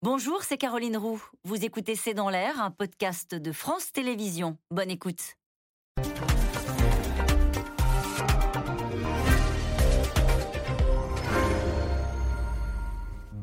Bonjour, 0.00 0.44
c'est 0.44 0.58
Caroline 0.58 0.96
Roux. 0.96 1.20
Vous 1.42 1.64
écoutez 1.64 1.96
C'est 1.96 2.14
dans 2.14 2.30
l'air, 2.30 2.62
un 2.62 2.70
podcast 2.70 3.34
de 3.34 3.50
France 3.50 3.90
Télévisions. 3.90 4.56
Bonne 4.70 4.92
écoute. 4.92 5.34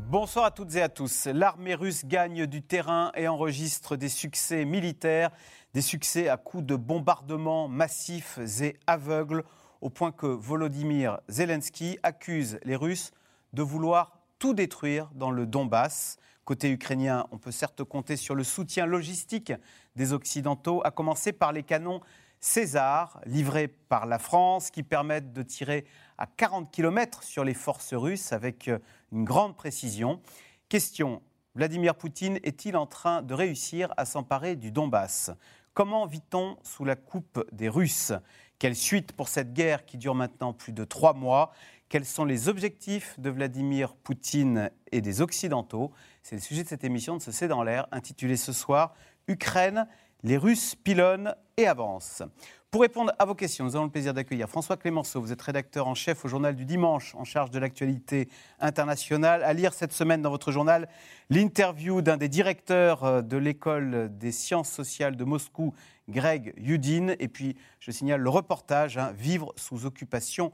Bonsoir 0.08 0.46
à 0.46 0.52
toutes 0.52 0.74
et 0.76 0.82
à 0.82 0.88
tous. 0.88 1.26
L'armée 1.26 1.76
russe 1.76 2.06
gagne 2.06 2.46
du 2.46 2.62
terrain 2.62 3.12
et 3.16 3.28
enregistre 3.28 3.98
des 3.98 4.08
succès 4.08 4.64
militaires, 4.64 5.32
des 5.74 5.82
succès 5.82 6.30
à 6.30 6.38
coups 6.38 6.64
de 6.64 6.78
bombardements 6.78 7.68
massifs 7.68 8.40
et 8.62 8.80
aveugles, 8.88 9.44
au 9.82 9.90
point 9.90 10.14
que 10.14 10.28
Volodymyr 10.28 11.20
Zelensky 11.28 12.00
accuse 12.02 12.60
les 12.64 12.78
Russes 12.78 13.12
de 13.52 13.62
vouloir 13.62 14.22
tout 14.40 14.54
détruire 14.54 15.10
dans 15.16 15.32
le 15.32 15.46
Donbass. 15.46 16.16
Côté 16.46 16.70
ukrainien, 16.70 17.26
on 17.32 17.40
peut 17.40 17.52
certes 17.52 17.84
compter 17.84 18.16
sur 18.16 18.36
le 18.36 18.44
soutien 18.44 18.86
logistique 18.86 19.52
des 19.96 20.14
Occidentaux, 20.14 20.80
à 20.86 20.92
commencer 20.92 21.34
par 21.34 21.52
les 21.52 21.64
canons 21.64 22.02
César, 22.40 23.20
livrés 23.26 23.68
par 23.68 24.06
la 24.06 24.20
France, 24.20 24.70
qui 24.70 24.84
permettent 24.84 25.34
de 25.34 25.42
tirer 25.42 25.86
à 26.20 26.28
40 26.28 26.72
km 26.72 27.24
sur 27.24 27.44
les 27.44 27.56
forces 27.56 27.96
russes 27.96 28.32
avec 28.32 28.68
euh, 28.68 28.78
une 29.12 29.24
grande 29.24 29.58
précision. 29.58 30.22
Question, 30.70 31.24
Vladimir 31.56 31.96
Poutine 31.96 32.38
est-il 32.44 32.78
en 32.78 32.86
train 32.86 33.24
de 33.24 33.34
réussir 33.34 33.92
à 33.98 34.06
s'emparer 34.06 34.56
du 34.56 34.72
Donbass? 34.72 35.32
Comment 35.74 36.06
vit-on 36.06 36.58
sous 36.62 36.86
la 36.86 36.96
coupe 36.96 37.44
des 37.52 37.70
Russes? 37.70 38.14
Quelle 38.60 38.76
suite 38.76 39.14
pour 39.14 39.28
cette 39.28 39.54
guerre 39.54 39.86
qui 39.86 39.98
dure 39.98 40.16
maintenant 40.16 40.54
plus 40.54 40.72
de 40.72 40.86
trois 40.86 41.14
mois? 41.14 41.52
Quels 41.88 42.06
sont 42.06 42.26
les 42.26 42.50
objectifs 42.50 43.20
de 43.20 43.30
Vladimir 43.30 43.94
Poutine 43.94 44.72
et 44.92 45.02
des 45.02 45.22
Occidentaux? 45.22 45.92
C'est 46.24 46.36
le 46.36 46.42
sujet 46.42 46.64
de 46.64 46.68
cette 46.68 46.84
émission 46.84 47.16
de 47.16 47.22
ce 47.22 47.32
C'est 47.32 47.48
dans 47.48 47.62
l'air, 47.62 47.88
intitulée 47.92 48.38
ce 48.38 48.54
soir 48.54 48.96
Ukraine, 49.28 49.88
les 50.24 50.38
Russes 50.38 50.74
pilonnent 50.74 51.36
et 51.58 51.68
avancent. 51.68 52.24
Pour 52.72 52.82
répondre 52.82 53.14
à 53.20 53.26
vos 53.26 53.36
questions, 53.36 53.66
nous 53.66 53.76
avons 53.76 53.86
le 53.86 53.92
plaisir 53.92 54.16
d'accueillir 54.16 54.50
François 54.50 54.78
Clémenceau. 54.78 55.22
Vous 55.22 55.32
êtes 55.32 55.42
rédacteur 55.44 55.88
en 55.88 55.94
chef 55.94 56.26
au 56.26 56.28
journal 56.28 56.56
du 56.56 56.66
dimanche, 56.66 57.14
en 57.14 57.24
charge 57.24 57.52
de 57.52 57.60
l'actualité 57.60 58.30
internationale. 58.60 59.44
À 59.44 59.54
lire 59.54 59.74
cette 59.74 59.94
semaine 59.94 60.24
dans 60.24 60.32
votre 60.32 60.52
journal 60.52 60.90
l'interview 61.30 62.02
d'un 62.02 62.18
des 62.18 62.30
directeurs 62.30 63.04
euh, 63.04 63.22
de 63.22 63.38
l'école 63.38 64.10
des 64.18 64.32
sciences 64.32 64.72
sociales 64.72 65.16
de 65.16 65.24
Moscou, 65.24 65.76
Greg 66.10 66.56
Yudin. 66.58 67.14
Et 67.20 67.28
puis, 67.28 67.56
je 67.80 67.92
signale 67.92 68.22
le 68.22 68.30
reportage 68.30 68.98
hein, 68.98 69.14
Vivre 69.16 69.54
sous 69.56 69.86
occupation 69.86 70.52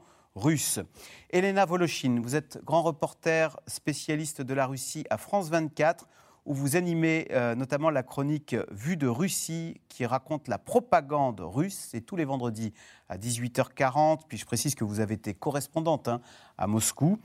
Elena 1.28 1.66
Voloshin, 1.66 2.18
vous 2.22 2.34
êtes 2.34 2.58
grand 2.64 2.80
reporter 2.80 3.60
spécialiste 3.66 4.40
de 4.40 4.54
la 4.54 4.66
Russie 4.66 5.04
à 5.10 5.18
France 5.18 5.50
24 5.50 6.08
où 6.46 6.54
vous 6.54 6.74
animez 6.74 7.28
euh, 7.32 7.54
notamment 7.54 7.90
la 7.90 8.02
chronique 8.02 8.56
Vue 8.70 8.96
de 8.96 9.06
Russie 9.06 9.80
qui 9.90 10.06
raconte 10.06 10.48
la 10.48 10.56
propagande 10.56 11.40
russe. 11.40 11.88
C'est 11.90 12.00
tous 12.00 12.16
les 12.16 12.24
vendredis 12.24 12.72
à 13.10 13.18
18h40. 13.18 14.20
Puis 14.26 14.38
je 14.38 14.46
précise 14.46 14.74
que 14.74 14.84
vous 14.84 15.00
avez 15.00 15.14
été 15.14 15.34
correspondante 15.34 16.08
hein, 16.08 16.22
à 16.56 16.66
Moscou. 16.66 17.18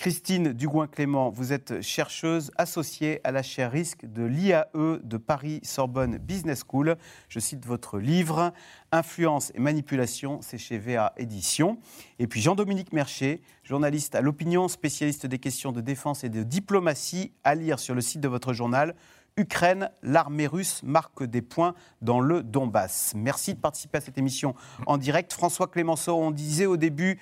Christine 0.00 0.54
Dugouin-Clément, 0.54 1.28
vous 1.28 1.52
êtes 1.52 1.82
chercheuse 1.82 2.52
associée 2.56 3.20
à 3.22 3.32
la 3.32 3.42
chaire 3.42 3.70
risque 3.70 4.06
de 4.06 4.24
l'IAE 4.24 4.64
de 4.72 5.16
Paris-Sorbonne 5.18 6.16
Business 6.16 6.64
School. 6.66 6.96
Je 7.28 7.38
cite 7.38 7.66
votre 7.66 7.98
livre 7.98 8.54
Influence 8.92 9.52
et 9.54 9.60
manipulation, 9.60 10.40
c'est 10.40 10.56
chez 10.56 10.78
VA 10.78 11.12
Édition. 11.18 11.78
Et 12.18 12.26
puis 12.26 12.40
Jean-Dominique 12.40 12.94
Mercher, 12.94 13.42
journaliste 13.62 14.14
à 14.14 14.22
l'opinion, 14.22 14.68
spécialiste 14.68 15.26
des 15.26 15.38
questions 15.38 15.70
de 15.70 15.82
défense 15.82 16.24
et 16.24 16.30
de 16.30 16.44
diplomatie, 16.44 17.34
à 17.44 17.54
lire 17.54 17.78
sur 17.78 17.94
le 17.94 18.00
site 18.00 18.22
de 18.22 18.28
votre 18.28 18.54
journal. 18.54 18.94
Ukraine, 19.36 19.90
l'armée 20.02 20.46
russe 20.46 20.82
marque 20.82 21.24
des 21.24 21.42
points 21.42 21.74
dans 22.00 22.20
le 22.20 22.42
Donbass. 22.42 23.12
Merci 23.14 23.52
de 23.52 23.60
participer 23.60 23.98
à 23.98 24.00
cette 24.00 24.16
émission 24.16 24.54
en 24.86 24.96
direct. 24.96 25.34
François 25.34 25.66
Clémenceau, 25.66 26.14
on 26.14 26.30
disait 26.30 26.64
au 26.64 26.78
début, 26.78 27.18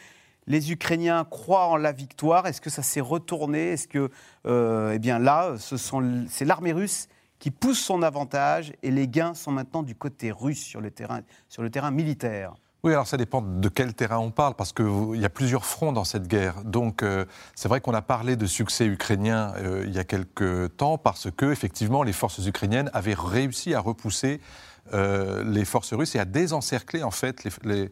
les 0.48 0.72
Ukrainiens 0.72 1.24
croient 1.24 1.66
en 1.66 1.76
la 1.76 1.92
victoire. 1.92 2.46
Est-ce 2.46 2.60
que 2.60 2.70
ça 2.70 2.82
s'est 2.82 3.00
retourné? 3.00 3.72
Est-ce 3.72 3.86
que, 3.86 4.10
euh, 4.46 4.92
eh 4.94 4.98
bien 4.98 5.18
là, 5.18 5.54
c'est 5.58 6.44
l'armée 6.44 6.72
russe 6.72 7.08
qui 7.38 7.52
pousse 7.52 7.78
son 7.78 8.02
avantage 8.02 8.72
et 8.82 8.90
les 8.90 9.06
gains 9.06 9.34
sont 9.34 9.52
maintenant 9.52 9.84
du 9.84 9.94
côté 9.94 10.32
russe 10.32 10.64
sur 10.64 10.80
le 10.80 10.90
terrain, 10.90 11.20
sur 11.48 11.62
le 11.62 11.70
terrain 11.70 11.92
militaire 11.92 12.54
oui, 12.84 12.92
alors 12.92 13.08
ça 13.08 13.16
dépend 13.16 13.42
de 13.42 13.68
quel 13.68 13.92
terrain 13.92 14.18
on 14.18 14.30
parle, 14.30 14.54
parce 14.54 14.72
qu'il 14.72 15.16
y 15.16 15.24
a 15.24 15.28
plusieurs 15.28 15.64
fronts 15.64 15.90
dans 15.90 16.04
cette 16.04 16.28
guerre. 16.28 16.62
Donc 16.62 17.02
euh, 17.02 17.24
c'est 17.56 17.66
vrai 17.66 17.80
qu'on 17.80 17.92
a 17.92 18.02
parlé 18.02 18.36
de 18.36 18.46
succès 18.46 18.86
ukrainien 18.86 19.52
euh, 19.56 19.82
il 19.84 19.92
y 19.92 19.98
a 19.98 20.04
quelques 20.04 20.76
temps, 20.76 20.96
parce 20.96 21.28
que 21.28 21.50
effectivement 21.50 22.04
les 22.04 22.12
forces 22.12 22.38
ukrainiennes 22.46 22.88
avaient 22.94 23.16
réussi 23.18 23.74
à 23.74 23.80
repousser 23.80 24.40
les 24.92 25.66
forces 25.66 25.92
russes 25.92 26.14
et 26.14 26.18
à 26.18 26.24
désencercler 26.24 27.02
en 27.02 27.10
fait 27.10 27.44
les, 27.62 27.90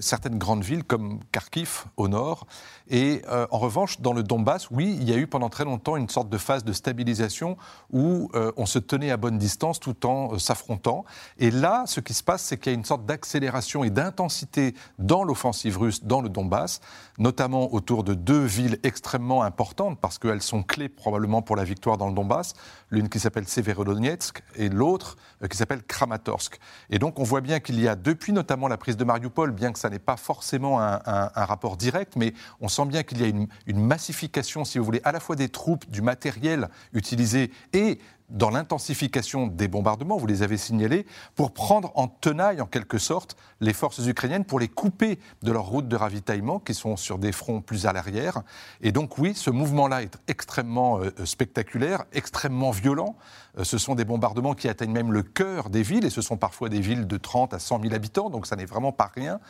certaines 0.00 0.38
grandes 0.38 0.64
villes 0.64 0.84
comme 0.84 1.20
Kharkiv 1.32 1.84
au 1.96 2.08
nord. 2.08 2.46
Et 2.88 3.22
euh, 3.28 3.46
en 3.50 3.58
revanche, 3.58 4.00
dans 4.00 4.12
le 4.12 4.22
Donbass, 4.22 4.70
oui, 4.70 4.96
il 5.00 5.08
y 5.08 5.12
a 5.12 5.16
eu 5.16 5.26
pendant 5.26 5.48
très 5.48 5.64
longtemps 5.64 5.96
une 5.96 6.08
sorte 6.08 6.28
de 6.28 6.38
phase 6.38 6.64
de 6.64 6.72
stabilisation 6.72 7.56
où 7.90 8.30
euh, 8.34 8.52
on 8.56 8.66
se 8.66 8.78
tenait 8.78 9.10
à 9.10 9.16
bonne 9.16 9.38
distance 9.38 9.80
tout 9.80 10.06
en 10.06 10.34
euh, 10.34 10.38
s'affrontant. 10.38 11.04
Et 11.38 11.50
là, 11.50 11.84
ce 11.86 12.00
qui 12.00 12.12
se 12.12 12.22
passe, 12.22 12.42
c'est 12.42 12.58
qu'il 12.58 12.72
y 12.72 12.74
a 12.74 12.78
une 12.78 12.84
sorte 12.84 13.06
d'accélération 13.06 13.82
et 13.84 13.90
d'intensité 13.90 14.74
dans 14.98 15.24
l'offensive 15.24 15.78
russe 15.78 16.04
dans 16.04 16.20
le 16.20 16.28
Donbass, 16.28 16.80
notamment 17.18 17.72
autour 17.72 18.04
de 18.04 18.14
deux 18.14 18.44
villes 18.44 18.78
extrêmement 18.82 19.42
importantes 19.42 19.98
parce 20.00 20.18
qu'elles 20.18 20.42
sont 20.42 20.62
clés 20.62 20.88
probablement 20.88 21.40
pour 21.40 21.56
la 21.56 21.64
victoire 21.64 21.96
dans 21.96 22.08
le 22.08 22.14
Donbass. 22.14 22.54
L'une 22.90 23.08
qui 23.08 23.20
s'appelle 23.20 23.48
Severodonetsk 23.48 24.42
et 24.56 24.68
l'autre 24.68 25.16
qui 25.48 25.56
s'appelle 25.56 25.82
Kramatorsk. 25.82 26.58
Et 26.90 26.98
donc 26.98 27.18
on 27.18 27.24
voit 27.24 27.40
bien 27.40 27.60
qu'il 27.60 27.80
y 27.80 27.88
a, 27.88 27.96
depuis 27.96 28.32
notamment 28.32 28.68
la 28.68 28.76
prise 28.76 28.96
de 28.96 29.04
Mariupol, 29.04 29.50
que 29.70 29.78
ça 29.78 29.90
n'est 29.90 29.98
pas 29.98 30.16
forcément 30.16 30.80
un, 30.80 31.30
rapport 31.34 31.76
direct, 31.76 32.14
mais 32.16 32.34
on 32.60 32.68
sent 32.68 32.86
bien 32.86 33.02
qu'il 33.02 33.20
y 33.20 33.24
a 33.24 33.28
une, 33.28 33.46
une, 33.66 33.84
massification, 33.84 34.64
si 34.64 34.78
vous 34.78 34.84
voulez, 34.84 35.00
à 35.04 35.12
la 35.12 35.20
fois 35.20 35.36
des 35.36 35.48
troupes, 35.48 35.88
du 35.90 36.02
matériel 36.02 36.68
utilisé 36.92 37.52
et 37.72 38.00
dans 38.32 38.50
l'intensification 38.50 39.46
des 39.46 39.68
bombardements, 39.68 40.16
vous 40.16 40.26
les 40.26 40.42
avez 40.42 40.56
signalés, 40.56 41.06
pour 41.36 41.52
prendre 41.52 41.92
en 41.94 42.08
tenaille, 42.08 42.60
en 42.60 42.66
quelque 42.66 42.98
sorte, 42.98 43.36
les 43.60 43.74
forces 43.74 44.04
ukrainiennes, 44.06 44.44
pour 44.44 44.58
les 44.58 44.68
couper 44.68 45.18
de 45.42 45.52
leurs 45.52 45.66
routes 45.66 45.86
de 45.86 45.96
ravitaillement, 45.96 46.58
qui 46.58 46.74
sont 46.74 46.96
sur 46.96 47.18
des 47.18 47.30
fronts 47.30 47.60
plus 47.60 47.86
à 47.86 47.92
l'arrière. 47.92 48.42
Et 48.80 48.90
donc 48.90 49.18
oui, 49.18 49.34
ce 49.34 49.50
mouvement-là 49.50 50.02
est 50.02 50.18
extrêmement 50.28 50.98
euh, 50.98 51.12
spectaculaire, 51.24 52.04
extrêmement 52.12 52.70
violent. 52.70 53.16
Euh, 53.58 53.64
ce 53.64 53.76
sont 53.76 53.94
des 53.94 54.06
bombardements 54.06 54.54
qui 54.54 54.68
atteignent 54.68 54.92
même 54.92 55.12
le 55.12 55.22
cœur 55.22 55.68
des 55.68 55.82
villes, 55.82 56.06
et 56.06 56.10
ce 56.10 56.22
sont 56.22 56.38
parfois 56.38 56.70
des 56.70 56.80
villes 56.80 57.06
de 57.06 57.16
30 57.18 57.52
à 57.52 57.58
100 57.58 57.82
000 57.82 57.94
habitants, 57.94 58.30
donc 58.30 58.46
ça 58.46 58.56
n'est 58.56 58.64
vraiment 58.64 58.92
pas 58.92 59.10
rien. 59.14 59.40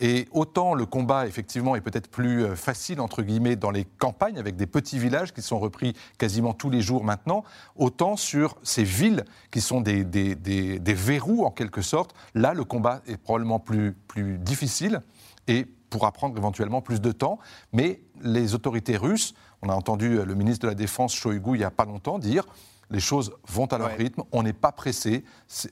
Et 0.00 0.28
autant 0.30 0.74
le 0.74 0.86
combat, 0.86 1.26
effectivement, 1.26 1.74
est 1.74 1.80
peut-être 1.80 2.08
plus 2.08 2.44
euh, 2.44 2.54
facile, 2.54 3.00
entre 3.00 3.22
guillemets, 3.22 3.56
dans 3.56 3.70
les 3.70 3.84
campagnes, 3.84 4.38
avec 4.38 4.56
des 4.56 4.66
petits 4.66 4.98
villages 4.98 5.32
qui 5.32 5.42
sont 5.42 5.58
repris 5.58 5.94
quasiment 6.18 6.52
tous 6.52 6.70
les 6.70 6.80
jours 6.80 7.04
maintenant, 7.04 7.44
autant 7.76 8.16
sur 8.16 8.56
ces 8.62 8.84
villes 8.84 9.24
qui 9.50 9.60
sont 9.60 9.80
des, 9.80 10.04
des, 10.04 10.94
verrous, 10.94 11.44
en 11.44 11.50
quelque 11.50 11.82
sorte, 11.82 12.14
là, 12.34 12.54
le 12.54 12.64
combat 12.64 13.02
est 13.06 13.16
probablement 13.16 13.58
plus, 13.58 13.92
plus 14.06 14.38
difficile 14.38 15.02
et 15.48 15.66
pourra 15.90 16.12
prendre 16.12 16.36
éventuellement 16.36 16.82
plus 16.82 17.00
de 17.00 17.12
temps. 17.12 17.38
Mais 17.72 18.00
les 18.22 18.54
autorités 18.54 18.96
russes, 18.96 19.34
on 19.62 19.68
a 19.68 19.74
entendu 19.74 20.22
le 20.22 20.34
ministre 20.34 20.62
de 20.62 20.68
la 20.68 20.74
Défense, 20.74 21.14
Shoigu, 21.14 21.54
il 21.54 21.58
n'y 21.58 21.64
a 21.64 21.70
pas 21.70 21.84
longtemps, 21.84 22.18
dire 22.18 22.44
les 22.90 23.00
choses 23.00 23.32
vont 23.46 23.66
à 23.66 23.78
leur 23.78 23.90
rythme, 23.90 24.22
on 24.32 24.42
n'est 24.42 24.52
pas 24.52 24.72
pressé, 24.72 25.24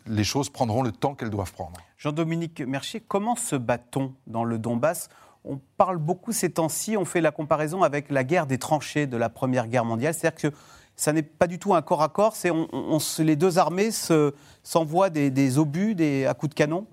les 0.07 0.25
choses 0.25 0.51
prendront 0.51 0.83
le 0.83 0.93
temps 0.93 1.15
qu'elles 1.15 1.31
doivent 1.31 1.53
prendre. 1.53 1.81
Jean-Dominique 1.97 2.61
Mercier, 2.61 3.01
comment 3.01 3.37
se 3.37 3.57
bat-on 3.57 4.13
dans 4.27 4.45
le 4.45 4.59
Donbass? 4.59 5.09
On 5.45 5.61
parle 5.77 5.99
beaucoup 5.99 6.33
ces 6.33 6.51
temps-ci, 6.51 6.97
on 6.97 7.05
fait 7.05 7.21
la 7.21 7.31
comparaison 7.31 7.83
avec 7.83 8.11
la 8.11 8.25
guerre 8.25 8.47
des 8.47 8.59
tranchées 8.59 9.07
de 9.07 9.17
la 9.17 9.29
Première 9.29 9.69
Guerre 9.69 9.85
mondiale, 9.85 10.13
c'est-à-dire 10.13 10.51
que 10.51 10.57
ça 10.97 11.13
n'est 11.13 11.23
pas 11.23 11.47
du 11.47 11.59
tout 11.59 11.75
un 11.75 11.83
corps 11.83 12.03
à 12.03 12.09
corps, 12.09 12.35
c'est 12.35 12.51
on, 12.51 12.99
les 13.19 13.37
deux 13.37 13.59
armées 13.59 13.91
s'envoient 13.91 15.11
des, 15.11 15.59
obus 15.59 15.95
des, 15.95 16.27
à 16.27 16.35
coups 16.35 16.51
de 16.51 16.55
canon? 16.55 16.87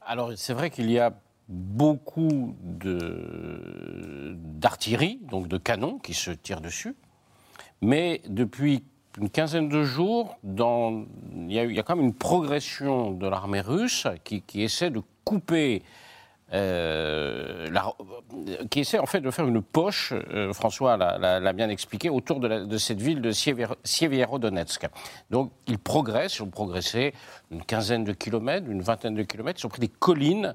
Alors 0.00 0.32
c'est 0.36 0.54
vrai 0.54 0.70
qu'il 0.70 0.90
y 0.90 0.98
a 0.98 1.12
beaucoup 1.48 2.54
d'artillerie, 4.54 5.20
donc 5.22 5.48
de 5.48 5.58
canons 5.58 5.98
qui 5.98 6.14
se 6.14 6.30
tirent 6.30 6.60
dessus, 6.60 6.94
mais 7.80 8.22
depuis 8.28 8.84
une 9.20 9.30
quinzaine 9.30 9.68
de 9.68 9.82
jours, 9.82 10.36
il, 10.44 11.52
y 11.52 11.78
a, 11.78 11.82
quand 11.82 11.96
même 11.96 12.04
une 12.04 12.14
progression 12.14 13.10
de 13.10 13.26
l'armée 13.26 13.60
russe 13.60 14.06
qui, 14.24 14.62
essaie 14.62 14.90
de 14.90 15.02
couper, 15.24 15.82
euh, 16.52 17.68
qui 18.70 18.80
essaie 18.80 18.98
en 18.98 19.06
fait 19.06 19.20
de 19.20 19.30
faire 19.30 19.46
une 19.46 19.62
poche, 19.62 20.12
euh, 20.12 20.52
François 20.52 20.96
l'a 20.96 21.52
bien 21.52 21.68
expliqué, 21.68 22.10
autour 22.10 22.40
de, 22.40 22.78
cette 22.78 23.00
ville 23.00 23.20
de 23.20 23.32
Sievierodonetsk. 23.32 24.86
Donc 25.30 25.50
ils 25.66 25.78
progressent, 25.78 26.36
ils 26.36 26.42
ont 26.42 26.50
progressé 26.50 27.12
une 27.50 27.64
quinzaine 27.64 28.04
de 28.04 28.12
kilomètres, 28.12 28.68
une 28.68 28.82
vingtaine 28.82 29.14
de 29.14 29.22
kilomètres, 29.22 29.60
ils 29.62 29.66
ont 29.66 29.70
pris 29.70 29.80
des 29.80 29.88
collines 29.88 30.54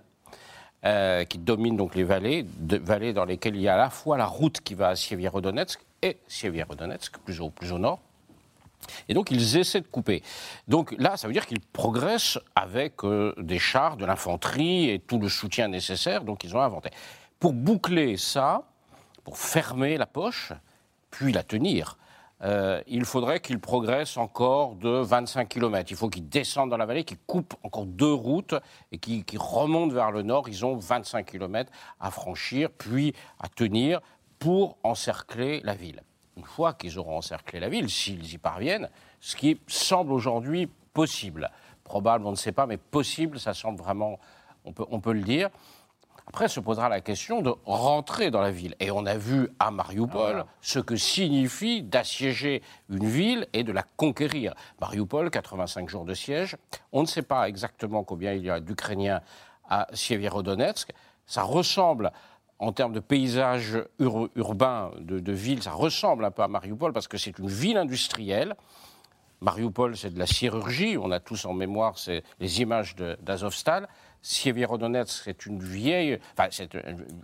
euh, 0.85 1.23
qui 1.25 1.37
dominent 1.37 1.77
donc 1.77 1.95
les 1.95 2.03
vallées, 2.03 2.45
de, 2.59 2.77
vallées 2.77 3.13
dans 3.13 3.25
lesquelles 3.25 3.55
il 3.55 3.61
y 3.61 3.67
a 3.67 3.75
à 3.75 3.77
la 3.77 3.89
fois 3.89 4.17
la 4.17 4.25
route 4.25 4.61
qui 4.61 4.73
va 4.73 4.89
à 4.89 4.95
Sievierodonetsk 4.95 5.79
et 6.01 6.17
Sievierodonetsk, 6.27 7.19
plus 7.19 7.39
plus 7.55 7.71
au 7.71 7.79
nord, 7.79 7.99
Et 9.09 9.13
donc 9.13 9.31
ils 9.31 9.57
essaient 9.57 9.81
de 9.81 9.87
couper. 9.87 10.23
Donc 10.67 10.93
là, 10.97 11.17
ça 11.17 11.27
veut 11.27 11.33
dire 11.33 11.45
qu'ils 11.45 11.59
progressent 11.59 12.39
avec 12.55 13.03
euh, 13.03 13.33
des 13.37 13.59
chars, 13.59 13.97
de 13.97 14.05
l'infanterie 14.05 14.89
et 14.89 14.99
tout 14.99 15.19
le 15.19 15.29
soutien 15.29 15.67
nécessaire, 15.67 16.23
donc 16.23 16.43
ils 16.43 16.55
ont 16.55 16.61
inventé. 16.61 16.89
Pour 17.39 17.53
boucler 17.53 18.17
ça, 18.17 18.63
pour 19.23 19.37
fermer 19.37 19.97
la 19.97 20.05
poche, 20.05 20.53
puis 21.11 21.31
la 21.31 21.43
tenir, 21.43 21.97
euh, 22.43 22.81
il 22.87 23.05
faudrait 23.05 23.39
qu'ils 23.39 23.59
progressent 23.59 24.17
encore 24.17 24.75
de 24.75 24.89
25 24.89 25.47
km. 25.47 25.91
Il 25.91 25.97
faut 25.97 26.09
qu'ils 26.09 26.27
descendent 26.27 26.69
dans 26.69 26.77
la 26.77 26.85
vallée, 26.85 27.05
qu'ils 27.05 27.19
coupent 27.19 27.53
encore 27.63 27.85
deux 27.85 28.13
routes 28.13 28.55
et 28.91 28.97
qu'ils 28.97 29.23
remontent 29.39 29.93
vers 29.93 30.11
le 30.11 30.23
nord. 30.23 30.49
Ils 30.49 30.65
ont 30.65 30.75
25 30.75 31.25
km 31.25 31.71
à 31.99 32.11
franchir, 32.11 32.69
puis 32.69 33.13
à 33.39 33.47
tenir 33.47 34.01
pour 34.39 34.77
encercler 34.83 35.61
la 35.63 35.73
ville 35.73 36.01
une 36.37 36.45
fois 36.45 36.73
qu'ils 36.73 36.97
auront 36.99 37.17
encerclé 37.17 37.59
la 37.59 37.69
ville, 37.69 37.89
s'ils 37.89 38.33
y 38.33 38.37
parviennent, 38.37 38.89
ce 39.19 39.35
qui 39.35 39.59
semble 39.67 40.11
aujourd'hui 40.11 40.69
possible. 40.93 41.49
Probable, 41.83 42.25
on 42.25 42.31
ne 42.31 42.35
sait 42.35 42.51
pas, 42.51 42.65
mais 42.65 42.77
possible, 42.77 43.39
ça 43.39 43.53
semble 43.53 43.79
vraiment, 43.79 44.19
on 44.65 44.71
peut, 44.71 44.85
on 44.89 44.99
peut 44.99 45.13
le 45.13 45.21
dire. 45.21 45.49
Après 46.27 46.47
se 46.47 46.59
posera 46.59 46.87
la 46.87 47.01
question 47.01 47.41
de 47.41 47.53
rentrer 47.65 48.31
dans 48.31 48.41
la 48.41 48.51
ville. 48.51 48.75
Et 48.79 48.91
on 48.91 49.05
a 49.05 49.17
vu 49.17 49.49
à 49.59 49.71
Mariupol 49.71 50.45
ah, 50.45 50.47
ce 50.61 50.79
que 50.79 50.95
signifie 50.95 51.83
d'assiéger 51.83 52.61
une 52.89 53.05
ville 53.05 53.47
et 53.51 53.63
de 53.63 53.73
la 53.73 53.83
conquérir. 53.83 54.53
Mariupol, 54.79 55.29
85 55.29 55.89
jours 55.89 56.05
de 56.05 56.13
siège. 56.13 56.55
On 56.93 57.01
ne 57.01 57.07
sait 57.07 57.23
pas 57.23 57.49
exactement 57.49 58.03
combien 58.03 58.33
il 58.33 58.43
y 58.43 58.49
a 58.49 58.61
d'Ukrainiens 58.61 59.21
à 59.69 59.87
Sievierodonetsk. 59.93 60.91
Ça 61.25 61.43
ressemble 61.43 62.11
en 62.63 62.71
termes 62.71 62.93
de 62.93 63.01
paysage 63.01 63.77
urbain, 63.99 64.91
de, 64.99 65.31
ville, 65.33 65.61
ça 65.61 65.73
ressemble 65.73 66.23
un 66.23 66.31
peu 66.31 66.43
à 66.43 66.47
Mariupol 66.47 66.93
parce 66.93 67.09
que 67.09 67.17
c'est 67.17 67.37
une 67.37 67.49
ville 67.49 67.77
industrielle. 67.77 68.55
Mariupol, 69.41 69.97
c'est 69.97 70.13
de 70.13 70.19
la 70.19 70.25
chirurgie. 70.25 70.97
On 70.97 71.11
a 71.11 71.19
tous 71.19 71.45
en 71.45 71.53
mémoire 71.53 71.95
les 72.39 72.61
images 72.61 72.95
d'Azovstal. 72.95 73.89
Sievierodonetsk, 74.21 75.23
c'est 75.25 75.45
une 75.45 75.61
vieille, 75.61 76.17
enfin, 76.37 76.47
c'est 76.51 76.73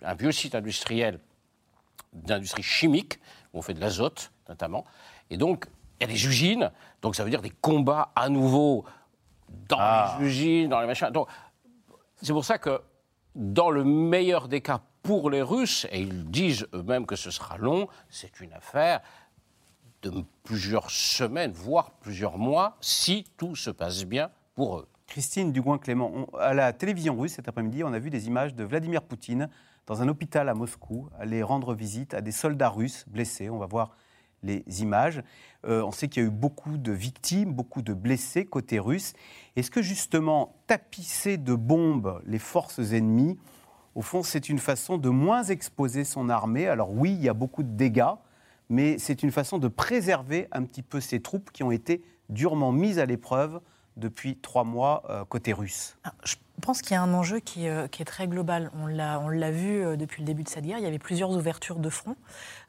un, 0.04 0.14
vieux 0.16 0.34
site 0.34 0.56
industriel 0.56 1.22
d'industrie 2.12 2.64
chimique 2.64 3.20
où 3.54 3.60
on 3.60 3.62
fait 3.62 3.74
de 3.74 3.80
l'azote 3.80 4.34
notamment. 4.50 4.84
Et 5.30 5.38
donc, 5.38 5.68
il 6.00 6.08
y 6.08 6.10
a 6.10 6.14
des 6.14 6.26
usines. 6.26 6.70
Donc, 7.02 7.16
ça 7.16 7.24
veut 7.24 7.30
dire 7.30 7.42
des 7.42 7.54
combats 7.62 8.12
à 8.14 8.28
nouveau 8.28 8.84
dans 9.70 9.78
ah. 9.80 10.18
les 10.20 10.26
usines, 10.26 10.70
dans 10.70 10.82
les 10.82 10.88
machins. 10.88 11.10
Donc, 11.12 11.30
c'est 12.22 12.34
pour 12.34 12.44
ça 12.44 12.58
que, 12.58 12.82
dans 13.36 13.70
le 13.70 13.86
meilleur 13.86 14.50
des 14.50 14.60
cas 14.60 14.82
pour 15.10 15.32
les 15.32 15.42
Russes, 15.42 15.88
et 15.92 16.02
ils 16.02 16.30
disent 16.30 16.68
eux-mêmes 16.72 17.08
que 17.08 17.16
ce 17.16 17.32
sera 17.32 17.58
long, 17.58 17.88
c'est 18.12 18.42
une 18.42 18.54
affaire 18.54 19.02
de 20.04 20.24
plusieurs 20.44 20.92
semaines, 20.92 21.52
voire 21.52 21.90
plusieurs 22.00 22.38
mois, 22.38 22.78
si 22.80 23.26
tout 23.36 23.56
se 23.56 23.72
passe 23.72 24.06
bien 24.06 24.30
pour 24.54 24.78
eux. 24.78 24.88
Christine 25.08 25.52
Dugouin-Clément, 25.52 26.28
à 26.38 26.54
la 26.54 26.74
télévision 26.74 27.20
russe 27.20 27.34
cet 27.34 27.48
après-midi, 27.48 27.84
on 27.84 27.92
a 27.92 27.98
vu 27.98 28.12
des 28.12 28.28
images 28.28 28.54
de 28.54 28.64
Vladimir 28.64 29.02
Poutine 29.02 29.50
dans 29.88 30.04
un 30.04 30.08
hôpital 30.10 30.48
à 30.48 30.54
Moscou, 30.54 31.10
aller 31.18 31.42
rendre 31.42 31.74
visite 31.74 32.14
à 32.14 32.22
des 32.22 32.32
soldats 32.32 32.70
russes 32.70 33.06
blessés. 33.08 33.50
On 33.50 33.58
va 33.58 33.66
voir 33.66 33.98
les 34.44 34.64
images. 34.84 35.24
Euh, 35.66 35.82
on 35.82 35.92
sait 35.92 36.08
qu'il 36.08 36.22
y 36.22 36.26
a 36.28 36.30
eu 36.30 36.32
beaucoup 36.32 36.78
de 36.78 36.92
victimes, 36.92 37.52
beaucoup 37.52 37.82
de 37.82 37.96
blessés 37.96 38.46
côté 38.46 38.78
russe. 38.78 39.14
Est-ce 39.56 39.72
que 39.72 39.82
justement 39.82 40.62
tapisser 40.68 41.38
de 41.38 41.56
bombes 41.56 42.22
les 42.28 42.38
forces 42.38 42.92
ennemies 42.92 43.40
au 44.00 44.02
fond, 44.02 44.24
c'est 44.24 44.48
une 44.48 44.60
façon 44.60 44.98
de 44.98 45.10
moins 45.10 45.44
exposer 45.44 46.06
son 46.06 46.30
armée. 46.30 46.70
Alors 46.70 46.94
oui, 46.94 47.12
il 47.12 47.22
y 47.22 47.28
a 47.28 47.34
beaucoup 47.34 47.64
de 47.64 47.76
dégâts, 47.76 48.16
mais 48.70 48.98
c'est 48.98 49.24
une 49.24 49.32
façon 49.32 49.58
de 49.58 49.68
préserver 49.68 50.48
un 50.54 50.64
petit 50.64 50.84
peu 50.84 51.02
ces 51.02 51.22
troupes 51.22 51.52
qui 51.52 51.64
ont 51.64 51.72
été 51.72 52.02
durement 52.30 52.72
mises 52.72 52.98
à 52.98 53.06
l'épreuve 53.06 53.60
depuis 53.98 54.38
trois 54.38 54.64
mois 54.64 55.04
euh, 55.10 55.26
côté 55.26 55.52
russe. 55.52 55.98
Ah, 56.06 56.14
je 56.24 56.36
pense 56.62 56.82
qu'il 56.82 56.94
y 56.94 56.96
a 56.96 57.02
un 57.02 57.14
enjeu 57.14 57.42
qui, 57.42 57.68
euh, 57.68 57.88
est 58.00 58.06
très 58.06 58.30
global. 58.30 58.72
On 58.74 58.88
l'a 58.88 59.52
vu 59.52 59.84
euh, 59.84 59.98
depuis 59.98 60.22
le 60.22 60.26
début 60.26 60.44
de 60.44 60.50
cette 60.50 60.64
guerre. 60.64 60.78
Il 60.78 60.84
y 60.86 60.88
avait 60.88 60.98
plusieurs 60.98 61.32
ouvertures 61.32 61.80
de 61.80 61.90
front. 61.90 62.16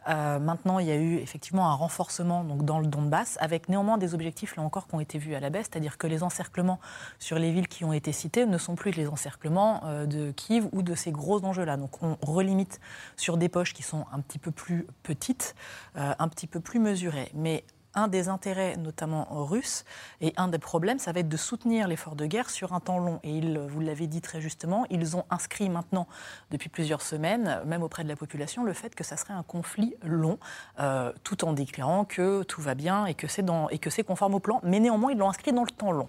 Euh, 0.08 0.38
maintenant, 0.38 0.79
il 0.79 0.87
y 0.87 0.91
a 0.91 0.97
eu 0.97 1.17
effectivement 1.17 1.70
un 1.70 1.75
renforcement 1.75 2.44
dans 2.44 2.79
le 2.79 2.87
Donbass, 2.87 3.37
avec 3.41 3.69
néanmoins 3.69 3.99
des 3.99 4.14
objectifs, 4.14 4.56
là 4.56 4.62
encore, 4.62 4.87
qui 4.87 4.94
ont 4.94 5.00
été 5.00 5.19
vus 5.19 5.35
à 5.35 5.41
la 5.41 5.50
baisse. 5.50 5.69
C'est-à-dire 5.70 5.99
que 5.99 6.06
les 6.06 6.23
encerclements 6.23 6.81
sur 7.19 7.38
les 7.38 7.52
villes 7.52 7.69
qui 7.69 7.85
ont 7.85 7.93
été 7.93 8.12
citées 8.12 8.47
ne 8.47 8.58
sont 8.58 8.75
plus 8.75 8.93
les 8.93 9.08
encerclements 9.08 9.82
de 10.06 10.31
Kiev 10.32 10.69
ou 10.73 10.82
de 10.82 10.94
ces 10.94 11.12
gros 11.12 11.44
enjeux-là. 11.44 11.76
Donc 11.76 12.02
on 12.02 12.17
relimite 12.23 12.81
sur 13.17 13.37
des 13.37 13.49
poches 13.49 13.75
qui 13.75 13.82
sont 13.82 14.06
un 14.12 14.20
petit 14.20 14.38
peu 14.38 14.50
plus 14.50 14.87
petites, 15.02 15.55
un 15.94 16.29
petit 16.29 16.47
peu 16.47 16.61
plus 16.61 16.79
mesurées. 16.79 17.31
Mais 17.35 17.64
un 17.94 18.08
des 18.08 18.28
intérêts, 18.28 18.76
notamment 18.76 19.26
russes, 19.31 19.84
et 20.20 20.32
un 20.37 20.48
des 20.48 20.58
problèmes, 20.58 20.98
ça 20.98 21.12
va 21.12 21.20
être 21.20 21.28
de 21.28 21.37
soutenir 21.37 21.88
l'effort 21.88 22.16
de 22.16 22.26
guerre 22.26 22.50
sur 22.50 22.72
un 22.72 22.81
temps 22.81 22.98
long. 22.98 23.20
Et 23.22 23.31
ils, 23.31 23.58
vous 23.58 23.81
l'avez 23.81 24.06
dit 24.06 24.20
très 24.20 24.40
justement, 24.40 24.87
ils 24.90 25.16
ont 25.16 25.25
inscrit 25.31 25.69
maintenant, 25.69 26.06
depuis 26.50 26.69
plusieurs 26.69 27.02
semaines, 27.02 27.60
même 27.66 27.82
auprès 27.82 28.04
de 28.04 28.08
la 28.08 28.16
population, 28.16 28.64
le 28.64 28.72
fait 28.72 28.94
que 28.94 29.04
ça 29.04 29.16
serait 29.16 29.34
un 29.34 29.42
conflit 29.42 29.94
long, 30.02 30.38
euh, 30.78 31.12
tout 31.25 31.44
en 31.44 31.52
déclarant 31.52 32.04
que 32.04 32.42
tout 32.44 32.60
va 32.60 32.75
bien 32.75 33.06
et 33.06 33.14
que 33.14 33.28
c'est 33.28 34.04
conforme 34.04 34.34
au 34.34 34.40
plan. 34.40 34.60
Mais 34.62 34.81
néanmoins, 34.81 35.12
ils 35.12 35.19
l'ont 35.19 35.28
inscrit 35.28 35.52
dans 35.52 35.64
le 35.64 35.70
temps 35.70 35.92
long. 35.92 36.08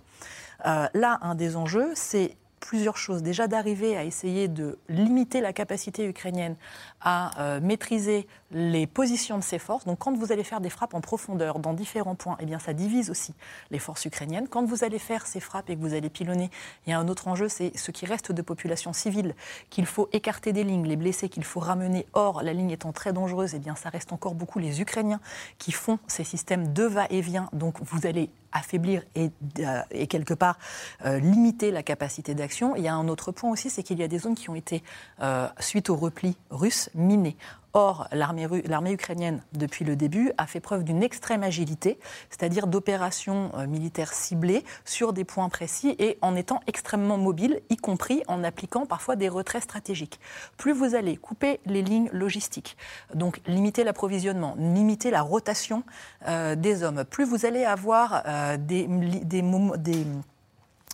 Euh, 0.65 0.87
là, 0.93 1.17
un 1.21 1.35
des 1.35 1.55
enjeux, 1.55 1.91
c'est 1.95 2.37
plusieurs 2.61 2.95
choses. 2.95 3.21
Déjà 3.21 3.47
d'arriver 3.47 3.97
à 3.97 4.05
essayer 4.05 4.47
de 4.47 4.77
limiter 4.87 5.41
la 5.41 5.51
capacité 5.51 6.07
ukrainienne 6.07 6.55
à 7.01 7.41
euh, 7.41 7.59
maîtriser 7.59 8.27
les 8.51 8.87
positions 8.87 9.37
de 9.37 9.43
ses 9.43 9.59
forces. 9.59 9.85
Donc 9.85 9.99
quand 9.99 10.15
vous 10.15 10.31
allez 10.31 10.43
faire 10.43 10.61
des 10.61 10.69
frappes 10.69 10.93
en 10.93 11.01
profondeur 11.01 11.59
dans 11.59 11.73
différents 11.73 12.15
points, 12.15 12.37
eh 12.39 12.45
bien 12.45 12.59
ça 12.59 12.73
divise 12.73 13.09
aussi 13.09 13.33
les 13.71 13.79
forces 13.79 14.05
ukrainiennes. 14.05 14.47
Quand 14.47 14.63
vous 14.63 14.83
allez 14.83 14.99
faire 14.99 15.27
ces 15.27 15.39
frappes 15.39 15.69
et 15.69 15.75
que 15.75 15.81
vous 15.81 15.93
allez 15.93 16.09
pilonner, 16.09 16.49
il 16.85 16.91
y 16.91 16.93
a 16.93 16.99
un 16.99 17.07
autre 17.09 17.27
enjeu, 17.27 17.49
c'est 17.49 17.75
ce 17.77 17.91
qui 17.91 18.05
reste 18.05 18.31
de 18.31 18.41
population 18.41 18.93
civile 18.93 19.35
qu'il 19.69 19.85
faut 19.85 20.07
écarter 20.13 20.53
des 20.53 20.63
lignes, 20.63 20.87
les 20.87 20.95
blessés 20.95 21.27
qu'il 21.27 21.43
faut 21.43 21.59
ramener. 21.59 22.05
Or, 22.13 22.43
la 22.43 22.53
ligne 22.53 22.69
étant 22.69 22.91
très 22.91 23.11
dangereuse, 23.11 23.55
eh 23.55 23.59
bien 23.59 23.75
ça 23.75 23.89
reste 23.89 24.13
encore 24.13 24.35
beaucoup 24.35 24.59
les 24.59 24.79
Ukrainiens 24.81 25.19
qui 25.57 25.71
font 25.71 25.99
ces 26.07 26.23
systèmes 26.23 26.71
de 26.71 26.83
va-et-vient. 26.83 27.49
Donc 27.53 27.77
vous 27.81 28.05
allez 28.05 28.29
affaiblir 28.51 29.03
et, 29.15 29.31
euh, 29.59 29.81
et 29.91 30.07
quelque 30.07 30.33
part 30.33 30.57
euh, 31.05 31.19
limiter 31.19 31.71
la 31.71 31.83
capacité 31.83 32.35
d'action. 32.35 32.75
Il 32.75 32.83
y 32.83 32.87
a 32.87 32.95
un 32.95 33.07
autre 33.07 33.31
point 33.31 33.49
aussi, 33.49 33.69
c'est 33.69 33.83
qu'il 33.83 33.99
y 33.99 34.03
a 34.03 34.07
des 34.07 34.19
zones 34.19 34.35
qui 34.35 34.49
ont 34.49 34.55
été, 34.55 34.83
euh, 35.21 35.47
suite 35.59 35.89
au 35.89 35.95
repli 35.95 36.37
russe, 36.49 36.89
minées. 36.95 37.37
Or, 37.73 38.07
l'armée 38.11 38.91
ukrainienne, 38.91 39.41
depuis 39.53 39.85
le 39.85 39.95
début, 39.95 40.31
a 40.37 40.45
fait 40.45 40.59
preuve 40.59 40.83
d'une 40.83 41.03
extrême 41.03 41.43
agilité, 41.43 41.99
c'est-à-dire 42.29 42.67
d'opérations 42.67 43.51
euh, 43.55 43.65
militaires 43.65 44.13
ciblées 44.13 44.65
sur 44.83 45.13
des 45.13 45.23
points 45.23 45.47
précis 45.47 45.95
et 45.97 46.17
en 46.21 46.35
étant 46.35 46.59
extrêmement 46.67 47.17
mobile, 47.17 47.61
y 47.69 47.77
compris 47.77 48.23
en 48.27 48.43
appliquant 48.43 48.85
parfois 48.85 49.15
des 49.15 49.29
retraits 49.29 49.63
stratégiques. 49.63 50.19
Plus 50.57 50.73
vous 50.73 50.95
allez 50.95 51.15
couper 51.15 51.61
les 51.65 51.81
lignes 51.81 52.09
logistiques, 52.11 52.75
donc 53.13 53.39
limiter 53.47 53.83
l'approvisionnement, 53.83 54.55
limiter 54.57 55.09
la 55.09 55.21
rotation 55.21 55.83
euh, 56.27 56.55
des 56.55 56.83
hommes, 56.83 57.05
plus 57.05 57.23
vous 57.23 57.45
allez 57.45 57.63
avoir 57.63 58.23
euh, 58.25 58.57
des, 58.57 58.87
des, 58.87 59.41
des 59.77 60.05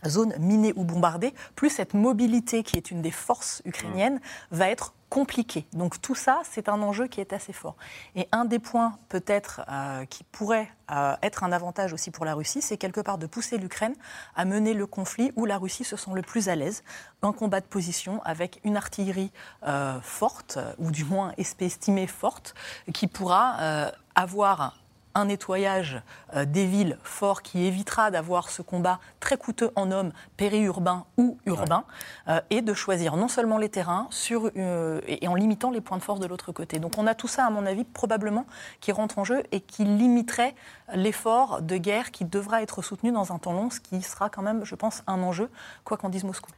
zones 0.06 0.34
minées 0.40 0.74
ou 0.76 0.84
bombardées, 0.84 1.34
plus 1.56 1.70
cette 1.70 1.94
mobilité 1.94 2.64
qui 2.64 2.78
est 2.78 2.92
une 2.92 3.02
des 3.02 3.12
forces 3.12 3.62
ukrainiennes 3.66 4.20
va 4.52 4.70
être 4.70 4.94
compliquée. 5.10 5.66
Donc 5.72 6.02
tout 6.02 6.16
ça, 6.16 6.42
c'est 6.44 6.68
un 6.68 6.82
enjeu 6.82 7.08
qui 7.08 7.22
est 7.22 7.32
assez 7.32 7.54
fort. 7.54 7.78
Et 8.16 8.28
un 8.32 8.44
des 8.44 8.60
points 8.60 8.98
peut-être 9.08 9.62
euh, 9.70 10.06
qui 10.06 10.24
pourrait 10.26 10.70
euh, 10.92 11.16
être 11.22 11.44
un 11.44 11.52
avantage 11.54 11.94
aussi 11.94 12.12
pour 12.12 12.26
la 12.26 12.34
Russie, 12.34 12.62
c'est 12.62 12.78
quelque 12.78 13.00
part 13.00 13.18
de 13.18 13.26
pousser 13.26 13.58
l'Ukraine 13.58 13.96
à 14.36 14.44
mener 14.44 14.74
le 14.74 14.86
conflit 14.86 15.32
où 15.36 15.46
la 15.46 15.58
Russie 15.58 15.86
se 15.86 15.96
sent 15.96 16.12
le 16.14 16.22
plus 16.22 16.50
à 16.50 16.56
l'aise, 16.56 16.84
un 17.22 17.32
combat 17.32 17.62
de 17.62 17.66
position 17.66 18.22
avec 18.24 18.60
une 18.66 18.76
artillerie 18.76 19.32
euh, 19.66 20.00
forte, 20.02 20.60
ou 20.78 20.92
du 20.92 21.06
moins 21.06 21.32
estimée 21.38 22.08
forte, 22.08 22.54
qui 22.94 23.08
pourra 23.08 23.92
avoir 24.16 24.76
un 25.18 25.26
nettoyage 25.26 26.02
euh, 26.36 26.46
des 26.46 26.68
villes 26.68 26.98
fort 27.02 27.42
qui 27.42 27.66
évitera 27.66 28.12
d'avoir 28.12 28.50
ce 28.50 28.62
combat 28.62 29.00
très 29.20 29.36
coûteux 29.36 29.72
en 29.76 29.92
hommes, 29.92 30.12
périurbains 30.38 31.06
ou 31.18 31.40
urbains, 31.48 31.86
euh, 32.28 32.40
et 32.52 32.62
de 32.62 32.74
choisir 32.74 33.18
non 33.18 33.28
seulement 33.28 33.58
les 33.58 33.70
terrains 33.70 34.08
sur, 34.12 34.52
euh, 34.56 35.02
et 35.08 35.28
en 35.28 35.34
limitant 35.34 35.72
les 35.72 35.82
points 35.82 35.98
de 35.98 36.04
force 36.04 36.20
de 36.20 36.28
l'autre 36.28 36.52
côté. 36.52 36.78
Donc 36.78 36.98
on 37.00 37.08
a 37.08 37.16
tout 37.16 37.28
ça, 37.28 37.48
à 37.48 37.50
mon 37.50 37.66
avis, 37.66 37.84
probablement, 37.84 38.46
qui 38.80 38.92
rentre 38.92 39.18
en 39.18 39.24
jeu 39.24 39.42
et 39.52 39.60
qui 39.60 39.86
limiterait 39.86 40.54
l'effort 40.94 41.64
de 41.64 41.78
guerre 41.78 42.12
qui 42.12 42.24
devra 42.24 42.62
être 42.62 42.84
soutenu 42.84 43.12
dans 43.12 43.34
un 43.34 43.40
temps 43.40 43.54
long, 43.54 43.72
ce 43.72 43.80
qui 43.80 44.04
sera 44.04 44.30
quand 44.30 44.44
même, 44.44 44.66
je 44.66 44.76
pense, 44.76 45.04
un 45.08 45.24
enjeu, 45.24 45.50
quoi 45.84 45.98
qu'en 45.98 46.10
dise 46.10 46.24
Moscou. 46.24 46.52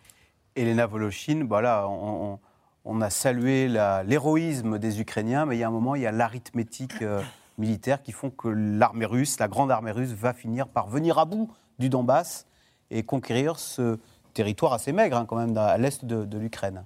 Elena 0.58 0.86
Voloshin, 0.86 1.46
voilà, 1.48 1.88
on, 1.88 2.40
on 2.84 3.02
a 3.02 3.10
salué 3.10 3.70
l'héroïsme 3.70 4.80
des 4.80 5.00
Ukrainiens, 5.00 5.46
mais 5.46 5.56
il 5.56 5.60
y 5.60 5.64
a 5.64 5.68
un 5.68 5.72
moment, 5.72 5.96
il 5.96 6.02
y 6.02 6.08
a 6.08 6.12
l'arithmétique 6.12 7.04
militaires 7.60 8.02
qui 8.02 8.12
font 8.12 8.30
que 8.30 8.48
l'armée 8.48 9.06
russe, 9.06 9.40
la 9.40 9.48
grande 9.48 9.72
armée 9.72 9.92
russe, 9.92 10.12
va 10.12 10.34
finir 10.34 10.68
par 10.68 10.88
venir 10.88 11.20
à 11.20 11.26
bout 11.26 11.52
du 11.78 11.90
Donbass 11.90 12.48
et 12.90 13.04
conquérir 13.04 13.60
ce 13.60 14.00
territoire 14.34 14.74
assez 14.74 14.92
maigre, 14.92 15.18
hein, 15.18 15.26
quand 15.26 15.36
même, 15.36 15.56
à 15.58 15.78
l'est 15.78 16.06
de, 16.06 16.38
l'Ukraine. 16.38 16.86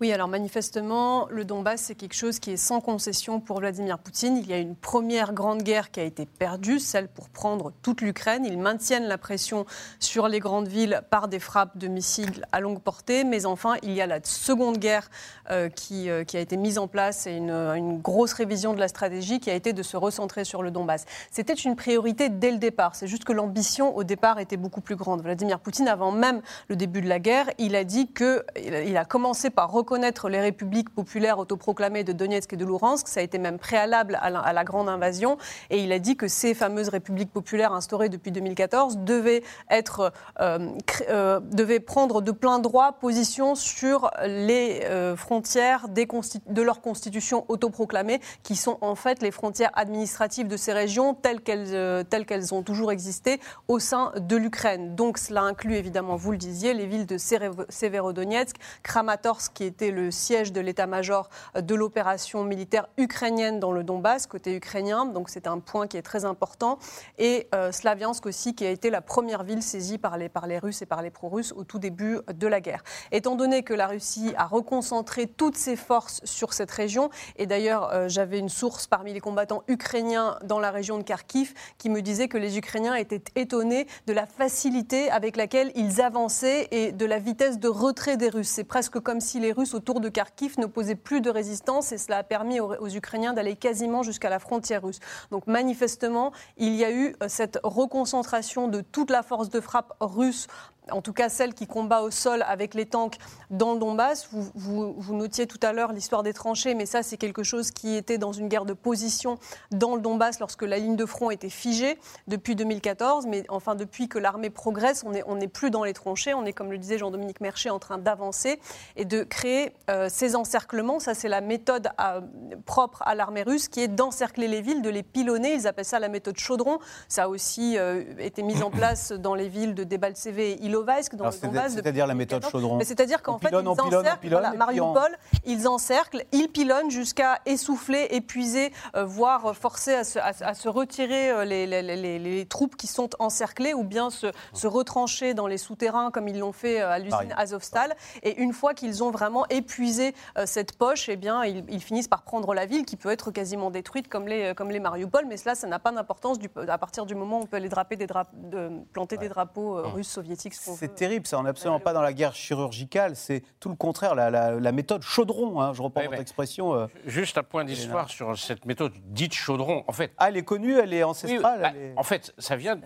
Oui, 0.00 0.12
alors 0.12 0.28
manifestement, 0.28 1.26
le 1.30 1.44
Donbass, 1.44 1.82
c'est 1.82 1.94
quelque 1.94 2.14
chose 2.14 2.38
qui 2.38 2.52
est 2.52 2.56
sans 2.56 2.80
concession 2.80 3.40
pour 3.40 3.60
Vladimir 3.60 3.98
Poutine. 3.98 4.36
Il 4.36 4.46
y 4.46 4.52
a 4.52 4.58
une 4.58 4.76
première 4.76 5.32
grande 5.32 5.62
guerre 5.62 5.90
qui 5.90 6.00
a 6.00 6.02
été 6.02 6.26
perdue, 6.26 6.78
celle 6.78 7.08
pour 7.08 7.28
prendre 7.28 7.72
toute 7.82 8.00
l'Ukraine. 8.00 8.44
Ils 8.44 8.58
maintiennent 8.58 9.06
la 9.06 9.18
pression 9.18 9.66
sur 10.00 10.28
les 10.28 10.40
grandes 10.40 10.68
villes 10.68 11.02
par 11.10 11.28
des 11.28 11.38
frappes 11.38 11.78
de 11.78 11.88
missiles 11.88 12.46
à 12.52 12.60
longue 12.60 12.80
portée. 12.80 13.24
Mais 13.24 13.46
enfin, 13.46 13.74
il 13.82 13.92
y 13.92 14.00
a 14.00 14.06
la 14.06 14.18
seconde 14.22 14.78
guerre 14.78 15.10
euh, 15.50 15.68
qui, 15.68 16.10
euh, 16.10 16.24
qui, 16.24 16.36
a 16.36 16.40
été 16.40 16.56
mise 16.56 16.78
en 16.78 16.88
place 16.88 17.26
et 17.26 17.32
une, 17.32 17.50
une, 17.50 18.00
grosse 18.00 18.32
révision 18.32 18.74
de 18.74 18.80
la 18.80 18.88
stratégie 18.88 19.40
qui 19.40 19.50
a 19.50 19.54
été 19.54 19.72
de 19.72 19.82
se 19.82 19.96
recentrer 19.96 20.44
sur 20.44 20.62
le 20.62 20.70
Donbass. 20.70 21.04
C'était 21.30 21.54
une 21.54 21.76
priorité 21.76 22.28
dès 22.28 22.50
le 22.50 22.58
départ. 22.58 22.94
C'est 22.94 23.06
juste 23.06 23.24
que 23.24 23.32
l'ambition 23.32 23.96
au 23.96 24.04
départ 24.04 24.38
était 24.38 24.56
beaucoup 24.56 24.80
plus 24.80 24.96
grande. 24.96 25.22
Vladimir 25.22 25.60
Poutine, 25.60 25.88
avant 25.88 26.12
même 26.12 26.42
le 26.68 26.76
début 26.76 27.00
de 27.00 27.08
la 27.08 27.18
guerre, 27.18 27.50
il 27.58 27.76
a 27.76 27.84
dit 27.84 28.08
qu'il 28.08 28.96
a 28.96 29.04
commencé 29.04 29.50
par 29.50 29.63
reconnaître 29.66 30.28
les 30.28 30.40
républiques 30.40 30.90
populaires 30.90 31.38
autoproclamées 31.38 32.04
de 32.04 32.12
Donetsk 32.12 32.52
et 32.52 32.56
de 32.56 32.64
Luhansk. 32.64 33.08
Ça 33.08 33.20
a 33.20 33.22
été 33.22 33.38
même 33.38 33.58
préalable 33.58 34.18
à 34.20 34.30
la, 34.30 34.64
grande 34.64 34.88
invasion. 34.88 35.36
Et 35.70 35.78
il 35.82 35.92
a 35.92 35.98
dit 35.98 36.16
que 36.16 36.28
ces 36.28 36.54
fameuses 36.54 36.88
républiques 36.88 37.32
populaires 37.32 37.72
instaurées 37.72 38.08
depuis 38.08 38.32
2014 38.32 38.98
devaient, 38.98 39.42
être, 39.70 40.12
euh, 40.40 40.70
euh, 41.10 41.40
devaient 41.40 41.80
prendre 41.80 42.22
de 42.22 42.30
plein 42.30 42.58
droit 42.58 42.92
position 42.92 43.54
sur 43.54 44.10
les 44.24 44.80
euh, 44.84 45.16
frontières 45.16 45.88
de 45.88 46.62
leur 46.62 46.80
constitution 46.80 47.44
autoproclamée, 47.48 48.20
qui 48.42 48.56
sont 48.56 48.78
en 48.80 48.94
fait 48.94 49.22
les 49.22 49.30
frontières 49.30 49.70
administratives 49.74 50.48
de 50.48 50.56
ces 50.56 50.72
régions 50.72 51.14
telles 51.14 51.42
qu'elles 51.42 52.54
ont 52.54 52.62
toujours 52.62 52.92
existé 52.92 53.40
au 53.68 53.78
sein 53.78 54.12
de 54.16 54.36
l'Ukraine. 54.36 54.94
Donc 54.94 55.18
cela 55.18 55.42
inclut 55.42 55.76
évidemment, 55.76 56.16
vous 56.16 56.32
le 56.32 56.38
disiez, 56.38 56.74
les 56.74 56.86
villes 56.86 57.06
de 57.06 57.18
Severodonetsk, 57.18 58.56
Kramatorsk, 58.82 59.53
qui 59.54 59.64
était 59.64 59.90
le 59.90 60.10
siège 60.10 60.52
de 60.52 60.60
l'état-major 60.60 61.28
de 61.58 61.74
l'opération 61.74 62.44
militaire 62.44 62.88
ukrainienne 62.98 63.60
dans 63.60 63.72
le 63.72 63.84
Donbass, 63.84 64.26
côté 64.26 64.54
ukrainien. 64.56 65.06
Donc 65.06 65.30
c'est 65.30 65.46
un 65.46 65.58
point 65.58 65.86
qui 65.86 65.96
est 65.96 66.02
très 66.02 66.24
important. 66.24 66.78
Et 67.18 67.48
euh, 67.54 67.72
Slaviansk 67.72 68.26
aussi, 68.26 68.54
qui 68.54 68.66
a 68.66 68.70
été 68.70 68.90
la 68.90 69.00
première 69.00 69.44
ville 69.44 69.62
saisie 69.62 69.98
par 69.98 70.18
les, 70.18 70.28
par 70.28 70.46
les 70.46 70.58
Russes 70.58 70.82
et 70.82 70.86
par 70.86 71.02
les 71.02 71.10
pro-russes 71.10 71.52
au 71.52 71.64
tout 71.64 71.78
début 71.78 72.18
de 72.32 72.46
la 72.46 72.60
guerre. 72.60 72.82
Étant 73.12 73.36
donné 73.36 73.62
que 73.62 73.74
la 73.74 73.86
Russie 73.86 74.34
a 74.36 74.46
reconcentré 74.46 75.26
toutes 75.26 75.56
ses 75.56 75.76
forces 75.76 76.20
sur 76.24 76.52
cette 76.52 76.70
région, 76.70 77.10
et 77.36 77.46
d'ailleurs 77.46 77.92
euh, 77.92 78.08
j'avais 78.08 78.38
une 78.38 78.48
source 78.48 78.86
parmi 78.86 79.12
les 79.12 79.20
combattants 79.20 79.62
ukrainiens 79.68 80.38
dans 80.44 80.60
la 80.60 80.70
région 80.70 80.98
de 80.98 81.02
Kharkiv 81.02 81.54
qui 81.78 81.88
me 81.88 82.02
disait 82.02 82.28
que 82.28 82.38
les 82.38 82.58
Ukrainiens 82.58 82.94
étaient 82.94 83.22
étonnés 83.36 83.86
de 84.06 84.12
la 84.12 84.26
facilité 84.26 85.10
avec 85.10 85.36
laquelle 85.36 85.70
ils 85.74 86.00
avançaient 86.00 86.68
et 86.70 86.92
de 86.92 87.06
la 87.06 87.18
vitesse 87.18 87.58
de 87.58 87.68
retrait 87.68 88.16
des 88.16 88.28
Russes. 88.28 88.48
C'est 88.48 88.64
presque 88.64 88.98
comme 89.00 89.20
si 89.20 89.40
les 89.44 89.52
Russes 89.52 89.74
autour 89.74 90.00
de 90.00 90.08
Kharkiv 90.08 90.58
n'opposaient 90.58 90.94
plus 90.94 91.20
de 91.20 91.30
résistance 91.30 91.92
et 91.92 91.98
cela 91.98 92.18
a 92.18 92.22
permis 92.22 92.60
aux, 92.60 92.74
aux 92.74 92.88
Ukrainiens 92.88 93.32
d'aller 93.32 93.56
quasiment 93.56 94.02
jusqu'à 94.02 94.30
la 94.30 94.38
frontière 94.38 94.82
russe. 94.82 95.00
Donc 95.30 95.46
manifestement, 95.46 96.32
il 96.56 96.74
y 96.74 96.84
a 96.84 96.90
eu 96.90 97.14
euh, 97.22 97.26
cette 97.28 97.58
reconcentration 97.62 98.68
de 98.68 98.80
toute 98.80 99.10
la 99.10 99.22
force 99.22 99.50
de 99.50 99.60
frappe 99.60 99.92
russe 100.00 100.46
en 100.90 101.02
tout 101.02 101.12
cas 101.12 101.28
celle 101.28 101.54
qui 101.54 101.66
combat 101.66 102.02
au 102.02 102.10
sol 102.10 102.44
avec 102.46 102.74
les 102.74 102.86
tanks 102.86 103.16
dans 103.50 103.74
le 103.74 103.78
Donbass. 103.78 104.28
Vous, 104.30 104.50
vous, 104.54 104.94
vous 104.98 105.14
notiez 105.14 105.46
tout 105.46 105.60
à 105.62 105.72
l'heure 105.72 105.92
l'histoire 105.92 106.22
des 106.22 106.32
tranchées, 106.32 106.74
mais 106.74 106.86
ça 106.86 107.02
c'est 107.02 107.16
quelque 107.16 107.42
chose 107.42 107.70
qui 107.70 107.94
était 107.96 108.18
dans 108.18 108.32
une 108.32 108.48
guerre 108.48 108.64
de 108.64 108.72
position 108.72 109.38
dans 109.70 109.96
le 109.96 110.02
Donbass 110.02 110.40
lorsque 110.40 110.62
la 110.62 110.78
ligne 110.78 110.96
de 110.96 111.06
front 111.06 111.30
était 111.30 111.48
figée 111.48 111.98
depuis 112.28 112.54
2014. 112.54 113.26
Mais 113.26 113.44
enfin 113.48 113.74
depuis 113.74 114.08
que 114.08 114.18
l'armée 114.18 114.50
progresse, 114.50 115.04
on 115.06 115.10
n'est 115.10 115.22
on 115.26 115.40
est 115.40 115.48
plus 115.48 115.70
dans 115.70 115.84
les 115.84 115.94
tranchées, 115.94 116.34
on 116.34 116.44
est 116.44 116.52
comme 116.52 116.70
le 116.70 116.78
disait 116.78 116.98
Jean-Dominique 116.98 117.40
Mercher 117.40 117.70
en 117.70 117.78
train 117.78 117.98
d'avancer 117.98 118.60
et 118.96 119.04
de 119.04 119.22
créer 119.22 119.72
euh, 119.90 120.08
ces 120.10 120.36
encerclements. 120.36 121.00
Ça 121.00 121.14
c'est 121.14 121.28
la 121.28 121.40
méthode 121.40 121.88
à, 121.96 122.20
propre 122.66 123.02
à 123.06 123.14
l'armée 123.14 123.42
russe 123.42 123.68
qui 123.68 123.80
est 123.80 123.88
d'encercler 123.88 124.48
les 124.48 124.60
villes, 124.60 124.82
de 124.82 124.90
les 124.90 125.02
pilonner. 125.02 125.54
Ils 125.54 125.66
appellent 125.66 125.84
ça 125.84 125.98
la 125.98 126.08
méthode 126.08 126.38
chaudron. 126.38 126.78
Ça 127.08 127.24
a 127.24 127.28
aussi 127.28 127.78
euh, 127.78 128.02
été 128.18 128.42
mis 128.42 128.62
en 128.62 128.70
place 128.74 129.12
dans 129.12 129.34
les 129.34 129.48
villes 129.48 129.74
de 129.74 129.84
Debaltseve 129.84 130.38
et 130.38 130.73
Ilovaisk, 130.74 131.14
dans 131.14 131.24
Alors, 131.24 131.32
le 131.32 131.38
c'est- 131.38 131.46
Donbass. 131.46 131.72
C'est-à-dire 131.74 132.06
la 132.06 132.14
méthode 132.14 132.40
2014. 132.40 132.52
chaudron. 132.62 132.80
C'est-à-dire 132.84 133.22
qu'en 133.22 133.38
fait, 133.38 133.48
pilonne, 133.48 133.66
ils 133.70 133.76
pilonne, 133.76 133.94
encerclent, 134.00 134.20
pilonne, 134.20 134.40
voilà, 134.40 134.48
et 134.48 134.68
puis 134.72 134.80
on- 134.80 134.92
Mariupol, 134.92 135.18
ils 135.44 135.68
encerclent, 135.68 136.24
ils 136.32 136.48
pilonnent 136.48 136.90
jusqu'à 136.90 137.38
essouffler, 137.46 138.08
épuiser, 138.10 138.72
euh, 138.96 139.04
voire 139.04 139.46
euh, 139.46 139.52
forcer 139.52 139.94
à 139.94 140.04
se, 140.04 140.18
à- 140.18 140.32
à 140.40 140.54
se 140.54 140.68
retirer 140.68 141.30
euh, 141.30 141.44
les, 141.44 141.66
les- 141.66 141.82
les- 141.82 141.96
les- 141.96 142.18
les 142.18 142.46
troupes 142.46 142.76
qui 142.76 142.86
sont 142.86 143.10
encerclées 143.18 143.74
ou 143.74 143.84
bien 143.84 144.10
se, 144.10 144.26
se 144.52 144.66
retrancher 144.66 145.34
dans 145.34 145.46
les 145.46 145.58
souterrains 145.58 146.10
comme 146.10 146.28
ils 146.28 146.38
l'ont 146.38 146.52
fait 146.52 146.80
à 146.80 146.98
l'usine. 146.98 147.32
Azovstal. 147.36 147.94
Et 148.22 148.36
une 148.40 148.52
fois 148.52 148.74
qu'ils 148.74 149.02
ont 149.04 149.10
vraiment 149.10 149.46
épuisé 149.48 150.14
euh, 150.38 150.46
cette 150.46 150.76
poche, 150.76 151.08
eh 151.08 151.16
bien, 151.16 151.44
ils, 151.44 151.64
ils 151.68 151.80
finissent 151.82 152.08
par 152.08 152.22
prendre 152.22 152.54
la 152.54 152.66
ville 152.66 152.84
qui 152.84 152.96
peut 152.96 153.10
être 153.10 153.30
quasiment 153.30 153.70
détruite 153.70 154.08
comme 154.08 154.26
les, 154.28 154.54
comme 154.54 154.70
les 154.70 154.80
Mariupol. 154.80 155.24
Mais 155.26 155.36
cela, 155.36 155.54
ça 155.54 155.66
n'a 155.66 155.78
pas 155.78 155.92
d'importance 155.92 156.38
à 156.68 156.78
partir 156.78 157.06
du 157.06 157.14
moment 157.14 157.38
où 157.38 157.42
on 157.42 157.46
peut 157.46 157.56
aller 157.56 157.68
draper 157.68 157.96
des 157.96 158.06
drap- 158.06 158.28
de- 158.34 158.70
planter 158.92 159.16
des 159.16 159.28
drapeaux 159.28 159.78
euh, 159.78 159.82
russes, 159.88 160.08
soviétiques, 160.08 160.54
C'est 160.72 160.88
veut. 160.88 160.94
terrible, 160.94 161.26
ça. 161.26 161.38
On 161.38 161.42
n'est 161.44 161.50
absolument 161.50 161.80
pas 161.80 161.92
dans 161.92 162.02
la 162.02 162.12
guerre 162.12 162.34
chirurgicale. 162.34 163.16
C'est 163.16 163.42
tout 163.60 163.68
le 163.68 163.76
contraire, 163.76 164.14
la, 164.14 164.30
la- 164.30 164.52
la 164.52 164.72
méthode 164.72 165.02
chaudron. 165.02 165.60
hein. 165.60 165.72
Je 165.74 165.82
reprends 165.82 166.00
Oui, 166.02 166.06
votre 166.08 166.20
expression. 166.20 166.74
euh. 166.74 166.86
Juste 167.06 167.38
un 167.38 167.42
point 167.42 167.64
d'histoire 167.64 168.08
sur 168.10 168.38
cette 168.38 168.64
méthode 168.64 168.92
dite 169.04 169.34
chaudron. 169.34 169.84
En 169.86 169.92
fait, 169.92 170.12
Ah, 170.18 170.28
elle 170.28 170.36
est 170.36 170.44
connue, 170.44 170.78
elle 170.78 170.92
est 170.92 170.98
Oui, 170.98 171.10
ancestrale. 171.10 171.60
bah, 171.60 171.70
elle 171.74 171.80
est- 171.82 171.94
En 171.98 172.02
fait, 172.02 172.32
ça 172.38 172.56
vient. 172.56 172.78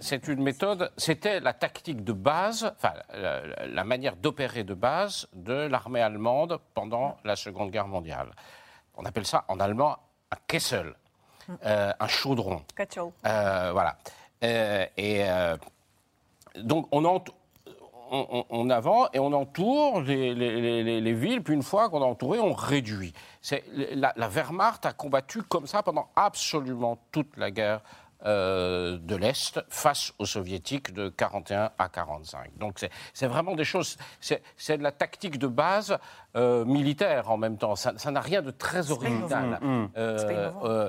C'est 0.00 0.28
une 0.28 0.42
méthode. 0.42 0.90
C'était 0.96 1.40
la 1.40 1.52
tactique 1.52 2.04
de 2.04 2.12
base, 2.12 2.72
enfin 2.76 2.92
la, 3.14 3.66
la 3.66 3.84
manière 3.84 4.16
d'opérer 4.16 4.64
de 4.64 4.74
base 4.74 5.28
de 5.32 5.52
l'armée 5.54 6.00
allemande 6.02 6.58
pendant 6.74 7.16
la 7.24 7.36
Seconde 7.36 7.70
Guerre 7.70 7.88
mondiale. 7.88 8.30
On 8.96 9.04
appelle 9.04 9.26
ça 9.26 9.44
en 9.48 9.58
allemand 9.60 9.96
un 10.30 10.36
Kessel, 10.46 10.94
euh, 11.64 11.92
un 11.98 12.06
chaudron. 12.08 12.62
Euh, 13.26 13.70
voilà. 13.72 13.96
Euh, 14.44 14.86
et 14.96 15.22
euh, 15.28 15.56
donc 16.58 16.86
on, 16.92 18.70
avance 18.70 19.08
et 19.14 19.18
on 19.18 19.32
entoure 19.32 20.02
les, 20.02 20.34
les- 20.34 20.60
les- 20.60 20.82
les- 20.84 21.00
les 21.00 21.12
villes, 21.14 21.42
puis 21.42 21.54
une 21.54 21.62
fois 21.62 21.88
qu'on 21.88 22.02
a 22.02 22.04
entouré, 22.04 22.38
on 22.38 22.52
réduit. 22.52 23.12
La 23.94 24.28
Wehrmacht 24.28 24.84
a 24.86 24.92
combattu 24.92 25.42
comme 25.42 25.66
ça 25.66 25.82
pendant 25.82 26.08
absolument 26.14 26.98
toute 27.10 27.36
la 27.36 27.50
guerre 27.50 27.80
euh, 28.24 28.98
de 28.98 29.16
l'Est 29.16 29.60
face 29.68 30.12
aux 30.18 30.26
soviétiques 30.26 30.92
de 30.92 31.08
41 31.08 31.70
à 31.78 31.88
45. 31.88 32.56
Donc 32.58 32.78
c'est- 33.14 33.26
vraiment 33.26 33.54
des 33.54 33.64
choses, 33.64 33.96
c'est 34.20 34.78
de 34.78 34.82
la 34.82 34.92
tactique 34.92 35.38
de 35.38 35.46
base 35.46 35.98
euh, 36.36 36.64
militaire 36.64 37.30
en 37.30 37.36
même 37.36 37.58
temps. 37.58 37.76
Ça 37.76 38.10
n'a 38.10 38.20
rien 38.20 38.42
de 38.42 38.50
très 38.50 38.90
original. 38.90 39.58
Euh, 39.96 40.88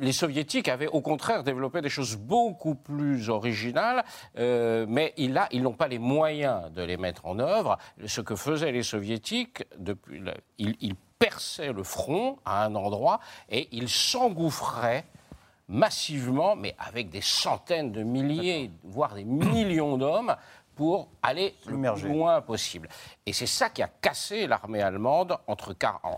les 0.00 0.12
soviétiques 0.12 0.68
avaient 0.68 0.86
au 0.88 1.00
contraire 1.00 1.42
développé 1.44 1.80
des 1.80 1.88
choses 1.90 2.16
beaucoup 2.16 2.74
plus 2.74 3.28
originales, 3.28 4.04
mais 4.36 5.14
ils 5.16 5.62
n'ont 5.62 5.72
pas 5.72 5.88
les 5.88 5.98
moyens 5.98 6.70
de 6.72 6.82
les 6.82 6.96
mettre 6.96 7.26
en 7.26 7.38
œuvre. 7.38 7.78
Ce 8.06 8.20
que 8.20 8.36
faisaient 8.36 8.72
les 8.72 8.82
soviétiques, 8.82 9.64
depuis, 9.78 10.18
le- 10.20 10.34
ils, 10.58 10.76
ils 10.80 10.94
perçaient 11.18 11.72
le 11.72 11.82
front 11.82 12.38
à 12.44 12.64
un 12.64 12.74
endroit 12.74 13.18
et 13.50 13.68
ils 13.72 13.88
s'engouffraient 13.88 15.04
massivement, 15.68 16.56
mais 16.56 16.74
avec 16.78 17.10
des 17.10 17.20
centaines 17.20 17.92
de 17.92 18.02
milliers, 18.02 18.70
voire 18.84 19.14
des 19.14 19.24
millions 19.24 19.96
d'hommes, 19.98 20.34
pour 20.74 21.08
aller 21.22 21.56
le 21.66 21.72
plus 21.94 22.08
loin 22.08 22.40
possible. 22.40 22.88
Et 23.26 23.32
c'est 23.32 23.46
ça 23.46 23.68
qui 23.68 23.82
a 23.82 23.88
cassé 23.88 24.46
l'armée 24.46 24.80
allemande 24.80 25.36
entre, 25.48 25.74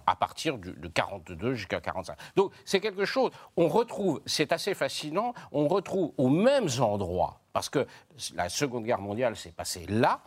à 0.06 0.16
partir 0.16 0.58
du- 0.58 0.74
de 0.74 0.86
42 0.86 1.54
jusqu'à 1.54 1.80
45. 1.80 2.14
Donc 2.36 2.52
c'est 2.66 2.78
quelque 2.80 3.06
chose, 3.06 3.30
on 3.56 3.68
retrouve, 3.68 4.20
c'est 4.26 4.52
assez 4.52 4.74
fascinant, 4.74 5.32
on 5.50 5.66
retrouve 5.66 6.12
aux 6.18 6.28
mêmes 6.28 6.68
endroits, 6.78 7.40
parce 7.54 7.70
que 7.70 7.86
la 8.34 8.50
Seconde 8.50 8.84
Guerre 8.84 9.00
mondiale 9.00 9.34
s'est 9.34 9.52
passée 9.52 9.86
là, 9.88 10.20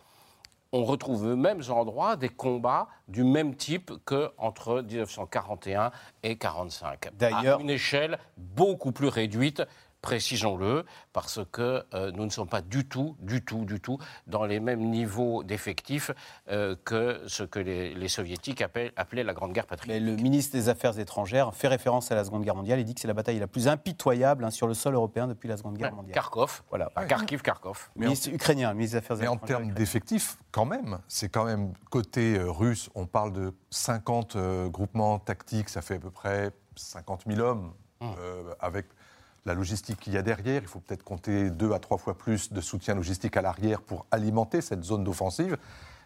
on 0.73 0.83
retrouve 0.83 1.27
aux 1.27 1.35
mêmes 1.35 1.61
endroits 1.69 2.15
des 2.17 2.29
combats 2.29 2.87
du 3.07 3.23
même 3.23 3.55
type 3.55 3.91
qu'entre 4.05 4.81
1941 4.81 5.91
et 6.23 6.35
45. 6.35 7.11
D'ailleurs- 7.13 7.59
À 7.59 7.61
une 7.61 7.69
échelle 7.69 8.17
beaucoup 8.37 8.91
plus 8.91 9.07
réduite, 9.07 9.61
précisons-le, 10.03 10.85
parce 11.13 11.39
que 11.51 11.83
euh, 11.93 12.11
nous 12.11 12.25
ne 12.25 12.29
sommes 12.29 12.47
pas 12.49 12.61
du 12.61 12.85
tout, 12.85 13.15
du 13.19 13.43
tout, 13.43 13.63
du 13.65 13.79
tout 13.79 13.97
dans 14.27 14.43
les 14.45 14.59
mêmes 14.59 14.81
niveaux 14.91 15.43
d'effectifs 15.43 16.11
euh, 16.49 16.75
que 16.83 17.21
ce 17.27 17.43
que 17.43 17.57
les, 17.59 17.95
les 17.95 18.07
soviétiques 18.09 18.61
appelaient, 18.61 18.91
appelaient 18.97 19.23
la 19.23 19.33
Grande 19.33 19.53
Guerre 19.53 19.63
Mais 19.63 19.77
patriotique. 19.77 20.05
le 20.05 20.15
ministre 20.17 20.53
des 20.55 20.67
Affaires 20.69 20.99
étrangères 20.99 21.55
fait 21.55 21.69
référence 21.69 22.11
à 22.11 22.15
la 22.15 22.25
Seconde 22.25 22.43
Guerre 22.43 22.55
mondiale. 22.55 22.79
Il 22.79 22.85
dit 22.85 22.93
que 22.93 22.99
c'est 23.01 23.07
la 23.07 23.13
bataille 23.13 23.39
la 23.39 23.47
plus 23.47 23.67
impitoyable 23.69 24.43
hein, 24.43 24.51
sur 24.51 24.67
le 24.67 24.73
sol 24.73 24.93
européen 24.93 25.27
depuis 25.27 25.47
la 25.47 25.55
Seconde 25.57 25.77
Guerre 25.77 25.91
Ouais, 25.91 25.95
mondiale. 25.95 26.13
Kharkov, 26.13 26.63
Voilà. 26.69 26.91
Kharkiv, 27.07 27.41
Kharkov. 27.41 27.89
Ministre 27.95 28.29
ukrainien, 28.29 28.73
ministre 28.73 28.95
des 28.99 29.05
Affaires 29.05 29.17
Mais 29.17 29.27
en 29.27 29.35
étrangères. 29.35 29.57
termes 29.59 29.71
d'effectifs, 29.71 30.37
quand 30.51 30.65
même, 30.65 30.99
c'est 31.07 31.29
quand 31.29 31.45
même 31.45 31.73
côté 31.89 32.37
euh, 32.37 32.51
russe, 32.51 32.89
on 32.93 33.05
parle 33.05 33.31
de 33.31 33.53
50 33.69 34.35
euh, 34.35 34.67
groupements 34.69 35.17
tactiques, 35.17 35.69
ça 35.69 35.81
fait 35.81 35.95
à 35.95 35.99
peu 35.99 36.11
près 36.11 36.51
50 36.75 37.23
000 37.25 37.39
hommes, 37.39 37.71
euh, 38.01 38.53
avec 38.59 38.87
la 39.45 39.53
logistique 39.53 39.99
qu'il 39.99 40.13
y 40.13 40.17
a 40.17 40.21
derrière. 40.21 40.61
Il 40.61 40.67
faut 40.67 40.79
peut-être 40.79 41.03
compter 41.03 41.49
deux 41.49 41.73
à 41.73 41.79
trois 41.79 41.97
fois 41.97 42.17
plus 42.17 42.51
de 42.53 42.61
soutien 42.61 42.95
logistique 42.95 43.35
à 43.37 43.41
l'arrière 43.41 43.81
pour 43.81 44.05
alimenter 44.11 44.61
cette 44.61 44.83
zone 44.83 45.03
d'offensive. 45.03 45.57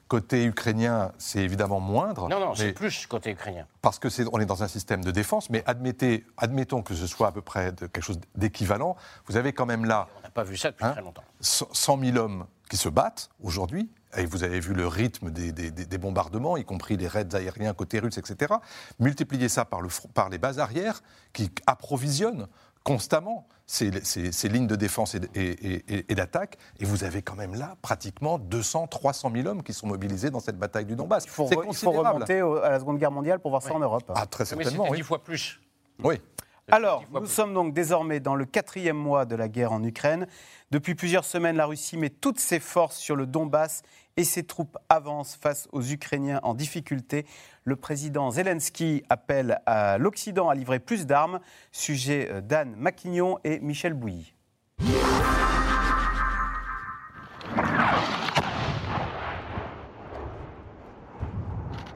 Côté 0.08 0.46
ukrainien, 0.46 1.12
c'est 1.18 1.40
évidemment 1.44 1.82
moindre. 1.82 2.30
Non, 2.30 2.40
non, 2.40 2.56
c'est 2.56 2.72
plus 2.72 3.08
côté 3.08 3.32
ukrainien. 3.32 3.68
parce 3.82 4.00
que 4.00 4.08
c'est, 4.08 4.24
on 4.32 4.40
est 4.40 4.46
dans 4.46 4.64
un 4.64 4.70
système 4.70 5.04
de 5.04 5.12
défense, 5.12 5.50
mais 5.50 5.64
admettez, 5.66 6.26
admettons 6.38 6.82
que 6.82 6.96
ce 6.96 7.08
soit 7.08 7.28
à 7.28 7.32
peu 7.34 7.42
près 7.42 7.74
de 7.74 7.88
quelque 7.88 8.02
chose 8.06 8.20
d'équivalent. 8.36 8.96
Vous 9.26 9.36
avez 9.36 9.52
quand 9.52 9.66
même 9.66 9.84
là 9.84 10.08
On 10.20 10.22
n'a 10.22 10.30
pas 10.30 10.44
vu 10.46 10.56
ça 10.56 10.72
depuis 10.72 10.86
Hein 10.86 10.94
très 10.94 11.02
longtemps. 11.02 11.24
100 11.42 12.00
000 12.00 12.18
hommes 12.18 12.46
qui 12.70 12.78
se 12.78 12.88
battent 12.88 13.30
aujourd'hui, 13.44 13.90
et 14.16 14.26
vous 14.26 14.44
avez 14.44 14.62
vu 14.62 14.74
le 14.74 14.88
rythme 14.88 15.30
des, 15.30 15.52
des- 15.52 15.98
bombardements, 15.98 16.56
y 16.56 16.64
compris 16.64 16.96
les 16.96 17.08
raids 17.10 17.36
aériens 17.36 17.74
côté 17.74 18.00
russe, 18.00 18.18
etc. 18.18 18.54
Multipliez 19.00 19.50
ça 19.50 19.66
par, 19.66 19.82
le, 19.82 19.90
par 20.14 20.30
les 20.30 20.38
bases 20.38 20.60
arrières 20.60 21.02
qui 21.34 21.52
approvisionnent 21.66 22.48
constamment 22.88 23.46
ces, 23.66 23.92
ces- 24.06 24.32
ces 24.32 24.48
lignes 24.48 24.66
de 24.68 24.78
défense 24.78 25.14
et, 25.16 25.20
d- 25.20 25.30
et- 25.36 25.84
et- 25.94 26.06
et 26.10 26.16
d'attaque, 26.16 26.58
et 26.80 26.86
vous 26.86 27.04
avez 27.04 27.22
quand 27.22 27.36
même 27.36 27.54
là 27.54 27.76
pratiquement 27.82 28.38
200, 28.40 28.88
300 28.88 29.30
000 29.36 29.46
hommes 29.48 29.62
qui 29.62 29.74
sont 29.74 29.88
mobilisés 29.88 30.30
dans 30.30 30.40
cette 30.40 30.58
bataille 30.58 30.86
du 30.86 30.96
Donbass. 30.96 31.26
Il 31.26 31.30
faut, 31.30 31.48
C'est 31.48 31.56
re- 31.56 31.58
il 31.58 31.62
faut 31.64 31.68
considérable. 31.92 32.08
remonter 32.24 32.42
au- 32.42 32.56
à 32.58 32.70
la 32.70 32.80
Seconde 32.80 32.98
Guerre 32.98 33.12
mondiale 33.12 33.40
pour 33.40 33.52
voir 33.52 33.62
ça 33.62 33.74
en 33.74 33.80
Europe. 33.80 34.10
Ah, 34.16 34.26
très 34.26 34.44
Mais 34.46 34.64
certainement, 34.64 34.84
c'était 34.86 34.92
oui. 34.92 34.98
dix 35.00 35.04
fois 35.04 35.22
plus. 35.22 35.60
oui. 36.04 36.22
Alors, 36.70 37.04
nous 37.14 37.22
plus. 37.22 37.30
sommes 37.30 37.54
donc 37.54 37.74
désormais 37.74 38.20
dans 38.20 38.36
le 38.36 38.44
quatrième 38.46 38.98
mois 38.98 39.26
de 39.26 39.36
la 39.38 39.48
guerre 39.48 39.72
en 39.72 39.82
Ukraine. 39.84 40.28
Depuis 40.72 40.96
plusieurs 40.96 41.24
semaines, 41.24 41.56
la 41.56 41.66
Russie 41.66 41.96
met 41.98 42.10
toutes 42.10 42.40
ses 42.42 42.60
forces 42.60 42.98
sur 42.98 43.16
le 43.16 43.26
Donbass 43.26 43.84
et 44.18 44.24
ses 44.24 44.44
troupes 44.44 44.78
avancent 44.90 45.36
face 45.36 45.70
aux 45.72 45.84
Ukrainiens 45.84 46.40
en 46.44 46.56
difficulté. 46.56 47.26
Le 47.64 47.76
président 47.76 48.32
Zelensky 48.32 49.04
appelle 49.10 49.62
à 49.66 49.98
l'Occident 49.98 50.50
à 50.50 50.56
livrer 50.56 50.80
plus 50.80 51.06
d'armes. 51.06 51.40
Sujet 51.72 52.28
euh, 52.30 52.42
d'Anne 52.42 52.76
Maquignon 52.76 53.40
et 53.44 53.60
Michel 53.60 53.94
Bouilly. 53.94 54.34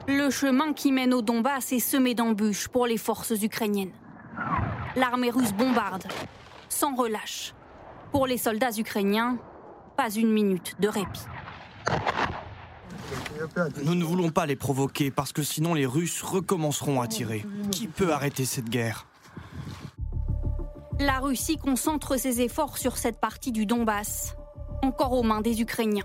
Le 0.08 0.30
chemin 0.30 0.72
qui 0.72 0.92
mène 0.92 1.14
au 1.14 1.22
Donbass 1.22 1.72
est 1.72 1.80
semé 1.80 2.14
d'embûches 2.14 2.68
pour 2.68 2.86
les 2.86 2.96
forces 2.96 3.30
ukrainiennes. 3.42 3.92
L'armée 4.94 5.30
russe 5.30 5.52
bombarde, 5.52 6.04
sans 6.68 6.94
relâche. 6.94 7.54
Pour 8.10 8.26
les 8.26 8.38
soldats 8.38 8.76
ukrainiens, 8.76 9.38
pas 9.96 10.10
une 10.10 10.32
minute 10.32 10.74
de 10.80 10.88
répit. 10.88 11.22
Nous 13.84 13.94
ne 13.94 14.04
voulons 14.04 14.30
pas 14.30 14.46
les 14.46 14.56
provoquer 14.56 15.10
parce 15.10 15.32
que 15.32 15.42
sinon 15.42 15.74
les 15.74 15.86
Russes 15.86 16.22
recommenceront 16.22 17.00
à 17.00 17.08
tirer. 17.08 17.44
Qui 17.70 17.86
peut 17.86 18.12
arrêter 18.12 18.44
cette 18.44 18.68
guerre? 18.68 19.06
La 21.00 21.18
Russie 21.18 21.56
concentre 21.56 22.16
ses 22.16 22.40
efforts 22.42 22.78
sur 22.78 22.96
cette 22.96 23.18
partie 23.18 23.50
du 23.50 23.66
Donbass, 23.66 24.36
encore 24.82 25.12
aux 25.12 25.22
mains 25.22 25.40
des 25.40 25.60
Ukrainiens. 25.60 26.04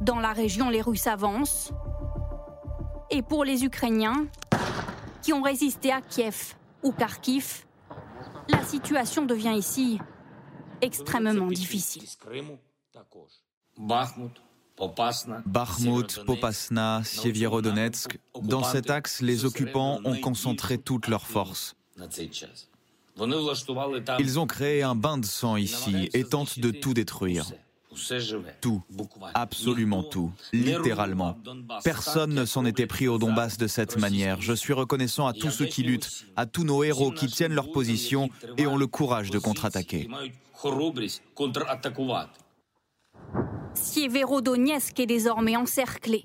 Dans 0.00 0.18
la 0.18 0.32
région, 0.32 0.70
les 0.70 0.80
Russes 0.80 1.06
avancent. 1.06 1.72
Et 3.10 3.22
pour 3.22 3.44
les 3.44 3.64
Ukrainiens, 3.64 4.26
qui 5.22 5.32
ont 5.32 5.42
résisté 5.42 5.92
à 5.92 6.00
Kiev 6.00 6.54
ou 6.82 6.92
Kharkiv, 6.92 7.64
la 8.48 8.62
situation 8.62 9.24
devient 9.24 9.54
ici 9.56 9.98
extrêmement 10.80 11.46
difficile. 11.46 12.04
Bakhmut, 15.46 16.24
Popasna, 16.26 17.02
Sievierodonetsk, 17.04 18.18
dans 18.42 18.62
cet 18.62 18.90
axe, 18.90 19.20
les 19.20 19.44
occupants 19.44 20.00
ont 20.04 20.18
concentré 20.20 20.78
toutes 20.78 21.08
leurs 21.08 21.26
forces. 21.26 21.76
Ils 24.18 24.38
ont 24.38 24.46
créé 24.46 24.82
un 24.82 24.94
bain 24.94 25.18
de 25.18 25.26
sang 25.26 25.56
ici 25.56 26.10
et 26.12 26.24
tentent 26.24 26.58
de 26.58 26.70
tout 26.70 26.94
détruire. 26.94 27.46
Tout, 28.60 28.82
absolument 29.34 30.02
tout, 30.02 30.32
littéralement. 30.52 31.38
Personne 31.84 32.34
ne 32.34 32.44
s'en 32.44 32.64
était 32.64 32.88
pris 32.88 33.06
au 33.06 33.18
Donbass 33.18 33.56
de 33.56 33.68
cette 33.68 33.98
manière. 33.98 34.40
Je 34.40 34.52
suis 34.52 34.72
reconnaissant 34.72 35.28
à 35.28 35.32
tous 35.32 35.50
ceux 35.50 35.66
qui 35.66 35.84
luttent, 35.84 36.26
à 36.34 36.46
tous 36.46 36.64
nos 36.64 36.82
héros 36.82 37.12
qui 37.12 37.28
tiennent 37.28 37.54
leur 37.54 37.70
position 37.70 38.30
et 38.56 38.66
ont 38.66 38.76
le 38.76 38.88
courage 38.88 39.30
de 39.30 39.38
contre-attaquer. 39.38 40.08
Sievero 43.74 44.40
est 44.40 45.06
désormais 45.06 45.56
encerclé. 45.56 46.24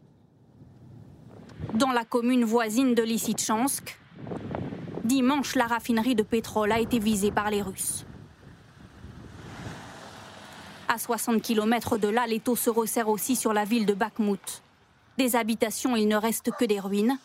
Dans 1.73 1.91
la 1.91 2.05
commune 2.05 2.45
voisine 2.45 2.93
de 2.93 3.03
Lysychansk, 3.03 3.99
dimanche, 5.03 5.55
la 5.55 5.65
raffinerie 5.65 6.15
de 6.15 6.23
pétrole 6.23 6.71
a 6.71 6.79
été 6.79 6.99
visée 6.99 7.31
par 7.31 7.49
les 7.49 7.61
Russes. 7.61 8.05
À 10.87 10.97
60 10.97 11.41
km 11.41 11.97
de 11.97 12.07
là, 12.07 12.27
l'étau 12.27 12.55
se 12.55 12.69
resserre 12.69 13.09
aussi 13.09 13.35
sur 13.35 13.53
la 13.53 13.65
ville 13.65 13.85
de 13.85 13.93
Bakhmut. 13.93 14.63
Des 15.17 15.35
habitations, 15.35 15.95
il 15.95 16.07
ne 16.07 16.15
reste 16.15 16.51
que 16.51 16.65
des 16.65 16.79
ruines, 16.79 17.17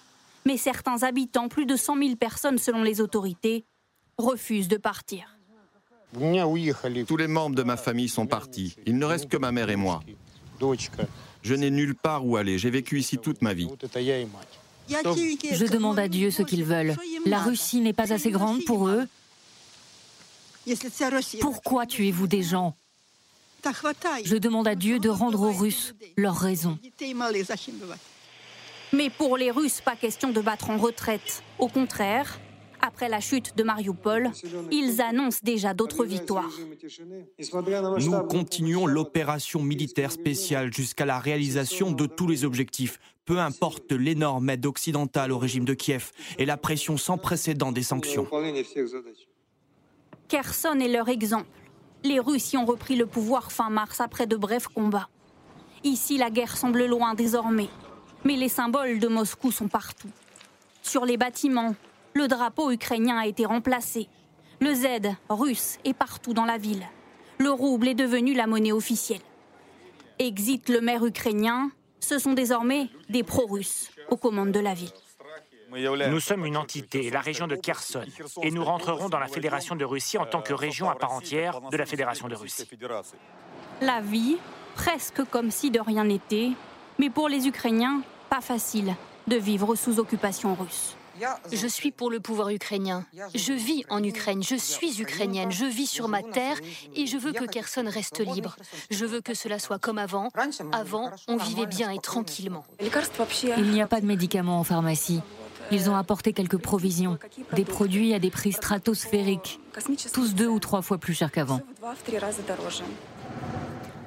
mais 0.46 0.56
certains 0.56 1.02
habitants, 1.02 1.48
plus 1.48 1.64
de 1.64 1.76
100 1.76 1.98
000 1.98 2.16
personnes 2.16 2.58
selon 2.58 2.82
les 2.82 3.00
autorités, 3.00 3.64
refusent 4.18 4.68
de 4.68 4.76
partir. 4.76 5.33
Tous 7.06 7.16
les 7.16 7.26
membres 7.26 7.56
de 7.56 7.62
ma 7.62 7.76
famille 7.76 8.08
sont 8.08 8.26
partis. 8.26 8.76
Il 8.86 8.98
ne 8.98 9.04
reste 9.04 9.28
que 9.28 9.36
ma 9.36 9.52
mère 9.52 9.70
et 9.70 9.76
moi. 9.76 10.02
Je 11.42 11.54
n'ai 11.54 11.70
nulle 11.70 11.94
part 11.94 12.24
où 12.26 12.36
aller. 12.36 12.58
J'ai 12.58 12.70
vécu 12.70 12.98
ici 12.98 13.18
toute 13.18 13.42
ma 13.42 13.52
vie. 13.54 13.68
Je 14.88 15.70
demande 15.70 15.98
à 15.98 16.08
Dieu 16.08 16.30
ce 16.30 16.42
qu'ils 16.42 16.64
veulent. 16.64 16.96
La 17.26 17.38
Russie 17.38 17.80
n'est 17.80 17.92
pas 17.92 18.12
assez 18.12 18.30
grande 18.30 18.64
pour 18.64 18.88
eux. 18.88 19.06
Pourquoi 21.40 21.86
tuez-vous 21.86 22.26
des 22.26 22.42
gens? 22.42 22.74
Je 24.24 24.36
demande 24.36 24.68
à 24.68 24.74
Dieu 24.74 24.98
de 24.98 25.08
rendre 25.08 25.40
aux 25.42 25.52
Russes 25.52 25.94
leur 26.16 26.36
raison. 26.36 26.78
Mais 28.92 29.10
pour 29.10 29.36
les 29.36 29.50
Russes, 29.50 29.80
pas 29.80 29.96
question 29.96 30.30
de 30.30 30.40
battre 30.40 30.70
en 30.70 30.76
retraite. 30.76 31.42
Au 31.58 31.68
contraire, 31.68 32.38
après 32.84 33.08
la 33.08 33.20
chute 33.20 33.56
de 33.56 33.62
Mariupol, 33.62 34.30
ils 34.70 35.00
annoncent 35.00 35.40
déjà 35.42 35.72
d'autres 35.74 36.04
victoires. 36.04 36.50
Nous 38.00 38.18
continuons 38.28 38.86
l'opération 38.86 39.62
militaire 39.62 40.12
spéciale 40.12 40.72
jusqu'à 40.72 41.06
la 41.06 41.18
réalisation 41.18 41.90
de 41.90 42.06
tous 42.06 42.28
les 42.28 42.44
objectifs, 42.44 43.00
peu 43.24 43.38
importe 43.38 43.92
l'énorme 43.92 44.50
aide 44.50 44.66
occidentale 44.66 45.32
au 45.32 45.38
régime 45.38 45.64
de 45.64 45.74
Kiev 45.74 46.10
et 46.38 46.44
la 46.44 46.56
pression 46.56 46.96
sans 46.96 47.16
précédent 47.16 47.72
des 47.72 47.82
sanctions. 47.82 48.28
Kherson 50.28 50.78
est 50.80 50.88
leur 50.88 51.08
exemple. 51.08 51.46
Les 52.02 52.20
Russes 52.20 52.52
y 52.52 52.58
ont 52.58 52.66
repris 52.66 52.96
le 52.96 53.06
pouvoir 53.06 53.50
fin 53.50 53.70
mars 53.70 54.00
après 54.00 54.26
de 54.26 54.36
brefs 54.36 54.68
combats. 54.68 55.08
Ici, 55.84 56.18
la 56.18 56.28
guerre 56.28 56.56
semble 56.56 56.84
loin 56.84 57.14
désormais. 57.14 57.68
Mais 58.24 58.36
les 58.36 58.48
symboles 58.48 58.98
de 58.98 59.08
Moscou 59.08 59.50
sont 59.52 59.68
partout. 59.68 60.10
Sur 60.82 61.06
les 61.06 61.16
bâtiments, 61.16 61.74
le 62.14 62.28
drapeau 62.28 62.70
ukrainien 62.70 63.18
a 63.18 63.26
été 63.26 63.44
remplacé. 63.44 64.08
Le 64.60 64.72
Z 64.72 64.86
russe 65.28 65.78
est 65.84 65.94
partout 65.94 66.32
dans 66.32 66.44
la 66.44 66.58
ville. 66.58 66.86
Le 67.38 67.50
rouble 67.50 67.88
est 67.88 67.94
devenu 67.94 68.34
la 68.34 68.46
monnaie 68.46 68.72
officielle. 68.72 69.20
Exit 70.18 70.68
le 70.68 70.80
maire 70.80 71.04
ukrainien, 71.04 71.70
ce 71.98 72.18
sont 72.18 72.32
désormais 72.32 72.88
des 73.08 73.24
pro-russes 73.24 73.90
aux 74.10 74.16
commandes 74.16 74.52
de 74.52 74.60
la 74.60 74.74
ville. 74.74 74.92
Nous 76.08 76.20
sommes 76.20 76.46
une 76.46 76.56
entité, 76.56 77.10
la 77.10 77.20
région 77.20 77.48
de 77.48 77.56
Kherson, 77.56 78.04
et 78.42 78.52
nous 78.52 78.64
rentrerons 78.64 79.08
dans 79.08 79.18
la 79.18 79.26
Fédération 79.26 79.74
de 79.74 79.84
Russie 79.84 80.18
en 80.18 80.26
tant 80.26 80.40
que 80.40 80.52
région 80.52 80.88
à 80.88 80.94
part 80.94 81.12
entière 81.12 81.60
de 81.60 81.76
la 81.76 81.84
Fédération 81.84 82.28
de 82.28 82.36
Russie. 82.36 82.68
La 83.80 84.00
vie, 84.00 84.36
presque 84.76 85.24
comme 85.24 85.50
si 85.50 85.72
de 85.72 85.80
rien 85.80 86.04
n'était, 86.04 86.52
mais 87.00 87.10
pour 87.10 87.28
les 87.28 87.48
Ukrainiens, 87.48 88.02
pas 88.30 88.40
facile 88.40 88.94
de 89.26 89.36
vivre 89.36 89.74
sous 89.74 89.98
occupation 89.98 90.54
russe. 90.54 90.96
Je 91.52 91.66
suis 91.66 91.90
pour 91.90 92.10
le 92.10 92.20
pouvoir 92.20 92.50
ukrainien. 92.50 93.04
Je 93.34 93.52
vis 93.52 93.84
en 93.90 94.02
Ukraine, 94.02 94.42
je 94.42 94.56
suis 94.56 95.00
ukrainienne, 95.00 95.50
je 95.50 95.64
vis 95.64 95.86
sur 95.86 96.08
ma 96.08 96.22
terre 96.22 96.58
et 96.94 97.06
je 97.06 97.16
veux 97.16 97.32
que 97.32 97.44
Kherson 97.44 97.84
reste 97.86 98.20
libre. 98.20 98.56
Je 98.90 99.04
veux 99.04 99.20
que 99.20 99.34
cela 99.34 99.58
soit 99.58 99.78
comme 99.78 99.98
avant. 99.98 100.30
Avant, 100.72 101.10
on 101.28 101.36
vivait 101.36 101.66
bien 101.66 101.90
et 101.90 101.98
tranquillement. 101.98 102.64
Il 103.58 103.70
n'y 103.70 103.82
a 103.82 103.86
pas 103.86 104.00
de 104.00 104.06
médicaments 104.06 104.60
en 104.60 104.64
pharmacie. 104.64 105.20
Ils 105.70 105.88
ont 105.88 105.96
apporté 105.96 106.32
quelques 106.32 106.58
provisions, 106.58 107.18
des 107.54 107.64
produits 107.64 108.12
à 108.14 108.18
des 108.18 108.30
prix 108.30 108.52
stratosphériques, 108.52 109.60
tous 110.12 110.34
deux 110.34 110.48
ou 110.48 110.58
trois 110.58 110.82
fois 110.82 110.98
plus 110.98 111.14
chers 111.14 111.32
qu'avant. 111.32 111.60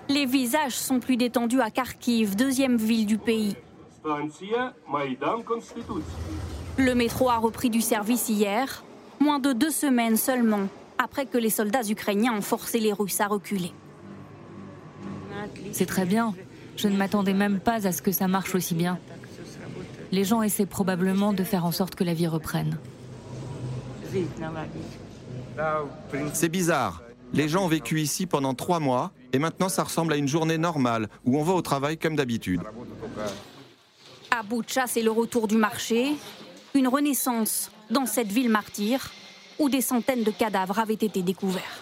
Les 0.10 0.26
visages 0.26 0.76
sont 0.76 1.00
plus 1.00 1.18
détendus 1.18 1.62
à 1.62 1.70
Kharkiv, 1.70 2.36
deuxième 2.36 2.78
ville 2.78 3.06
du 3.06 3.18
pays. 3.18 3.56
Le 6.78 6.94
métro 6.94 7.30
a 7.30 7.38
repris 7.38 7.70
du 7.70 7.82
service 7.82 8.30
hier, 8.30 8.84
moins 9.20 9.40
de 9.40 9.52
deux 9.52 9.72
semaines 9.72 10.18
seulement 10.18 10.68
après 11.00 11.26
que 11.26 11.38
les 11.38 11.50
soldats 11.50 11.84
ukrainiens 11.88 12.34
ont 12.34 12.42
forcé 12.42 12.80
les 12.80 12.94
Russes 12.94 13.20
à 13.22 13.28
reculer. 13.28 13.72
C'est 15.72 15.86
très 15.86 16.06
bien. 16.06 16.34
Je 16.76 16.88
ne 16.88 16.96
m'attendais 16.96 17.34
même 17.34 17.60
pas 17.60 17.88
à 17.88 17.92
ce 17.92 18.02
que 18.02 18.12
ça 18.12 18.28
marche 18.28 18.54
aussi 18.54 18.76
bien. 18.76 19.00
Les 20.12 20.24
gens 20.24 20.42
essaient 20.42 20.66
probablement 20.66 21.34
de 21.34 21.44
faire 21.44 21.66
en 21.66 21.72
sorte 21.72 21.96
que 21.96 22.04
la 22.04 22.14
vie 22.14 22.28
reprenne. 22.28 22.78
C'est 26.34 26.50
bizarre. 26.50 27.02
Les 27.34 27.50
gens 27.50 27.66
ont 27.66 27.68
vécu 27.68 28.00
ici 28.00 28.26
pendant 28.26 28.54
trois 28.54 28.80
mois 28.80 29.12
et 29.34 29.40
maintenant 29.40 29.70
ça 29.70 29.84
ressemble 29.84 30.14
à 30.14 30.16
une 30.16 30.28
journée 30.28 30.58
normale 30.58 31.10
où 31.26 31.38
on 31.38 31.44
va 31.44 31.54
au 31.54 31.62
travail 31.62 31.98
comme 31.98 32.16
d'habitude. 32.16 32.62
À 34.32 34.44
Boucha, 34.44 34.86
c'est 34.88 35.02
le 35.02 35.12
retour 35.12 35.48
du 35.48 35.58
marché, 35.58 36.16
une 36.78 36.88
renaissance 36.88 37.72
dans 37.90 38.06
cette 38.06 38.32
ville 38.32 38.50
martyre 38.50 39.12
où 39.60 39.70
des 39.70 39.82
centaines 39.82 40.24
de 40.24 40.32
cadavres 40.32 40.80
avaient 40.80 40.94
été 40.94 41.22
découverts. 41.22 41.82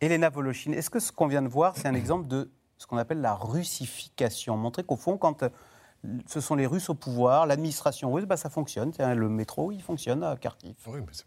Elena 0.00 0.30
Voloshin, 0.30 0.72
est-ce 0.72 0.88
que 0.88 1.00
ce 1.00 1.12
qu'on 1.12 1.26
vient 1.26 1.42
de 1.42 1.48
voir, 1.48 1.76
c'est 1.76 1.88
un 1.88 1.94
exemple 1.94 2.26
de 2.26 2.50
ce 2.78 2.86
qu'on 2.86 2.96
appelle 2.96 3.20
la 3.20 3.34
russification? 3.34 4.56
Montrer 4.56 4.84
qu'au 4.84 4.96
fond, 4.96 5.18
quand 5.18 5.44
ce 6.26 6.40
sont 6.40 6.54
les 6.54 6.66
Russes 6.66 6.88
au 6.88 6.94
pouvoir, 6.94 7.46
l'administration 7.46 8.10
russe, 8.12 8.24
bah, 8.24 8.38
ça 8.38 8.48
fonctionne. 8.48 8.92
Le 8.98 9.28
métro, 9.28 9.70
il 9.70 9.82
fonctionne 9.82 10.24
à 10.24 10.36
Kharkiv. 10.36 10.74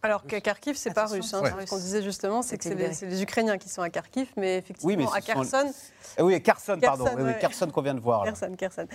Alors 0.01 0.25
que 0.25 0.37
Kharkiv, 0.39 0.75
c'est 0.75 0.93
pas 0.93 1.05
russe. 1.05 1.33
Hein. 1.33 1.43
Ce 1.65 1.69
qu'on 1.69 1.77
disait 1.77 2.01
justement, 2.01 2.41
c'est 2.41 2.57
que 2.57 2.63
c'est 2.63 3.05
les, 3.05 3.21
Ukrainiens 3.21 3.57
qui 3.57 3.69
sont 3.69 3.83
à 3.83 3.89
Kharkiv, 3.89 4.31
mais 4.35 4.57
effectivement, 4.57 5.11
à 5.11 5.21
Kherson. 5.21 5.71
Eh 6.17 6.21
oui, 6.21 6.41
Kherson, 6.41 6.79
pardon. 6.81 7.05
Oui, 7.19 7.31
Kherson 7.39 7.67
qu'on 7.67 7.81
vient 7.81 7.93
de 7.93 7.99
voir. 7.99 8.23
Kherson, 8.23 8.55
Kherson. 8.57 8.87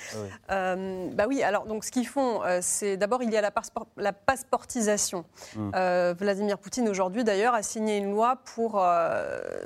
Euh, 0.51 1.11
bah 1.13 1.27
oui, 1.29 1.43
alors 1.43 1.65
donc 1.67 1.85
ce 1.85 1.93
qu'ils 1.93 2.07
font, 2.07 2.43
euh, 2.43 2.59
c'est 2.61 2.97
d'abord 2.97 3.23
il 3.23 3.31
y 3.31 3.37
a 3.37 3.41
la, 3.41 3.53
la 3.97 4.13
passeportisation. 4.13 5.25
Hmm. 5.55 5.71
Euh, 5.75 6.15
Vladimir 6.19 6.59
Poutine 6.59 6.89
aujourd'hui 6.89 7.25
d'ailleurs 7.25 7.55
a 7.55 7.63
signé 7.63 7.99
une 7.99 8.11
loi 8.11 8.39
pour 8.55 8.85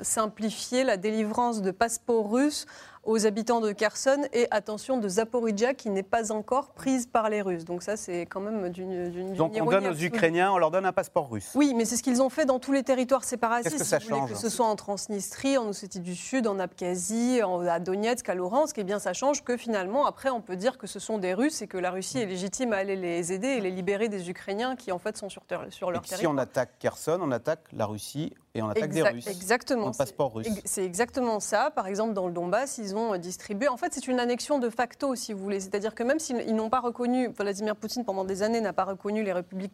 simplifier 0.01 0.83
la 0.83 0.97
délivrance 0.97 1.61
de 1.61 1.71
passeports 1.71 2.29
russes 2.29 2.65
aux 3.03 3.25
habitants 3.25 3.59
de 3.59 3.71
Kherson 3.71 4.23
et 4.31 4.47
attention 4.51 4.97
de 4.97 5.07
Zaporizhia 5.07 5.73
qui 5.73 5.89
n'est 5.89 6.03
pas 6.03 6.31
encore 6.31 6.69
prise 6.69 7.05
par 7.05 7.29
les 7.29 7.41
Russes. 7.41 7.65
Donc 7.65 7.83
ça, 7.83 7.97
c'est 7.97 8.21
quand 8.21 8.39
même 8.39 8.69
d'une 8.69 9.33
Donc 9.33 9.53
on 9.59 9.65
donne 9.65 9.87
aux 9.87 9.95
Ukrainiens, 9.95 10.51
on 10.51 10.57
leur 10.57 10.71
donne 10.71 10.85
un 10.85 10.93
passeport 10.93 11.29
russe. 11.29 11.51
Oui, 11.55 11.73
mais 11.75 11.85
c'est 11.85 11.97
ce 11.97 12.03
qu'ils 12.03 12.21
ont 12.21 12.29
fait 12.29 12.45
dans 12.45 12.59
tous 12.59 12.71
les 12.71 12.83
territoires 12.83 13.23
séparatistes. 13.23 13.71
Qu'est-ce 13.71 13.83
que 13.83 13.89
ça 13.89 13.99
change 13.99 14.31
Que 14.31 14.37
ce 14.37 14.49
soit 14.49 14.65
en 14.65 14.75
Transnistrie, 14.75 15.57
en 15.57 15.67
Ossétie 15.67 15.99
du 15.99 16.15
Sud, 16.15 16.47
en 16.47 16.59
Abkhazie, 16.59 17.41
à 17.41 17.79
Donetsk, 17.79 18.27
à 18.29 18.35
Luhansk, 18.35 18.77
eh 18.77 18.83
bien 18.83 18.99
ça 18.99 19.13
change 19.13 19.43
que 19.43 19.57
finalement, 19.57 20.05
après, 20.05 20.29
on 20.29 20.41
peut 20.41 20.55
dire 20.55 20.77
que 20.77 20.87
ce 20.87 20.99
sont 20.99 21.17
des 21.17 21.33
Russes 21.33 21.61
et 21.61 21.67
que 21.67 21.77
la 21.77 21.91
Russie 21.91 22.19
est 22.19 22.25
légitime 22.25 22.73
à 22.73 22.77
aller 22.77 22.95
les 22.95 23.33
aider 23.33 23.47
et 23.47 23.61
les 23.61 23.71
libérer 23.71 24.07
des 24.09 24.29
Ukrainiens 24.29 24.75
qui 24.75 24.91
en 24.91 24.99
fait 24.99 25.17
sont 25.17 25.29
sur, 25.29 25.43
sur 25.69 25.91
leur 25.91 26.01
territoire. 26.01 26.19
Si 26.19 26.27
on 26.27 26.37
attaque 26.37 26.79
Kherson, 26.79 27.19
on 27.21 27.31
attaque 27.31 27.65
la 27.73 27.85
Russie 27.85 28.33
et 28.55 28.61
on 28.61 28.69
attaque 28.69 28.91
des 28.91 29.01
Russes. 29.01 29.25
Exactement. 29.27 29.87
Un 29.87 29.91
passeport 29.91 30.33
russe. 30.33 30.47
C'est 30.63 30.85
exactement 30.85 31.39
ça. 31.39 31.71
Par 31.71 31.87
exemple, 31.87 32.13
dans 32.13 32.27
le 32.27 32.33
Donbass, 32.33 32.77
ils 32.77 32.95
ont 32.95 33.17
distribué. 33.17 33.67
En 33.67 33.77
fait, 33.77 33.93
c'est 33.93 34.07
une 34.07 34.19
annexion 34.19 34.59
de 34.59 34.69
facto, 34.69 35.15
si 35.15 35.33
vous 35.33 35.39
voulez. 35.39 35.59
C'est-à-dire 35.59 35.95
que 35.95 36.03
même 36.03 36.19
s'ils 36.19 36.55
n'ont 36.55 36.69
pas 36.69 36.79
reconnu, 36.79 37.29
Vladimir 37.29 37.75
Poutine, 37.75 38.05
pendant 38.05 38.25
des 38.25 38.43
années, 38.43 38.61
n'a 38.61 38.73
pas 38.73 38.83
reconnu 38.83 39.23
les 39.23 39.33
républiques 39.33 39.73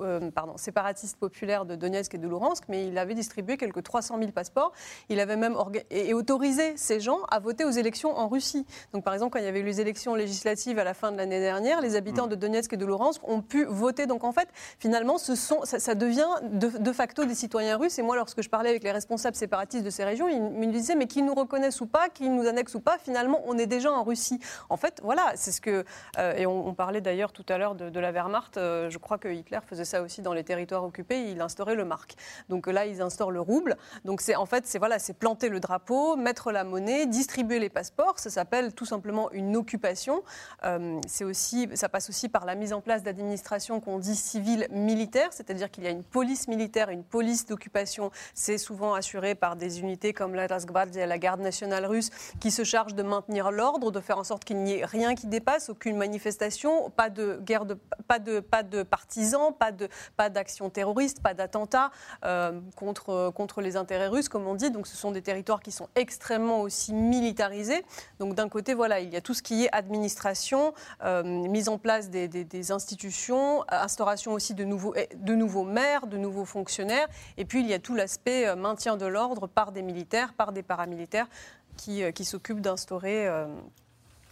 euh, 0.00 0.30
pardon, 0.30 0.56
séparatistes 0.56 1.16
populaires 1.16 1.64
de 1.64 1.74
Donetsk 1.74 2.14
et 2.14 2.18
de 2.18 2.28
Luhansk, 2.28 2.64
mais 2.68 2.86
il 2.86 2.96
avait 2.96 3.14
distribué 3.14 3.56
quelques 3.56 3.82
300 3.82 4.18
000 4.20 4.30
passeports. 4.30 4.72
Il 5.08 5.18
avait 5.18 5.36
même 5.36 5.56
et, 5.90 6.14
autorisé 6.14 6.76
ces 6.76 7.00
gens 7.00 7.18
à 7.28 7.40
voter 7.40 7.64
aux 7.64 7.70
élections 7.70 8.16
en 8.16 8.28
Russie. 8.28 8.66
Donc, 8.92 9.02
par 9.02 9.14
exemple, 9.14 9.32
quand 9.32 9.40
il 9.40 9.46
y 9.46 9.48
avait 9.48 9.60
eu 9.60 9.64
les 9.64 9.80
élections 9.80 10.14
législatives 10.14 10.78
à 10.78 10.84
la 10.84 10.94
fin 10.94 11.10
de 11.10 11.16
l'année 11.16 11.40
dernière, 11.40 11.80
les 11.80 11.96
habitants 11.96 12.26
mm. 12.26 12.30
de 12.30 12.34
Donetsk 12.36 12.72
et 12.72 12.76
de 12.76 12.86
Luhansk 12.86 13.26
ont 13.26 13.42
pu 13.42 13.64
voter. 13.64 14.06
Donc, 14.06 14.22
en 14.22 14.32
fait, 14.32 14.48
finalement, 14.78 15.18
ce 15.18 15.34
sont, 15.34 15.62
ça, 15.64 15.94
devient 15.96 16.28
de, 16.44 16.68
de 16.68 16.92
facto 16.92 17.24
des 17.24 17.34
citoyens 17.34 17.76
russes 17.76 17.95
et 17.98 18.02
moi, 18.02 18.16
lorsque 18.16 18.42
je 18.42 18.48
parlais 18.48 18.70
avec 18.70 18.82
les 18.82 18.92
responsables 18.92 19.36
séparatistes 19.36 19.84
de 19.84 19.90
ces 19.90 20.04
régions, 20.04 20.28
ils 20.28 20.40
me 20.40 20.72
disaient, 20.72 20.94
mais 20.94 21.06
qu'ils 21.06 21.24
nous 21.24 21.34
reconnaissent 21.34 21.80
ou 21.80 21.86
pas, 21.86 22.08
qu'ils 22.08 22.34
nous 22.34 22.46
annexent 22.46 22.74
ou 22.74 22.80
pas, 22.80 22.98
finalement, 22.98 23.42
on 23.46 23.58
est 23.58 23.66
déjà 23.66 23.92
en 23.92 24.04
Russie. 24.04 24.40
En 24.68 24.76
fait, 24.76 25.00
voilà, 25.02 25.32
c'est 25.36 25.52
ce 25.52 25.60
que. 25.60 25.84
Euh, 26.18 26.34
et 26.36 26.46
on, 26.46 26.74
parlait 26.74 27.00
d'ailleurs 27.00 27.32
tout 27.32 27.44
à 27.48 27.56
l'heure 27.56 27.74
de, 27.74 28.00
la 28.00 28.12
Wehrmacht. 28.12 28.56
Euh, 28.56 28.90
je 28.90 28.98
crois 28.98 29.18
que 29.18 29.28
Hitler 29.28 29.60
faisait 29.66 29.84
ça 29.84 30.02
aussi 30.02 30.20
dans 30.20 30.32
les 30.32 30.44
territoires 30.44 30.84
occupés. 30.84 31.30
Il 31.30 31.40
instaurait 31.40 31.74
le 31.74 31.84
marque. 31.84 32.14
Donc 32.48 32.66
là, 32.66 32.86
ils 32.86 33.00
instaurent 33.00 33.30
le 33.30 33.40
rouble. 33.40 33.76
Donc 34.04 34.20
c'est 34.20 34.36
en 34.36 34.46
fait, 34.46 34.66
c'est 34.66 34.78
voilà, 34.78 34.98
c'est 34.98 35.14
planter 35.14 35.48
le 35.48 35.60
drapeau, 35.60 36.16
mettre 36.16 36.52
la 36.52 36.64
monnaie, 36.64 37.06
distribuer 37.06 37.58
les 37.58 37.70
passeports. 37.70 38.18
Ça 38.18 38.30
s'appelle 38.30 38.74
tout 38.74 38.84
simplement 38.84 39.30
une 39.32 39.56
occupation. 39.56 40.22
Euh, 40.64 41.00
c'est 41.06 41.24
aussi, 41.24 41.68
ça 41.74 41.88
passe 41.88 42.10
aussi 42.10 42.28
par 42.28 42.44
la 42.44 42.54
mise 42.54 42.72
en 42.72 42.80
place 42.80 43.02
d'administrations 43.02 43.80
qu'on 43.80 43.98
dit 43.98 44.16
civiles 44.16 44.66
militaires, 44.70 45.32
c'est-à-dire 45.32 45.70
qu'il 45.70 45.84
y 45.84 45.86
a 45.86 45.90
une 45.90 46.04
police 46.04 46.48
militaire, 46.48 46.90
une 46.90 47.04
police 47.04 47.46
d'occupation 47.46 47.85
c'est 48.34 48.58
souvent 48.58 48.94
assuré 48.94 49.34
par 49.34 49.56
des 49.56 49.80
unités 49.80 50.12
comme 50.12 50.34
la 50.34 50.46
Rasgvardia, 50.46 51.06
la 51.06 51.18
garde 51.18 51.40
nationale 51.40 51.86
russe, 51.86 52.10
qui 52.40 52.50
se 52.50 52.64
chargent 52.64 52.94
de 52.94 53.02
maintenir 53.02 53.50
l'ordre, 53.50 53.90
de 53.90 54.00
faire 54.00 54.18
en 54.18 54.24
sorte 54.24 54.44
qu'il 54.44 54.62
n'y 54.62 54.78
ait 54.78 54.84
rien 54.84 55.14
qui 55.14 55.26
dépasse, 55.26 55.70
aucune 55.70 55.96
manifestation, 55.96 56.90
pas 56.90 57.10
de 57.10 57.38
guerre, 57.42 57.64
de, 57.64 57.78
pas, 58.06 58.18
de, 58.18 58.40
pas 58.40 58.62
de 58.62 58.82
partisans, 58.82 59.52
pas 59.58 59.72
de 59.72 59.88
pas 60.16 60.30
d'action 60.30 60.70
terroriste, 60.70 61.22
pas 61.22 61.34
d'attentats 61.34 61.90
euh, 62.24 62.60
contre, 62.74 63.30
contre 63.34 63.60
les 63.60 63.76
intérêts 63.76 64.08
russes, 64.08 64.28
comme 64.28 64.46
on 64.46 64.54
dit. 64.54 64.70
Donc 64.70 64.86
ce 64.86 64.96
sont 64.96 65.12
des 65.12 65.22
territoires 65.22 65.60
qui 65.60 65.72
sont 65.72 65.88
extrêmement 65.94 66.60
aussi 66.62 66.92
militarisés. 66.92 67.84
Donc 68.18 68.34
d'un 68.34 68.48
côté, 68.48 68.74
voilà, 68.74 69.00
il 69.00 69.12
y 69.12 69.16
a 69.16 69.20
tout 69.20 69.34
ce 69.34 69.42
qui 69.42 69.64
est 69.64 69.74
administration, 69.74 70.74
euh, 71.04 71.22
mise 71.22 71.68
en 71.68 71.78
place 71.78 72.10
des, 72.10 72.28
des, 72.28 72.72
institutions, 72.72 73.64
instauration 73.68 74.32
aussi 74.32 74.54
de 74.54 74.64
nouveaux, 74.64 74.94
de 75.14 75.34
nouveaux 75.34 75.64
maires, 75.64 76.06
de 76.06 76.16
nouveaux 76.16 76.44
fonctionnaires, 76.44 77.06
et 77.36 77.44
puis 77.44 77.60
il 77.60 77.66
y 77.66 77.74
a 77.74 77.75
tout 77.78 77.94
l'aspect 77.94 78.46
euh, 78.46 78.56
maintien 78.56 78.96
de 78.96 79.06
l'ordre 79.06 79.46
par 79.46 79.72
des 79.72 79.82
militaires, 79.82 80.34
par 80.34 80.52
des 80.52 80.62
paramilitaires 80.62 81.28
qui, 81.76 82.02
euh, 82.02 82.10
qui 82.10 82.24
s'occupent 82.24 82.60
d'instaurer 82.60 83.26
euh, 83.26 83.46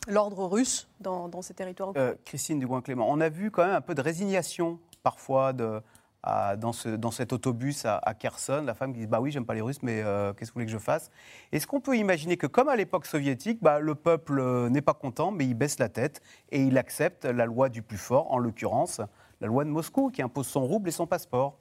l'ordre 0.09 0.47
russe 0.47 0.89
dans, 1.01 1.43
ces 1.43 1.55
territoires. 1.55 1.93
Christine 2.25 2.59
Dubois-Clément, 2.59 3.07
on 3.11 3.21
a 3.21 3.29
vu 3.29 3.51
quand 3.51 3.65
même 3.65 3.75
un 3.75 3.81
peu 3.81 3.95
de 3.95 4.03
résignation 4.03 4.79
parfois 5.03 5.53
dans, 5.53 6.73
ce, 6.73 6.89
dans, 6.89 7.11
cet 7.11 7.33
autobus 7.33 7.85
à, 7.85 8.15
Kherson, 8.19 8.65
la 8.67 8.75
femme 8.75 8.93
qui 8.93 9.01
dit 9.01 9.07
Bah 9.07 9.21
oui, 9.21 9.31
j'aime 9.31 9.47
pas 9.47 9.55
les 9.55 9.61
Russes, 9.61 9.83
mais 9.83 10.03
qu'est-ce 10.03 10.41
que 10.41 10.47
vous 10.47 10.53
voulez 10.55 10.67
que 10.67 10.73
je 10.73 10.79
fasse? 10.79 11.11
Est-ce 11.53 11.67
qu'on 11.67 11.81
peut 11.81 11.97
imaginer 11.97 12.37
que, 12.37 12.47
comme 12.47 12.69
à 12.69 12.77
l'époque 12.77 13.07
soviétique, 13.07 13.59
bah, 13.63 13.79
le 13.81 13.95
peuple 13.95 14.69
n'est 14.69 14.83
pas 14.83 14.95
content, 14.95 15.31
mais 15.31 15.47
il 15.47 15.55
baisse 15.55 15.79
la 15.79 15.91
tête 15.91 16.23
et 16.51 16.63
il 16.63 16.77
accepte 16.79 17.25
la 17.25 17.47
loi 17.47 17.69
du 17.69 17.83
plus 17.83 17.99
fort, 17.99 18.31
en 18.33 18.39
l'occurrence 18.39 19.01
la 19.41 19.47
loi 19.47 19.65
de 19.65 19.71
Moscou, 19.71 20.11
qui 20.11 20.23
impose 20.23 20.47
son 20.47 20.67
rouble 20.67 20.89
et 20.89 20.93
son 20.93 21.07
passeport? 21.07 21.59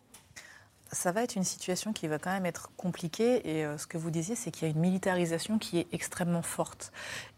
Ça 0.93 1.11
va 1.11 1.23
être 1.23 1.35
une 1.35 1.43
situation 1.43 1.93
qui 1.93 2.07
va 2.07 2.19
quand 2.19 2.31
même 2.31 2.45
être 2.45 2.69
compliquée. 2.77 3.41
Et 3.49 3.65
euh, 3.65 3.77
ce 3.77 3.87
que 3.87 3.97
vous 3.97 4.11
disiez, 4.11 4.35
c'est 4.35 4.51
qu'il 4.51 4.67
y 4.67 4.71
a 4.71 4.73
une 4.73 4.79
militarisation 4.79 5.57
qui 5.57 5.79
est 5.79 5.87
extrêmement 5.91 6.41
forte. 6.41 6.91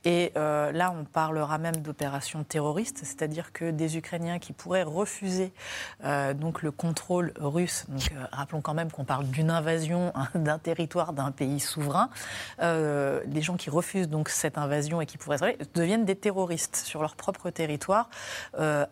Et 0.06 0.32
euh, 0.38 0.72
là, 0.72 0.94
on 0.98 1.04
parlera 1.04 1.58
même 1.58 1.78
d'opérations 1.78 2.44
terroristes, 2.44 3.00
c'est-à-dire 3.04 3.52
que 3.52 3.72
des 3.72 3.98
Ukrainiens 3.98 4.38
qui 4.38 4.54
pourraient 4.54 4.84
refuser 4.84 5.52
euh, 6.04 6.36
donc 6.36 6.62
le 6.62 6.70
contrôle 6.70 7.34
russe. 7.38 7.86
Donc, 7.90 8.12
rappelons 8.32 8.62
quand 8.62 8.76
même 8.76 8.92
qu'on 8.92 9.04
parle 9.04 9.26
d'une 9.26 9.50
invasion 9.50 10.12
hein, 10.14 10.28
d'un 10.36 10.60
territoire 10.60 11.14
d'un 11.14 11.32
pays 11.32 11.60
souverain. 11.60 12.10
les 12.60 13.42
gens 13.42 13.58
qui 13.58 13.72
refusent 13.72 14.10
donc 14.10 14.30
cette 14.30 14.60
invasion 14.60 15.02
et 15.02 15.08
qui 15.08 15.18
pourraient 15.18 15.58
deviennent 15.74 16.06
des 16.06 16.16
terroristes 16.16 16.76
sur 16.76 17.02
leur 17.02 17.16
propre 17.16 17.50
territoire, 17.50 18.10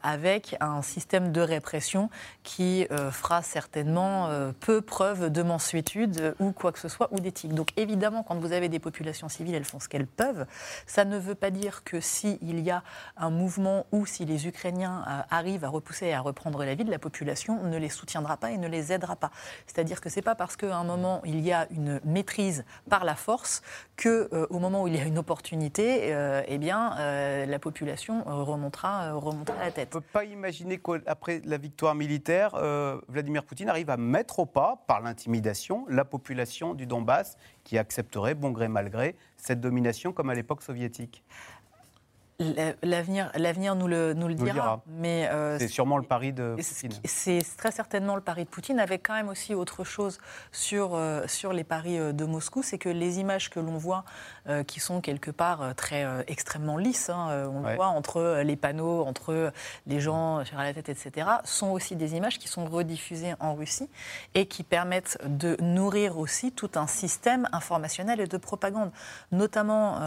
avec 0.02 0.56
un 0.60 0.82
système 0.82 1.32
de 1.32 1.42
répression 1.42 2.10
qui 2.42 2.88
fera 3.12 3.42
certainement 3.42 4.30
peu 4.60 4.82
preuve 4.82 5.30
de 5.30 5.44
mansuétude 5.44 6.36
ou 6.40 6.52
quoi 6.52 6.72
que 6.72 6.80
ce 6.80 6.88
soit, 6.88 7.10
ou 7.12 7.20
d'éthique. 7.20 7.54
Donc 7.54 7.70
évidemment, 7.78 8.24
quand 8.24 8.36
vous 8.36 8.52
avez 8.52 8.70
des 8.70 8.80
populations 8.80 9.30
civiles, 9.30 9.56
elles 9.56 9.64
font 9.64 9.80
ce 9.80 9.88
qu'elles 9.88 10.08
peuvent. 10.08 10.46
Ne 11.06 11.18
veut 11.18 11.36
pas 11.36 11.50
dire 11.50 11.84
que 11.84 12.00
s'il 12.00 12.60
y 12.60 12.72
a 12.72 12.84
un 13.18 13.30
mouvement 13.30 13.86
ou 13.92 14.06
si 14.06 14.26
les 14.26 14.48
Ukrainiens 14.48 15.04
euh, 15.08 15.22
arrivent 15.30 15.64
à 15.64 15.70
repousser 15.70 16.08
et 16.08 16.14
à 16.14 16.22
reprendre 16.22 16.64
la 16.64 16.76
ville, 16.76 16.90
la 16.90 17.00
population 17.00 17.64
ne 17.64 17.78
les 17.78 17.90
soutiendra 17.90 18.38
pas 18.38 18.52
et 18.52 18.58
ne 18.58 18.68
les 18.68 18.92
aidera 18.92 19.16
pas. 19.16 19.32
C'est-à-dire 19.68 20.02
que 20.02 20.10
c'est 20.10 20.22
pas 20.22 20.36
parce 20.36 20.56
qu'à 20.56 20.76
un 20.76 20.84
moment 20.84 21.22
il 21.26 21.40
y 21.42 21.52
a 21.52 21.68
une 21.72 22.00
maîtrise 22.06 22.66
par 22.90 23.06
la 23.06 23.16
force 23.16 23.62
que 23.96 24.30
euh, 24.34 24.48
au 24.50 24.60
moment 24.60 24.84
où 24.84 24.88
il 24.88 24.96
y 24.96 25.00
a 25.00 25.06
une 25.06 25.18
opportunité, 25.18 26.14
euh, 26.14 26.44
eh 26.48 26.58
bien 26.58 26.96
la 27.46 27.60
population 27.60 28.24
remontera, 28.26 29.14
remontera 29.14 29.58
la 29.60 29.72
tête. 29.72 29.90
On 29.94 29.98
ne 29.98 30.02
peut 30.02 30.08
pas 30.12 30.26
imaginer 30.26 30.80
qu'après 30.80 31.42
la 31.46 31.58
victoire 31.58 31.96
militaire, 31.96 32.52
Vladimir 33.08 33.44
Poutine 33.44 33.70
arrive 33.70 33.90
à 33.90 33.98
mettre 33.98 34.46
pas, 34.46 34.84
par 34.88 35.02
l'intimidation, 35.02 35.86
la 35.90 36.06
population 36.06 36.74
du 36.74 36.86
Donbass 36.86 37.38
qui 37.64 37.78
accepterait, 37.78 38.36
bon 38.36 38.52
gré 38.52 38.68
mal 38.68 38.90
gré, 38.90 39.16
cette 39.38 39.62
domination 39.62 40.14
comme 40.14 40.30
à 40.30 40.36
l'époque 40.36 40.62
soviétique 40.62 41.24
L'avenir, 42.40 43.32
l'avenir 43.36 43.76
nous 43.76 43.88
le, 43.88 44.14
nous 44.14 44.28
le 44.28 44.34
dira. 44.34 44.82
Mais 44.88 45.28
euh, 45.28 45.60
c'est 45.60 45.68
sûrement 45.68 45.98
le 45.98 46.04
pari 46.04 46.34
de 46.34 46.56
Poutine. 46.56 46.92
C'est 47.06 47.44
très 47.58 47.72
certainement 47.72 48.16
le 48.16 48.22
pari 48.22 48.46
de 48.46 48.50
Poutine, 48.50 48.80
avec 48.80 49.06
quand 49.06 49.14
même 49.14 49.30
aussi 49.30 49.54
autre 49.54 49.84
chose 49.84 50.18
sur, 50.52 50.96
euh, 50.96 51.28
sur 51.28 51.54
les 51.54 51.64
paris 51.64 52.00
euh, 52.00 52.12
de 52.12 52.26
Moscou, 52.26 52.64
c'est 52.64 52.80
que 52.80 52.90
les 52.90 53.20
images 53.20 53.50
que 53.50 53.60
l'on 53.60 53.78
voit, 53.78 54.04
qui 54.68 54.80
sont 54.80 55.00
quelque 55.00 55.32
part 55.32 55.74
très 55.76 56.06
extrêmement 56.28 56.78
lisses, 56.78 57.10
hein, 57.10 57.48
on 57.50 57.62
le 57.62 57.76
voit 57.76 57.88
entre 57.88 58.42
les 58.44 58.56
panneaux, 58.56 59.06
entre 59.06 59.54
les 59.88 60.00
gens 60.00 60.44
sur 60.44 60.58
la 60.58 60.74
tête, 60.74 60.90
etc., 60.90 61.28
sont 61.46 61.70
aussi 61.70 61.96
des 61.96 62.16
images 62.16 62.40
qui 62.40 62.48
sont 62.48 62.66
rediffusées 62.66 63.36
en 63.40 63.54
Russie 63.56 63.90
et 64.34 64.46
qui 64.48 64.64
permettent 64.64 65.18
de 65.26 65.56
nourrir 65.62 66.18
aussi 66.18 66.52
tout 66.52 66.72
un 66.76 66.88
système 66.88 67.48
informationnel 67.54 68.20
et 68.20 68.28
de 68.28 68.38
propagande. 68.38 68.92
Notamment, 69.32 70.00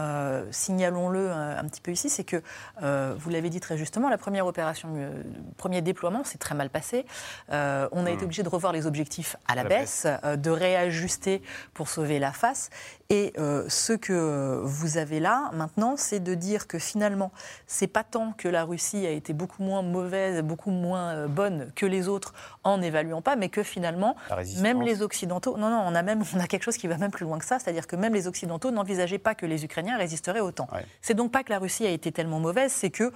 signalons-le 0.51 1.31
un 1.31 1.63
petit 1.65 1.81
peu 1.81 1.91
ici, 1.91 2.09
c'est 2.17 2.23
que, 2.23 2.41
euh, 2.81 3.15
vous 3.17 3.29
l'avez 3.29 3.49
dit 3.49 3.59
très 3.59 3.77
justement, 3.77 4.09
la 4.09 4.17
première 4.17 4.47
opération, 4.47 4.89
le 4.95 5.23
premier 5.55 5.81
déploiement 5.81 6.23
s'est 6.23 6.39
très 6.39 6.55
mal 6.55 6.69
passé. 6.69 7.05
Euh, 7.51 7.87
on 7.91 8.05
a 8.05 8.11
été 8.11 8.25
obligé 8.25 8.43
de 8.43 8.49
revoir 8.49 8.73
les 8.73 8.87
objectifs 8.87 9.35
à 9.47 9.55
la, 9.55 9.63
baisse, 9.63 10.07
de 10.23 10.49
réajuster 10.49 11.41
pour 11.73 11.89
sauver 11.89 12.19
la 12.19 12.31
face. 12.31 12.69
Et 13.09 13.33
ce 13.69 13.93
que 13.93 14.61
vous 14.63 14.97
avez 14.97 15.19
là 15.19 15.49
maintenant, 15.53 15.95
c'est 15.95 16.19
de 16.19 16.33
dire 16.33 16.67
que 16.67 16.77
finalement, 16.77 17.31
c'est 17.65 17.87
pas 17.87 18.03
tant 18.03 18.33
que 18.33 18.47
la 18.49 18.65
Russie 18.65 19.05
a 19.05 19.11
été 19.11 19.33
beaucoup 19.33 19.63
moins 19.63 19.81
mauvaise, 19.81 20.41
beaucoup 20.41 20.71
moins 20.71 21.27
bonne 21.27 21.71
que 21.75 21.85
les 21.85 22.09
autres 22.09 22.33
en 22.63 22.79
n'évaluant 22.79 23.21
pas, 23.21 23.35
mais 23.35 23.49
que 23.49 23.63
finalement, 23.63 24.15
même 24.61 24.81
les 24.81 25.01
Occidentaux, 25.01 25.57
non, 25.57 25.69
non, 25.69 25.83
on 25.85 25.95
a 25.95 26.01
même 26.03 26.23
on 26.35 26.39
a 26.39 26.47
quelque 26.47 26.63
chose 26.63 26.77
qui 26.77 26.87
va 26.87 26.97
même 26.97 27.11
plus 27.11 27.25
loin 27.25 27.37
que 27.39 27.45
ça, 27.45 27.59
c'est-à-dire 27.59 27.87
que 27.87 27.95
même 27.95 28.13
les 28.13 28.27
Occidentaux 28.27 28.71
n'envisageaient 28.71 29.17
pas 29.19 29.35
que 29.35 29.45
les 29.45 29.63
Ukrainiens 29.63 29.97
résisteraient 29.97 30.41
autant. 30.41 30.67
C'est 31.01 31.13
donc 31.13 31.31
pas 31.31 31.43
que 31.43 31.51
la 31.51 31.59
Russie 31.59 31.85
a 31.85 31.91
été 31.91 32.11
tellement 32.11 32.39
mauvaise, 32.39 32.71
c'est 32.71 32.89
que, 32.89 33.13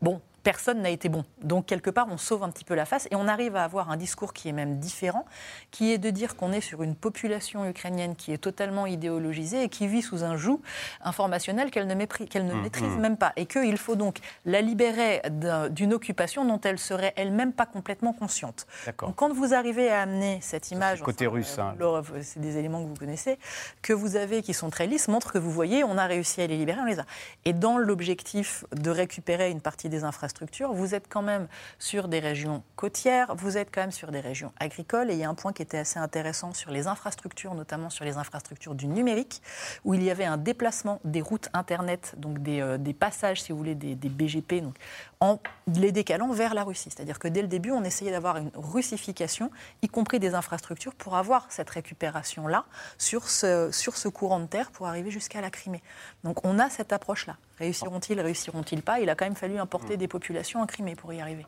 bon, 0.00 0.20
personne 0.42 0.82
n'a 0.82 0.90
été 0.90 1.08
bon. 1.08 1.24
Donc, 1.42 1.66
quelque 1.66 1.90
part, 1.90 2.06
on 2.10 2.16
sauve 2.16 2.42
un 2.42 2.50
petit 2.50 2.64
peu 2.64 2.74
la 2.74 2.84
face 2.84 3.06
et 3.10 3.16
on 3.16 3.28
arrive 3.28 3.56
à 3.56 3.64
avoir 3.64 3.90
un 3.90 3.96
discours 3.96 4.32
qui 4.32 4.48
est 4.48 4.52
même 4.52 4.78
différent, 4.78 5.24
qui 5.70 5.92
est 5.92 5.98
de 5.98 6.10
dire 6.10 6.36
qu'on 6.36 6.52
est 6.52 6.60
sur 6.60 6.82
une 6.82 6.94
population 6.94 7.68
ukrainienne 7.68 8.16
qui 8.16 8.32
est 8.32 8.38
totalement 8.38 8.86
idéologisée 8.86 9.62
et 9.62 9.68
qui 9.68 9.86
vit 9.86 10.02
sous 10.02 10.24
un 10.24 10.36
joug 10.36 10.60
informationnel 11.02 11.70
qu'elle 11.70 11.86
ne, 11.86 12.04
qu'elle 12.04 12.46
ne 12.46 12.54
mmh, 12.54 12.62
maîtrise 12.62 12.96
mmh. 12.96 13.00
même 13.00 13.16
pas. 13.16 13.32
Et 13.36 13.46
qu'il 13.46 13.78
faut 13.78 13.96
donc 13.96 14.18
la 14.44 14.60
libérer 14.60 15.22
d'une 15.70 15.94
occupation 15.94 16.44
dont 16.44 16.60
elle 16.60 16.78
serait 16.78 17.12
elle-même 17.16 17.52
pas 17.52 17.66
complètement 17.66 18.12
consciente. 18.12 18.66
Donc, 18.98 19.16
quand 19.16 19.32
vous 19.32 19.54
arrivez 19.54 19.90
à 19.90 20.02
amener 20.02 20.38
cette 20.42 20.70
image. 20.70 21.02
côté 21.02 21.26
russe. 21.26 21.58
Hein. 21.58 21.74
C'est 22.22 22.40
des 22.40 22.56
éléments 22.56 22.82
que 22.82 22.88
vous 22.88 22.94
connaissez, 22.94 23.38
que 23.82 23.92
vous 23.92 24.16
avez 24.16 24.42
qui 24.42 24.54
sont 24.54 24.70
très 24.70 24.86
lisses, 24.86 25.08
montre 25.08 25.32
que 25.32 25.38
vous 25.38 25.50
voyez, 25.50 25.84
on 25.84 25.96
a 25.98 26.06
réussi 26.06 26.40
à 26.40 26.46
les 26.46 26.56
libérer, 26.56 26.80
on 26.80 26.86
les 26.86 26.98
a. 26.98 27.06
Et 27.44 27.52
dans 27.52 27.78
l'objectif 27.78 28.64
de 28.72 28.90
récupérer 28.90 29.50
une 29.50 29.60
partie 29.60 29.88
des 29.88 30.04
infrastructures, 30.04 30.31
vous 30.74 30.94
êtes 30.94 31.06
quand 31.08 31.22
même 31.22 31.48
sur 31.78 32.08
des 32.08 32.20
régions 32.20 32.62
côtières, 32.76 33.34
vous 33.36 33.56
êtes 33.56 33.68
quand 33.72 33.80
même 33.80 33.92
sur 33.92 34.10
des 34.10 34.20
régions 34.20 34.52
agricoles. 34.58 35.10
Et 35.10 35.14
il 35.14 35.18
y 35.18 35.24
a 35.24 35.28
un 35.28 35.34
point 35.34 35.52
qui 35.52 35.62
était 35.62 35.78
assez 35.78 35.98
intéressant 35.98 36.52
sur 36.54 36.70
les 36.70 36.86
infrastructures, 36.86 37.54
notamment 37.54 37.90
sur 37.90 38.04
les 38.04 38.16
infrastructures 38.16 38.74
du 38.74 38.86
numérique, 38.86 39.42
où 39.84 39.94
il 39.94 40.02
y 40.02 40.10
avait 40.10 40.24
un 40.24 40.36
déplacement 40.36 41.00
des 41.04 41.20
routes 41.20 41.48
Internet, 41.54 42.14
donc 42.16 42.38
des, 42.42 42.60
euh, 42.60 42.78
passages, 42.98 43.42
si 43.42 43.52
vous 43.52 43.58
voulez, 43.58 43.74
des, 43.74 43.94
BGP, 44.08 44.60
donc, 44.60 44.76
en 45.20 45.38
les 45.74 45.92
décalant 45.92 46.30
vers 46.32 46.54
la 46.54 46.62
Russie. 46.62 46.90
C'est-à-dire 46.90 47.18
que 47.18 47.28
dès 47.28 47.42
le 47.42 47.48
début, 47.48 47.70
on 47.70 47.84
essayait 47.84 48.10
d'avoir 48.10 48.36
une 48.36 48.50
russification, 48.54 49.50
y 49.80 49.88
compris 49.88 50.18
des 50.18 50.34
infrastructures, 50.34 50.94
pour 50.94 51.16
avoir 51.16 51.46
cette 51.50 51.70
récupération-là 51.70 52.64
sur 52.98 53.28
ce, 53.28 53.70
sur 53.72 53.96
ce 53.96 54.08
courant 54.08 54.40
de 54.40 54.46
terre 54.46 54.70
pour 54.70 54.86
arriver 54.86 55.10
jusqu'à 55.10 55.40
la 55.40 55.50
Crimée. 55.50 55.82
Donc 56.24 56.44
on 56.44 56.58
a 56.58 56.68
cette 56.70 56.92
approche-là. 56.92 57.36
Réussiront-ils, 57.58 58.20
réussiront-ils 58.20 58.82
pas? 58.82 59.00
Il 59.00 59.08
a 59.08 59.14
quand 59.14 59.24
même 59.24 59.36
fallu 59.36 59.58
importer 59.58 59.94
mm. 59.94 59.98
des 59.98 60.08
populations 60.08 60.21
en 60.54 60.66
Crimée 60.66 60.94
pour 60.94 61.12
y 61.12 61.20
arriver. 61.20 61.46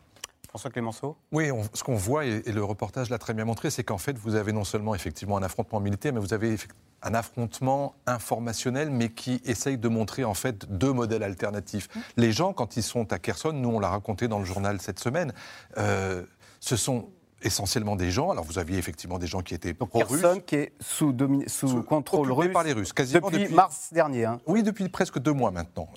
François 0.49 0.71
Clémenceau 0.71 1.17
Oui, 1.33 1.51
ce 1.73 1.83
qu'on 1.83 1.97
voit, 1.97 2.25
et, 2.25 2.43
le 2.47 2.63
reportage 2.63 3.11
l'a 3.11 3.19
très 3.19 3.35
bien 3.35 3.45
montré, 3.45 3.71
c'est 3.71 3.83
qu'en 3.83 3.99
fait, 3.99 4.17
vous 4.17 4.37
avez 4.37 4.53
non 4.53 4.63
seulement 4.63 4.95
effectivement 4.95 5.37
un 5.37 5.43
affrontement 5.43 5.81
militaire, 5.81 6.13
mais 6.13 6.21
vous 6.21 6.33
avez 6.33 6.57
un 7.03 7.13
affrontement 7.13 7.97
informationnel, 8.07 8.91
mais 8.91 9.09
qui 9.09 9.41
essaye 9.45 9.79
de 9.79 9.89
montrer 9.89 10.23
en 10.23 10.35
fait 10.35 10.71
deux 10.71 10.93
modèles 10.93 11.25
alternatifs. 11.25 11.89
Les 12.17 12.31
gens, 12.31 12.53
quand 12.53 12.77
ils 12.77 12.85
sont 12.85 13.13
à 13.13 13.19
Kherson, 13.19 13.53
nous 13.53 13.69
on 13.69 13.81
l'a 13.81 13.89
raconté 13.89 14.29
dans 14.29 14.39
le 14.39 14.45
journal 14.45 14.81
cette 14.81 15.01
semaine, 15.01 15.33
euh, 15.77 16.25
ce 16.61 16.77
sont 16.77 17.11
essentiellement 17.45 17.97
des 17.97 18.11
gens. 18.11 18.31
Alors 18.31 18.45
vous 18.45 18.59
aviez 18.59 18.79
effectivement 18.79 19.19
des 19.19 19.27
gens 19.27 19.43
qui 19.43 19.55
étaient 19.55 19.75
pro-russes. 19.75 20.25
qui 20.47 20.57
est 20.57 20.73
sous, 20.81 21.15
sous, 21.47 21.83
contrôle 21.83 22.33
russe 22.33 22.53
par 22.53 22.65
les 22.65 22.73
Russes, 22.73 22.93
quasiment 22.93 23.31
depuis, 23.31 23.55
mars 23.55 23.91
dernier. 23.93 24.25
Hein. 24.25 24.41
Oui, 24.47 24.63
depuis 24.63 24.89
presque 24.89 25.19
deux 25.19 25.33
mois 25.33 25.51
maintenant. 25.51 25.89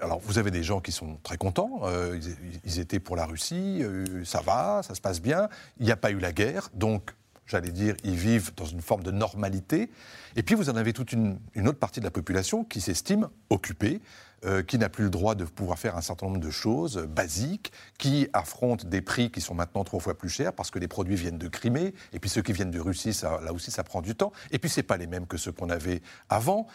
alors 0.00 0.20
vous 0.20 0.38
avez 0.38 0.50
des 0.50 0.62
gens 0.62 0.80
qui 0.80 0.92
sont 0.92 1.18
très 1.22 1.36
contents. 1.36 1.80
Euh, 1.84 2.20
ils, 2.64 2.78
étaient 2.78 3.00
pour 3.00 3.16
la 3.16 3.26
Russie, 3.26 3.80
euh, 3.82 4.24
ça 4.24 4.40
va, 4.40 4.82
ça 4.82 4.94
se 4.94 5.00
passe 5.00 5.20
bien. 5.20 5.48
Il 5.78 5.86
n'y 5.86 5.92
a 5.92 5.96
pas 5.96 6.10
eu 6.10 6.18
la 6.18 6.32
guerre, 6.32 6.68
donc 6.74 7.14
j'allais 7.46 7.72
dire, 7.72 7.94
ils 8.04 8.16
vivent 8.16 8.52
dans 8.56 8.66
une 8.66 8.82
forme 8.82 9.02
de 9.02 9.10
normalité. 9.10 9.90
Et 10.36 10.42
puis 10.42 10.54
vous 10.54 10.68
en 10.70 10.76
avez 10.76 10.92
toute 10.92 11.12
une, 11.12 11.38
une 11.54 11.68
autre 11.68 11.78
partie 11.78 12.00
de 12.00 12.04
la 12.04 12.10
population 12.10 12.64
qui 12.64 12.80
s'estime 12.80 13.28
occupée, 13.50 14.00
euh, 14.44 14.62
qui 14.62 14.78
n'a 14.78 14.88
plus 14.88 15.04
le 15.04 15.10
droit 15.10 15.34
de 15.34 15.44
pouvoir 15.44 15.78
faire 15.78 15.96
un 15.96 16.00
certain 16.00 16.26
nombre 16.26 16.38
de 16.38 16.50
choses 16.50 16.98
basiques, 17.08 17.72
qui 17.98 18.28
affrontent 18.32 18.86
des 18.86 19.00
prix 19.00 19.30
qui 19.30 19.40
sont 19.40 19.54
maintenant 19.54 19.84
trois 19.84 20.00
fois 20.00 20.16
plus 20.16 20.28
chers 20.28 20.52
parce 20.52 20.70
que 20.70 20.78
les 20.78 20.88
produits 20.88 21.16
viennent 21.16 21.38
de 21.38 21.48
Crimée, 21.48 21.94
et 22.12 22.18
puis 22.20 22.30
ceux 22.30 22.42
qui 22.42 22.52
viennent 22.52 22.70
de 22.70 22.80
Russie, 22.80 23.18
là 23.22 23.52
aussi, 23.52 23.70
ça 23.70 23.84
prend 23.84 24.00
du 24.00 24.14
temps. 24.14 24.32
Et 24.50 24.58
puis, 24.58 24.70
ce 24.70 24.80
n'est 24.80 24.84
pas 24.84 24.96
les 24.96 25.06
mêmes 25.06 25.26
que 25.26 25.36
ceux 25.36 25.52
qu'on 25.52 25.70
avait 25.70 26.02
avant. 26.28 26.66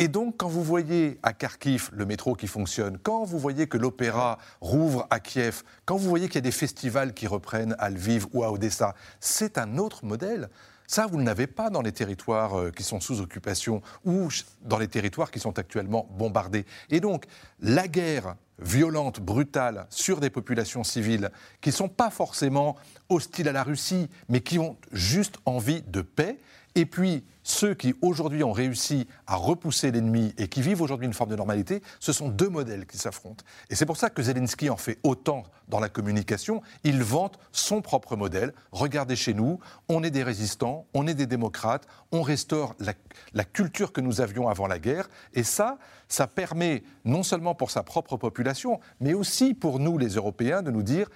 Et 0.00 0.06
donc, 0.06 0.36
quand 0.36 0.48
vous 0.48 0.62
voyez 0.62 1.18
à 1.24 1.32
Kharkiv 1.32 1.90
le 1.92 2.06
métro 2.06 2.36
qui 2.36 2.46
fonctionne, 2.46 2.98
quand 2.98 3.24
vous 3.24 3.38
voyez 3.38 3.66
que 3.66 3.76
l'opéra 3.76 4.38
rouvre 4.60 5.06
à 5.10 5.18
Kiev, 5.18 5.62
quand 5.86 5.96
vous 5.96 6.08
voyez 6.08 6.26
qu'il 6.26 6.36
y 6.36 6.38
a 6.38 6.42
des 6.42 6.52
festivals 6.52 7.14
qui 7.14 7.26
reprennent 7.26 7.74
à 7.80 7.90
Lviv 7.90 8.26
ou 8.32 8.44
à 8.44 8.52
Odessa, 8.52 8.94
c'est 9.18 9.58
un 9.58 9.76
autre 9.76 10.04
modèle. 10.04 10.50
Ça, 10.90 11.06
vous 11.06 11.18
ne 11.18 11.26
l'avez 11.26 11.46
pas 11.46 11.68
dans 11.68 11.82
les 11.82 11.92
territoires 11.92 12.58
euh, 12.58 12.70
qui 12.70 12.82
sont 12.82 12.98
sous 12.98 13.20
occupation 13.20 13.82
ou 14.06 14.30
dans 14.62 14.78
les 14.78 14.88
territoires 14.88 15.30
qui 15.30 15.38
sont 15.38 15.58
actuellement 15.58 16.08
bombardés. 16.16 16.64
Et 16.88 17.00
donc, 17.00 17.26
la 17.60 17.86
guerre 17.88 18.36
violente, 18.58 19.20
brutale 19.20 19.86
sur 19.90 20.18
des 20.18 20.30
populations 20.30 20.84
civiles 20.84 21.30
qui 21.60 21.68
ne 21.68 21.74
sont 21.74 21.90
pas 21.90 22.08
forcément 22.08 22.74
hostiles 23.10 23.50
à 23.50 23.52
la 23.52 23.64
Russie, 23.64 24.08
mais 24.30 24.40
qui 24.40 24.58
ont 24.58 24.78
juste 24.90 25.36
envie 25.44 25.82
de 25.82 26.00
paix, 26.00 26.38
et 26.78 26.86
puis, 26.86 27.24
ceux 27.42 27.74
qui 27.74 27.92
aujourd'hui 28.02 28.44
ont 28.44 28.52
réussi 28.52 29.08
à 29.26 29.34
repousser 29.34 29.90
l'ennemi 29.90 30.32
et 30.38 30.46
qui 30.46 30.62
vivent 30.62 30.80
aujourd'hui 30.80 31.08
une 31.08 31.12
forme 31.12 31.30
de 31.30 31.34
normalité, 31.34 31.82
ce 31.98 32.12
sont 32.12 32.28
deux 32.28 32.48
modèles 32.48 32.86
qui 32.86 32.98
s'affrontent. 32.98 33.44
Et 33.68 33.74
c'est 33.74 33.84
pour 33.84 33.96
ça 33.96 34.10
que 34.10 34.22
Zelensky 34.22 34.70
en 34.70 34.76
fait 34.76 35.00
autant 35.02 35.42
dans 35.66 35.80
la 35.80 35.88
communication. 35.88 36.62
Il 36.84 37.02
vante 37.02 37.40
son 37.50 37.82
propre 37.82 38.14
modèle. 38.14 38.54
Regardez 38.70 39.16
chez 39.16 39.34
nous, 39.34 39.58
on 39.88 40.04
est 40.04 40.12
des 40.12 40.22
résistants, 40.22 40.86
on 40.94 41.08
est 41.08 41.14
des 41.14 41.26
démocrates, 41.26 41.84
on 42.12 42.22
restaure 42.22 42.76
la, 42.78 43.44
culture 43.44 43.92
que 43.92 44.00
nous 44.00 44.20
avions 44.20 44.48
avant 44.48 44.68
la 44.68 44.78
guerre. 44.78 45.10
Et 45.34 45.42
ça, 45.42 45.78
ça 46.06 46.28
permet 46.28 46.84
non 47.04 47.24
seulement 47.24 47.56
pour 47.56 47.72
sa 47.72 47.82
propre 47.82 48.16
population, 48.16 48.78
mais 49.00 49.14
aussi 49.14 49.52
pour 49.52 49.80
nous, 49.80 49.98
les 49.98 50.10
Européens, 50.10 50.62
de 50.62 50.70
nous 50.70 50.84
dire 50.84 51.08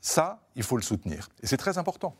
ça, 0.00 0.46
il 0.54 0.62
faut 0.62 0.76
le 0.76 0.82
soutenir. 0.82 1.28
Et 1.42 1.48
c'est 1.48 1.56
très 1.56 1.76
important. 1.76 2.14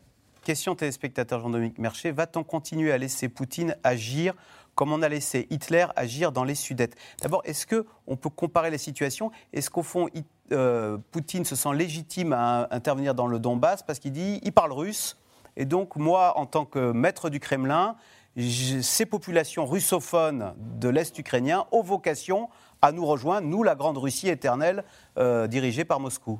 Question 0.49 0.73
téléspectateur 0.73 1.41
Jean-Dominique 1.41 1.77
Mercher, 1.77 2.09
va-t-on 2.09 2.43
continuer 2.43 2.91
à 2.91 2.97
laisser 2.97 3.29
Poutine 3.29 3.75
agir 3.83 4.33
comme 4.73 4.91
on 4.91 5.03
a 5.03 5.07
laissé 5.07 5.45
Hitler 5.51 5.85
agir 5.95 6.31
dans 6.31 6.43
les 6.43 6.55
Sudètes? 6.55 6.95
D'abord, 7.21 7.43
est-ce 7.45 7.67
qu'on 7.67 8.15
peut 8.15 8.31
comparer 8.31 8.71
les 8.71 8.79
situations 8.79 9.29
Est-ce 9.53 9.69
qu'au 9.69 9.83
fond, 9.83 10.09
euh, 10.51 10.97
Poutine 11.11 11.45
se 11.45 11.55
sent 11.55 11.75
légitime 11.75 12.33
à 12.33 12.67
intervenir 12.71 13.13
dans 13.13 13.27
le 13.27 13.37
Donbass? 13.37 13.83
Parce 13.83 13.99
qu'il 13.99 14.11
dit 14.11 14.39
il 14.41 14.51
parle 14.51 14.71
russe. 14.71 15.19
Et 15.55 15.65
donc 15.65 15.97
moi, 15.97 16.35
en 16.35 16.47
tant 16.47 16.65
que 16.65 16.93
maître 16.93 17.29
du 17.29 17.39
Kremlin, 17.39 17.95
ces 18.35 19.05
populations 19.05 19.67
russophones 19.67 20.55
de 20.57 20.89
l'Est 20.89 21.15
ukrainien 21.19 21.67
ont 21.71 21.83
vocation 21.83 22.49
à 22.81 22.91
nous 22.91 23.05
rejoindre, 23.05 23.47
nous, 23.47 23.61
la 23.61 23.75
Grande 23.75 23.99
Russie 23.99 24.29
éternelle 24.29 24.83
euh, 25.19 25.45
dirigée 25.45 25.85
par 25.85 25.99
Moscou 25.99 26.39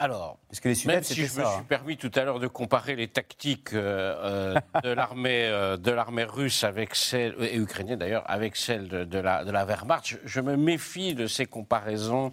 alors, 0.00 0.38
que 0.62 0.68
les 0.68 0.86
même 0.86 1.02
si 1.02 1.14
je 1.14 1.22
me 1.22 1.26
suis 1.26 1.40
hein. 1.42 1.64
permis 1.68 1.96
tout 1.96 2.10
à 2.14 2.22
l'heure 2.22 2.38
de 2.38 2.46
comparer 2.46 2.94
les 2.94 3.08
tactiques 3.08 3.72
euh, 3.72 4.54
euh, 4.54 4.60
de 4.84 4.90
l'armée 4.90 5.46
euh, 5.46 5.76
de 5.76 5.90
l'armée 5.90 6.22
russe 6.22 6.62
avec 6.62 6.94
celle 6.94 7.34
et 7.40 7.56
ukrainienne 7.56 7.98
d'ailleurs 7.98 8.22
avec 8.30 8.54
celles 8.54 8.86
de, 8.86 9.18
la, 9.18 9.44
de 9.44 9.50
la 9.50 9.64
Wehrmacht, 9.64 10.20
je, 10.24 10.40
me 10.40 10.56
méfie 10.56 11.14
de 11.16 11.26
ces 11.26 11.46
comparaisons 11.46 12.30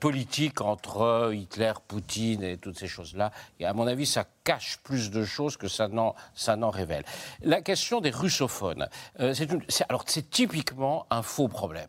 politiques 0.00 0.62
entre 0.62 1.32
Hitler, 1.34 1.72
Poutine 1.86 2.42
et 2.42 2.56
toutes 2.56 2.78
ces 2.78 2.88
choses-là. 2.88 3.30
Et 3.60 3.66
à 3.66 3.74
mon 3.74 3.86
avis, 3.86 4.06
ça 4.06 4.24
cache 4.42 4.78
plus 4.82 5.10
de 5.10 5.22
choses 5.24 5.58
que 5.58 5.68
ça 5.68 5.88
n'en 5.88 6.14
ça 6.34 6.56
n'en 6.56 6.70
révèle. 6.70 7.04
La 7.42 7.60
question 7.60 8.00
des 8.00 8.10
russophones, 8.10 8.88
c'est 9.18 9.48
alors 9.90 10.04
c'est 10.06 10.30
typiquement 10.30 11.06
un 11.10 11.22
faux 11.22 11.48
problème 11.48 11.88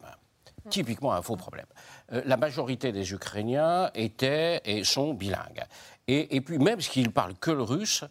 typiquement 0.70 1.14
un 1.14 1.22
faux 1.22 1.36
problème. 1.36 1.66
Euh, 2.14 2.22
la 2.26 2.38
majorité 2.38 2.92
des 2.92 3.12
Ukrainiens 3.14 3.92
étaient 3.94 4.62
et 4.66 4.84
sont 4.84 5.14
bilingues. 5.14 5.64
Et, 6.10 6.40
puis 6.40 6.58
même 6.58 6.80
s'ils 6.80 7.12
parlent 7.12 7.36
que 7.36 7.52
le 7.52 7.64
russe, 7.64 8.06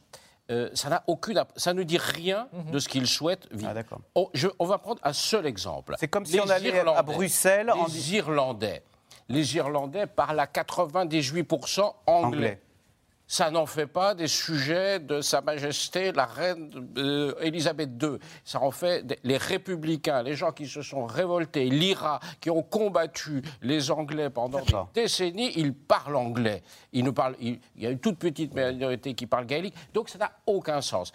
euh, 0.51 0.69
ça, 0.75 0.91
n'a 0.91 1.03
aucune, 1.07 1.43
ça 1.57 1.73
ne 1.73 1.83
dit 1.83 1.97
rien 1.97 2.47
mhm. 2.53 2.73
de 2.73 2.79
ce 2.79 2.91
qu'ils 2.91 3.07
souhaitent 3.07 3.49
vivre. 3.51 3.73
Ah, 3.75 3.97
on, 4.15 4.29
on, 4.59 4.67
va 4.67 4.77
prendre 4.77 5.01
un 5.03 5.15
seul 5.15 5.47
exemple. 5.47 5.95
C'est 5.99 6.09
comme 6.09 6.27
si 6.27 6.39
on 6.39 6.49
allait 6.51 6.79
à 6.79 7.03
Bruxelles. 7.03 7.73
Les 7.89 8.15
Irlandais. 8.17 8.83
Les 9.31 9.57
Irlandais 9.57 10.07
parlent 10.07 10.41
à 10.41 10.47
98% 10.47 11.91
anglais 12.07 12.61
ça 13.27 13.51
n'en 13.51 13.67
fait 13.67 13.87
pas 13.87 14.15
des 14.15 14.29
sujets 14.29 15.01
de 15.01 15.21
Sa 15.21 15.41
Majesté 15.41 16.13
la 16.13 16.27
Reine 16.27 16.71
Elisabeth 17.41 17.91
II. 18.03 18.19
Ça 18.45 18.63
en 18.63 18.71
fait 18.71 19.19
les 19.25 19.37
républicains, 19.37 20.23
les 20.23 20.35
gens 20.35 20.53
qui 20.53 20.67
se 20.67 20.83
sont 20.83 21.07
révoltés, 21.07 21.69
l'IRA, 21.69 22.21
qui 22.41 22.51
ont 22.51 22.63
combattu 22.63 23.43
les 23.63 23.91
Anglais 23.91 24.31
pendant 24.31 24.61
des 24.61 25.03
décennies, 25.03 25.53
ils 25.57 25.75
parlent 25.75 26.17
anglais. 26.17 26.63
Ils 26.93 27.05
ne 27.05 27.11
parlent, 27.11 27.37
il, 27.41 27.59
y 27.77 27.87
a 27.87 27.91
une 27.91 27.99
toute 27.99 28.19
petite 28.19 28.55
minorité 28.55 29.15
qui 29.15 29.27
parle 29.27 29.47
gaélique, 29.47 29.75
donc 29.93 30.09
ça 30.09 30.19
n'a 30.19 30.33
aucun 30.47 30.81
sens. 30.81 31.13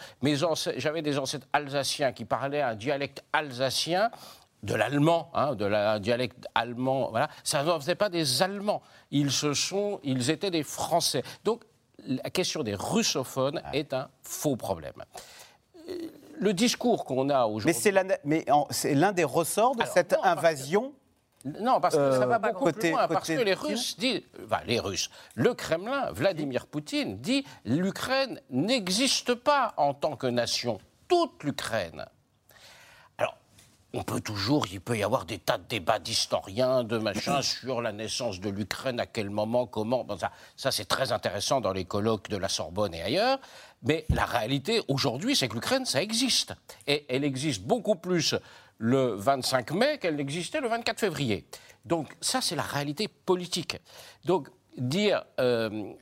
J'avais 0.78 1.02
des 1.02 1.18
ancêtres 1.18 1.48
alsaciens 1.54 2.12
qui 2.12 2.26
parlaient 2.26 2.62
un 2.62 2.76
dialecte 2.76 3.24
alsacien 3.32 4.12
de 4.64 4.76
l'allemand, 4.76 5.32
hein, 5.34 5.56
de 5.56 5.66
la 5.66 6.00
dialecte 6.00 6.48
allemand. 6.54 7.10
Voilà, 7.10 7.30
ça 7.44 7.64
ne 7.64 7.72
faisait 7.80 7.96
pas 7.96 8.10
des 8.10 8.44
Allemands. 8.44 8.82
Ils 9.10 9.32
se 9.32 9.54
sont, 9.54 10.00
ils 10.04 10.30
étaient 10.30 10.52
des 10.52 10.64
Français. 10.64 11.24
Donc 11.44 11.64
la 12.06 12.30
question 12.30 12.64
des 12.64 12.76
russophones 12.76 13.62
est 13.74 13.94
un 13.94 14.10
faux 14.24 14.56
problème. 14.56 14.94
Euh, 15.90 15.96
Le 16.40 16.54
discours 16.54 17.06
qu'on 17.06 17.30
a 17.30 17.46
aujourd'hui. 17.46 17.68
mais 18.26 18.46
c'est 18.72 18.94
l'un 18.96 19.12
des 19.12 19.24
ressorts 19.24 19.76
de 19.76 19.82
Alors, 19.84 19.94
cette 19.94 20.12
non, 20.14 20.18
parce 20.22 20.34
que- 20.36 20.40
invasion. 20.40 20.94
Non, 21.44 21.82
parce 21.82 21.96
que 21.96 22.12
ça 22.12 22.22
Euh, 22.24 22.26
va 22.28 22.38
beaucoup 22.40 22.66
côté- 22.66 22.80
plus 22.80 22.90
loin. 22.92 23.08
Parce 23.08 23.28
que 23.28 23.34
les 23.34 23.54
Russes 23.56 23.98
disent. 23.98 24.22
enfin, 24.46 24.60
les 24.68 24.80
Russes. 24.80 25.10
Le 25.36 25.54
Kremlin, 25.56 26.12
Vladimir 26.12 26.68
Poutine, 26.68 27.18
dit 27.20 27.46
l'Ukraine 27.66 28.40
n'existe 28.52 29.34
pas 29.34 29.74
en 29.78 29.94
tant 29.96 30.16
que 30.16 30.28
nation. 30.28 30.80
Toute 31.08 31.44
l'Ukraine. 31.44 32.06
On 33.94 34.04
peut 34.04 34.22
toujours, 34.22 34.68
il 34.72 34.80
peut 34.80 34.98
y 34.98 35.04
avoir 35.04 35.26
des 35.26 35.38
tas 35.38 35.58
de 35.58 35.68
débats 35.68 36.00
d'historiens, 36.00 36.84
de 36.84 36.98
machins 36.98 37.42
sur 37.42 37.82
la 37.82 37.92
naissance 37.92 38.40
de 38.40 38.50
l'Ukraine, 38.50 39.00
à 39.00 39.06
quel 39.06 39.30
moment, 39.30 39.68
comment. 39.68 40.04
Bon, 40.04 40.18
ça, 40.18 40.32
ça 40.56 40.72
c'est 40.72 40.86
très 40.86 41.12
intéressant 41.12 41.60
dans 41.60 41.74
les 41.74 41.86
colloques 41.86 42.30
de 42.30 42.38
la 42.38 42.48
Sorbonne 42.48 42.94
et 42.94 43.02
ailleurs. 43.02 43.40
Mais 43.84 44.06
la 44.10 44.26
réalité 44.26 44.82
aujourd'hui, 44.88 45.36
c'est 45.36 45.48
que 45.48 45.56
l'Ukraine, 45.56 45.86
ça 45.86 46.02
existe. 46.02 46.54
Et 46.88 47.06
elle 47.10 47.24
existe 47.24 47.64
beaucoup 47.64 47.96
plus 47.96 48.36
le 48.78 49.16
25 49.16 49.72
mai 49.72 49.98
qu'elle 49.98 50.16
n'existait 50.16 50.62
le 50.62 50.68
24 50.70 51.00
février. 51.00 51.46
Donc 51.86 52.16
ça, 52.22 52.42
c'est 52.42 52.56
la 52.56 52.64
réalité 52.64 53.08
politique. 53.08 53.78
Donc 54.26 54.50
dire... 54.78 55.24
euh, 55.40 55.94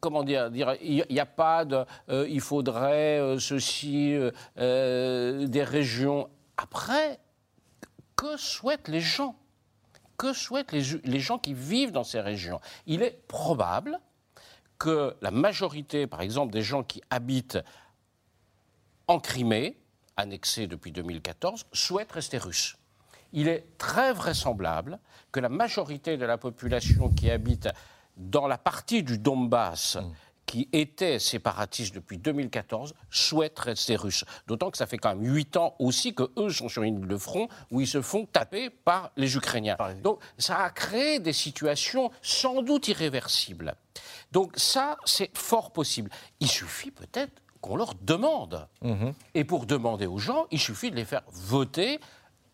comment 0.00 0.22
dire, 0.22 0.50
dire 0.50 0.74
il 0.82 1.04
n'y 1.10 1.20
a 1.20 1.26
pas 1.26 1.64
de, 1.64 1.84
euh, 2.10 2.26
il 2.28 2.40
faudrait 2.40 3.18
euh, 3.18 3.38
ceci, 3.38 4.16
euh, 4.58 5.46
des 5.46 5.64
régions. 5.64 6.28
Après, 6.56 7.18
que 8.16 8.36
souhaitent 8.36 8.88
les 8.88 9.00
gens? 9.00 9.36
Que 10.16 10.32
souhaitent 10.32 10.72
les, 10.72 11.20
gens 11.20 11.38
qui 11.38 11.52
vivent 11.52 11.92
dans 11.92 12.04
ces 12.04 12.20
régions? 12.20 12.60
Il 12.86 13.02
est 13.02 13.26
probable 13.28 14.00
que 14.78 15.14
la 15.20 15.30
majorité, 15.30 16.06
par 16.06 16.22
exemple, 16.22 16.52
des 16.52 16.62
gens 16.62 16.82
qui 16.82 17.02
habitent 17.10 17.58
en 19.08 19.20
Crimée, 19.20 19.78
annexée 20.16 20.66
depuis 20.66 20.92
2014, 20.92 21.66
souhaitent 21.72 22.12
rester 22.12 22.38
russes. 22.38 22.76
Il 23.32 23.48
est 23.48 23.76
très 23.76 24.12
vraisemblable 24.12 24.98
que 25.32 25.40
la 25.40 25.50
majorité 25.50 26.16
de 26.16 26.24
la 26.24 26.38
population 26.38 27.10
qui 27.10 27.30
habite 27.30 27.68
dans 28.16 28.46
la 28.46 28.56
partie 28.56 29.02
du 29.02 29.18
Donbass 29.18 29.98
qui 30.46 30.68
était 30.72 31.18
séparatiste 31.18 31.94
depuis 31.94 32.18
2014 32.18 32.94
souhaite 33.10 33.58
rester 33.58 33.96
russe. 33.96 34.24
D'autant 34.46 34.70
que 34.70 34.78
ça 34.78 34.86
fait 34.86 34.96
quand 34.96 35.14
même 35.14 35.24
huit 35.24 35.56
ans 35.56 35.74
aussi 35.78 36.14
que 36.14 36.30
eux 36.38 36.50
sont 36.50 36.68
sur 36.68 36.84
une 36.84 37.00
ligne 37.00 37.08
de 37.08 37.18
front 37.18 37.48
où 37.70 37.80
ils 37.80 37.86
se 37.86 38.00
font 38.00 38.26
taper 38.26 38.70
par 38.70 39.10
les 39.16 39.36
Ukrainiens. 39.36 39.76
Donc 40.02 40.20
ça 40.38 40.58
a 40.62 40.70
créé 40.70 41.18
des 41.18 41.32
situations 41.32 42.10
sans 42.22 42.62
doute 42.62 42.88
irréversibles. 42.88 43.74
Donc 44.32 44.52
ça, 44.56 44.96
c'est 45.04 45.36
fort 45.36 45.72
possible. 45.72 46.10
Il 46.40 46.48
suffit 46.48 46.90
peut-être 46.90 47.42
qu'on 47.60 47.76
leur 47.76 47.94
demande. 47.94 48.68
Et 49.34 49.44
pour 49.44 49.66
demander 49.66 50.06
aux 50.06 50.18
gens, 50.18 50.46
il 50.50 50.60
suffit 50.60 50.90
de 50.90 50.96
les 50.96 51.04
faire 51.04 51.22
voter. 51.32 51.98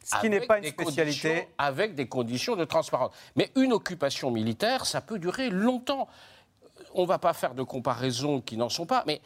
Ce 0.05 0.18
qui 0.20 0.31
n'est 0.31 0.46
pas 0.46 0.59
une 0.59 0.66
spécialité. 0.66 1.48
Avec 1.59 1.94
des 1.94 2.09
conditions 2.09 2.57
de 2.57 2.64
transparence. 2.64 3.12
Mais 3.37 3.52
une 3.55 3.72
occupation 3.72 4.31
militaire, 4.31 4.87
ça 4.87 5.00
peut 5.00 5.18
durer 5.18 5.50
longtemps. 5.50 6.09
On 6.94 7.02
ne 7.02 7.07
va 7.07 7.18
pas 7.18 7.33
faire 7.33 7.55
de 7.55 7.62
comparaisons 7.62 8.40
qui 8.40 8.57
n'en 8.57 8.68
sont 8.68 8.87
pas, 8.87 9.05
mais 9.07 9.20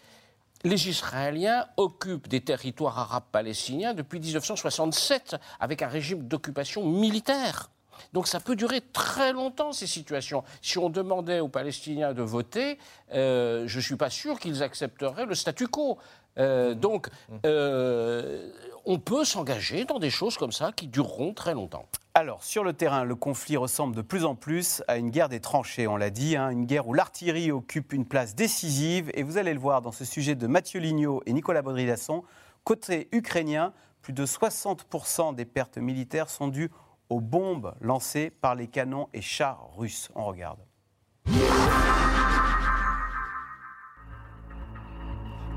les 0.65 0.89
Israéliens 0.89 1.67
occupent 1.77 2.29
des 2.29 2.41
territoires 2.41 2.99
arabes 2.99 3.25
palestiniens 3.31 3.95
depuis 3.95 4.21
1967 4.21 5.37
avec 5.61 5.83
un 5.83 5.89
régime 5.89 6.27
d'occupation 6.27 6.85
militaire. 6.85 7.71
Donc 8.13 8.27
ça 8.27 8.41
peut 8.41 8.57
durer 8.57 8.81
très 8.81 9.33
longtemps 9.33 9.73
ces 9.73 9.87
situations. 9.87 10.45
Si 10.63 10.79
on 10.79 10.91
demandait 10.91 11.41
aux 11.41 11.49
Palestiniens 11.49 12.13
de 12.13 12.23
voter, 12.23 12.79
euh, 13.13 13.65
je 13.67 13.77
ne 13.77 13.83
suis 13.83 13.97
pas 13.97 14.11
sûr 14.11 14.39
qu'ils 14.39 14.63
accepteraient 14.63 15.27
le 15.27 15.35
statu 15.35 15.69
quo. 15.69 15.99
Euh, 16.39 16.75
donc 16.75 17.09
euh, 17.45 18.51
on 18.85 18.99
peut 18.99 19.25
s'engager 19.25 19.85
dans 19.85 19.99
des 19.99 20.11
choses 20.11 20.37
comme 20.37 20.53
ça 20.53 20.73
qui 20.73 20.87
dureront 20.87 21.35
très 21.35 21.55
longtemps. 21.55 21.87
Alors, 22.15 22.45
sur 22.45 22.65
le 22.65 22.73
terrain, 22.73 23.05
le 23.05 23.15
conflit 23.15 23.57
ressemble 23.59 23.95
de 23.95 24.01
plus 24.01 24.25
en 24.25 24.35
plus 24.35 24.83
à 24.89 24.97
une 24.97 25.11
guerre 25.11 25.29
des 25.29 25.41
tranchées, 25.41 25.87
on 25.87 25.99
l'a 25.99 26.09
dit, 26.09 26.35
hein, 26.35 26.49
une 26.49 26.65
guerre 26.65 26.89
où 26.89 26.95
l'artillerie 26.95 27.53
occupe 27.53 27.93
une 27.93 28.07
place 28.07 28.35
décisive. 28.35 29.11
Et 29.13 29.23
vous 29.23 29.37
allez 29.37 29.53
le 29.53 29.61
voir 29.61 29.83
dans 29.83 29.93
ce 29.93 30.07
sujet 30.07 30.35
de 30.35 30.47
Mathieu 30.47 30.81
Lignot 30.81 31.23
et 31.27 31.33
Nicolas 31.35 31.61
Baudry-Dasson. 31.61 32.23
Côté 32.65 33.09
ukrainien, 33.13 33.75
plus 34.01 34.15
de 34.15 34.25
60% 34.25 35.35
des 35.35 35.45
pertes 35.45 35.79
militaires 35.79 36.31
sont 36.31 36.49
dues 36.49 36.71
aux 37.11 37.21
bombes 37.21 37.75
lancées 37.81 38.31
par 38.31 38.55
les 38.55 38.69
canons 38.69 39.09
et 39.13 39.21
chars 39.21 39.69
russes. 39.77 40.09
On 40.15 40.25
regarde. 40.25 40.61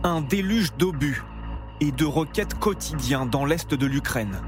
Un 0.04 0.22
déluge 0.22 0.72
d'obus 0.78 1.24
et 1.82 1.92
de 1.92 2.06
roquettes 2.06 2.58
quotidiens 2.58 3.26
dans 3.26 3.44
l'est 3.44 3.74
de 3.74 3.86
l'Ukraine. 3.86 4.42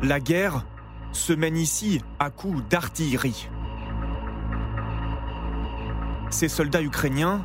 La 0.00 0.20
guerre 0.20 0.64
se 1.10 1.32
mène 1.32 1.56
ici 1.56 2.00
à 2.20 2.30
coups 2.30 2.62
d'artillerie. 2.68 3.48
Ces 6.30 6.48
soldats 6.48 6.82
ukrainiens 6.82 7.44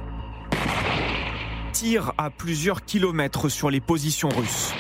tirent 1.71 2.13
à 2.19 2.29
plusieurs 2.29 2.85
kilomètres 2.85 3.49
sur 3.49 3.71
les 3.71 3.81
positions 3.81 4.29
russes. 4.29 4.71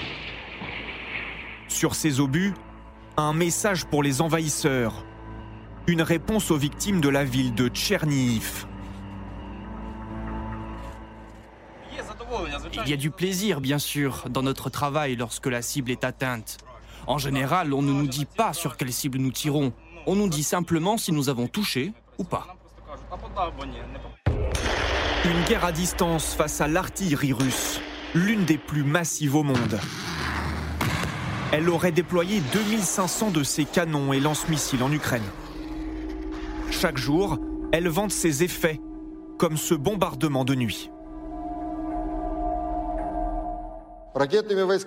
Sur 1.67 1.95
ces 1.95 2.19
obus, 2.19 2.53
un 3.17 3.33
message 3.33 3.85
pour 3.85 4.03
les 4.03 4.21
envahisseurs, 4.21 5.03
une 5.87 6.03
réponse 6.03 6.51
aux 6.51 6.57
victimes 6.57 7.01
de 7.01 7.09
la 7.09 7.23
ville 7.23 7.55
de 7.55 7.69
Tchernihiv. 7.69 8.67
Il 12.81 12.89
y 12.89 12.93
a 12.93 12.97
du 12.97 13.11
plaisir, 13.11 13.61
bien 13.61 13.77
sûr, 13.79 14.25
dans 14.29 14.41
notre 14.41 14.69
travail 14.69 15.15
lorsque 15.15 15.45
la 15.45 15.61
cible 15.61 15.91
est 15.91 16.03
atteinte. 16.03 16.57
En 17.07 17.17
général, 17.17 17.73
on 17.73 17.81
ne 17.81 17.91
nous 17.91 18.07
dit 18.07 18.25
pas 18.25 18.53
sur 18.53 18.77
quelle 18.77 18.91
cible 18.91 19.19
nous 19.19 19.31
tirons. 19.31 19.73
On 20.05 20.15
nous 20.15 20.27
dit 20.27 20.43
simplement 20.43 20.97
si 20.97 21.11
nous 21.11 21.29
avons 21.29 21.47
touché 21.47 21.93
ou 22.17 22.23
pas. 22.23 22.47
Une 25.25 25.43
guerre 25.45 25.65
à 25.65 25.71
distance 25.71 26.33
face 26.33 26.61
à 26.61 26.67
l'artillerie 26.67 27.33
russe, 27.33 27.79
l'une 28.13 28.43
des 28.45 28.57
plus 28.57 28.83
massives 28.83 29.35
au 29.35 29.43
monde. 29.43 29.79
Elle 31.51 31.69
aurait 31.69 31.91
déployé 31.91 32.41
2500 32.51 33.31
de 33.31 33.43
ses 33.43 33.65
canons 33.65 34.11
et 34.11 34.19
lance-missiles 34.19 34.83
en 34.83 34.91
Ukraine. 34.91 35.23
Chaque 36.71 36.97
jour, 36.97 37.37
elle 37.71 37.87
vante 37.87 38.11
ses 38.11 38.43
effets, 38.43 38.81
comme 39.37 39.57
ce 39.57 39.75
bombardement 39.75 40.43
de 40.43 40.55
nuit. 40.55 40.89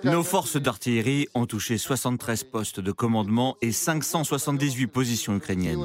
Nos 0.05 0.23
forces 0.23 0.55
d'artillerie 0.55 1.27
ont 1.35 1.45
touché 1.45 1.77
73 1.77 2.45
postes 2.45 2.79
de 2.79 2.91
commandement 2.93 3.57
et 3.61 3.73
578 3.73 4.87
positions 4.87 5.35
ukrainiennes. 5.35 5.79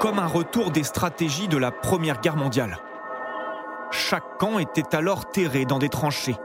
Comme 0.00 0.18
un 0.18 0.26
retour 0.26 0.70
des 0.70 0.82
stratégies 0.82 1.48
de 1.48 1.56
la 1.56 1.70
Première 1.70 2.20
Guerre 2.20 2.36
mondiale. 2.36 2.78
Chaque 3.90 4.38
camp 4.38 4.58
était 4.58 4.94
alors 4.94 5.30
terré 5.30 5.64
dans 5.64 5.78
des 5.78 5.88
tranchées. 5.88 6.36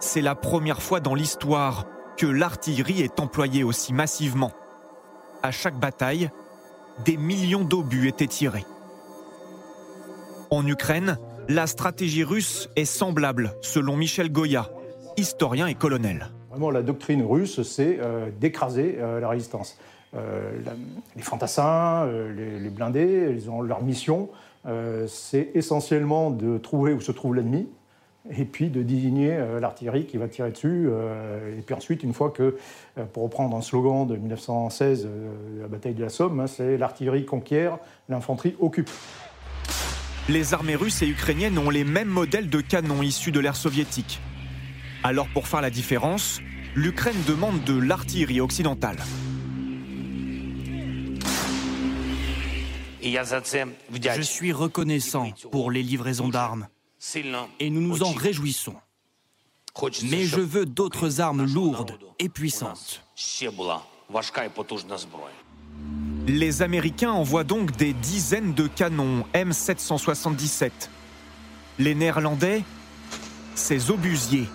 C'est 0.00 0.22
la 0.22 0.34
première 0.34 0.82
fois 0.82 1.00
dans 1.00 1.14
l'histoire 1.14 1.84
que 2.16 2.26
l'artillerie 2.26 3.02
est 3.02 3.20
employée 3.20 3.62
aussi 3.62 3.92
massivement. 3.92 4.50
À 5.42 5.52
chaque 5.52 5.78
bataille, 5.78 6.30
des 7.04 7.16
millions 7.16 7.64
d'obus 7.64 8.08
étaient 8.08 8.26
tirés. 8.26 8.64
En 10.50 10.66
Ukraine, 10.66 11.18
la 11.48 11.66
stratégie 11.66 12.24
russe 12.24 12.68
est 12.76 12.84
semblable, 12.84 13.52
selon 13.60 13.96
Michel 13.96 14.30
Goya, 14.30 14.70
historien 15.16 15.66
et 15.66 15.74
colonel. 15.74 16.28
Vraiment, 16.50 16.70
la 16.70 16.82
doctrine 16.82 17.22
russe, 17.22 17.62
c'est 17.62 17.98
euh, 18.00 18.30
d'écraser 18.40 18.96
euh, 18.98 19.20
la 19.20 19.28
résistance. 19.28 19.78
Euh, 20.14 20.58
les 21.14 21.22
fantassins, 21.22 22.06
les, 22.36 22.58
les 22.58 22.70
blindés, 22.70 23.32
ils 23.36 23.50
ont 23.50 23.60
leur 23.60 23.82
mission, 23.82 24.30
c'est 25.06 25.50
essentiellement 25.54 26.30
de 26.30 26.58
trouver 26.58 26.92
où 26.92 27.00
se 27.00 27.12
trouve 27.12 27.34
l'ennemi, 27.34 27.68
et 28.30 28.44
puis 28.44 28.68
de 28.70 28.82
désigner 28.82 29.38
l'artillerie 29.60 30.06
qui 30.06 30.16
va 30.16 30.26
tirer 30.26 30.50
dessus. 30.50 30.88
et 31.56 31.60
puis 31.60 31.74
ensuite, 31.74 32.02
une 32.02 32.14
fois 32.14 32.30
que, 32.30 32.56
pour 33.12 33.24
reprendre 33.24 33.56
un 33.56 33.60
slogan 33.60 34.06
de 34.06 34.16
1916, 34.16 35.06
euh, 35.06 35.62
la 35.62 35.68
bataille 35.68 35.94
de 35.94 36.02
la 36.02 36.08
Somme, 36.08 36.40
hein, 36.40 36.46
c'est 36.46 36.76
l'artillerie 36.76 37.24
conquiert, 37.24 37.78
l'infanterie 38.08 38.56
occupe. 38.60 38.90
Les 40.28 40.54
armées 40.54 40.74
russes 40.74 41.02
et 41.02 41.06
ukrainiennes 41.06 41.56
ont 41.56 41.70
les 41.70 41.84
mêmes 41.84 42.08
modèles 42.08 42.50
de 42.50 42.60
canons 42.60 43.00
issus 43.00 43.30
de 43.30 43.38
l'ère 43.38 43.54
soviétique. 43.54 44.18
Alors 45.04 45.28
pour 45.28 45.46
faire 45.46 45.60
la 45.60 45.70
différence, 45.70 46.40
l'Ukraine 46.74 47.22
demande 47.28 47.62
de 47.62 47.78
l'artillerie 47.78 48.40
occidentale. 48.40 48.98
Je 53.00 54.22
suis 54.22 54.52
reconnaissant 54.52 55.30
pour 55.52 55.70
les 55.70 55.84
livraisons 55.84 56.28
d'armes 56.28 56.66
et 57.60 57.70
nous 57.70 57.80
nous 57.80 58.02
en 58.02 58.10
réjouissons. 58.10 58.74
Mais 60.10 60.24
je 60.24 60.40
veux 60.40 60.66
d'autres 60.66 61.20
armes 61.20 61.44
lourdes 61.44 61.98
et 62.18 62.28
puissantes. 62.28 63.04
Les 66.26 66.62
Américains 66.62 67.12
envoient 67.12 67.44
donc 67.44 67.76
des 67.76 67.92
dizaines 67.92 68.52
de 68.52 68.66
canons 68.66 69.24
M777. 69.32 70.70
Les 71.78 71.94
Néerlandais, 71.94 72.64
ces 73.54 73.92
obusiers. 73.92 74.48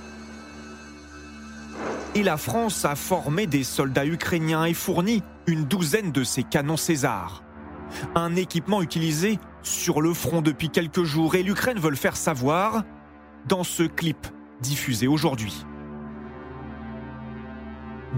Et 2.13 2.23
la 2.23 2.35
France 2.35 2.83
a 2.83 2.95
formé 2.95 3.47
des 3.47 3.63
soldats 3.63 4.05
ukrainiens 4.05 4.65
et 4.65 4.73
fourni 4.73 5.23
une 5.47 5.63
douzaine 5.63 6.11
de 6.11 6.25
ces 6.25 6.43
canons 6.43 6.75
César. 6.75 7.41
Un 8.15 8.35
équipement 8.35 8.81
utilisé 8.81 9.39
sur 9.63 10.01
le 10.01 10.13
front 10.13 10.41
depuis 10.41 10.69
quelques 10.69 11.03
jours 11.03 11.35
et 11.35 11.43
l'Ukraine 11.43 11.79
veut 11.79 11.89
le 11.89 11.95
faire 11.95 12.17
savoir 12.17 12.83
dans 13.47 13.63
ce 13.63 13.83
clip 13.83 14.27
diffusé 14.59 15.07
aujourd'hui. 15.07 15.65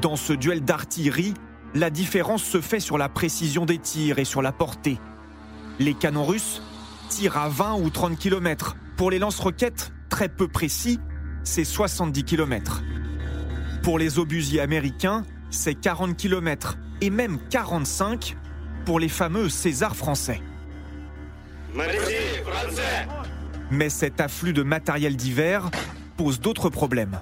Dans 0.01 0.15
ce 0.15 0.33
duel 0.33 0.61
d'artillerie, 0.61 1.35
la 1.75 1.89
différence 1.89 2.43
se 2.43 2.61
fait 2.61 2.79
sur 2.79 2.97
la 2.97 3.09
précision 3.09 3.65
des 3.65 3.79
tirs 3.79 4.19
et 4.19 4.25
sur 4.25 4.41
la 4.41 4.51
portée. 4.51 4.99
Les 5.79 5.93
canons 5.93 6.25
russes 6.25 6.61
tirent 7.09 7.37
à 7.37 7.49
20 7.49 7.75
ou 7.75 7.89
30 7.89 8.17
km. 8.17 8.75
Pour 8.95 9.09
les 9.09 9.19
lance-roquettes, 9.19 9.91
très 10.09 10.29
peu 10.29 10.47
précis, 10.47 10.99
c'est 11.43 11.63
70 11.63 12.23
km. 12.23 12.83
Pour 13.81 13.97
les 13.97 14.19
obusiers 14.19 14.61
américains, 14.61 15.23
c'est 15.49 15.75
40 15.75 16.15
km 16.15 16.77
et 17.01 17.09
même 17.09 17.39
45 17.49 18.37
pour 18.85 18.99
les 18.99 19.09
fameux 19.09 19.49
César 19.49 19.95
français. 19.95 20.41
Mais 23.71 23.89
cet 23.89 24.21
afflux 24.21 24.53
de 24.53 24.61
matériel 24.61 25.15
divers 25.15 25.71
pose 26.17 26.39
d'autres 26.39 26.69
problèmes. 26.69 27.19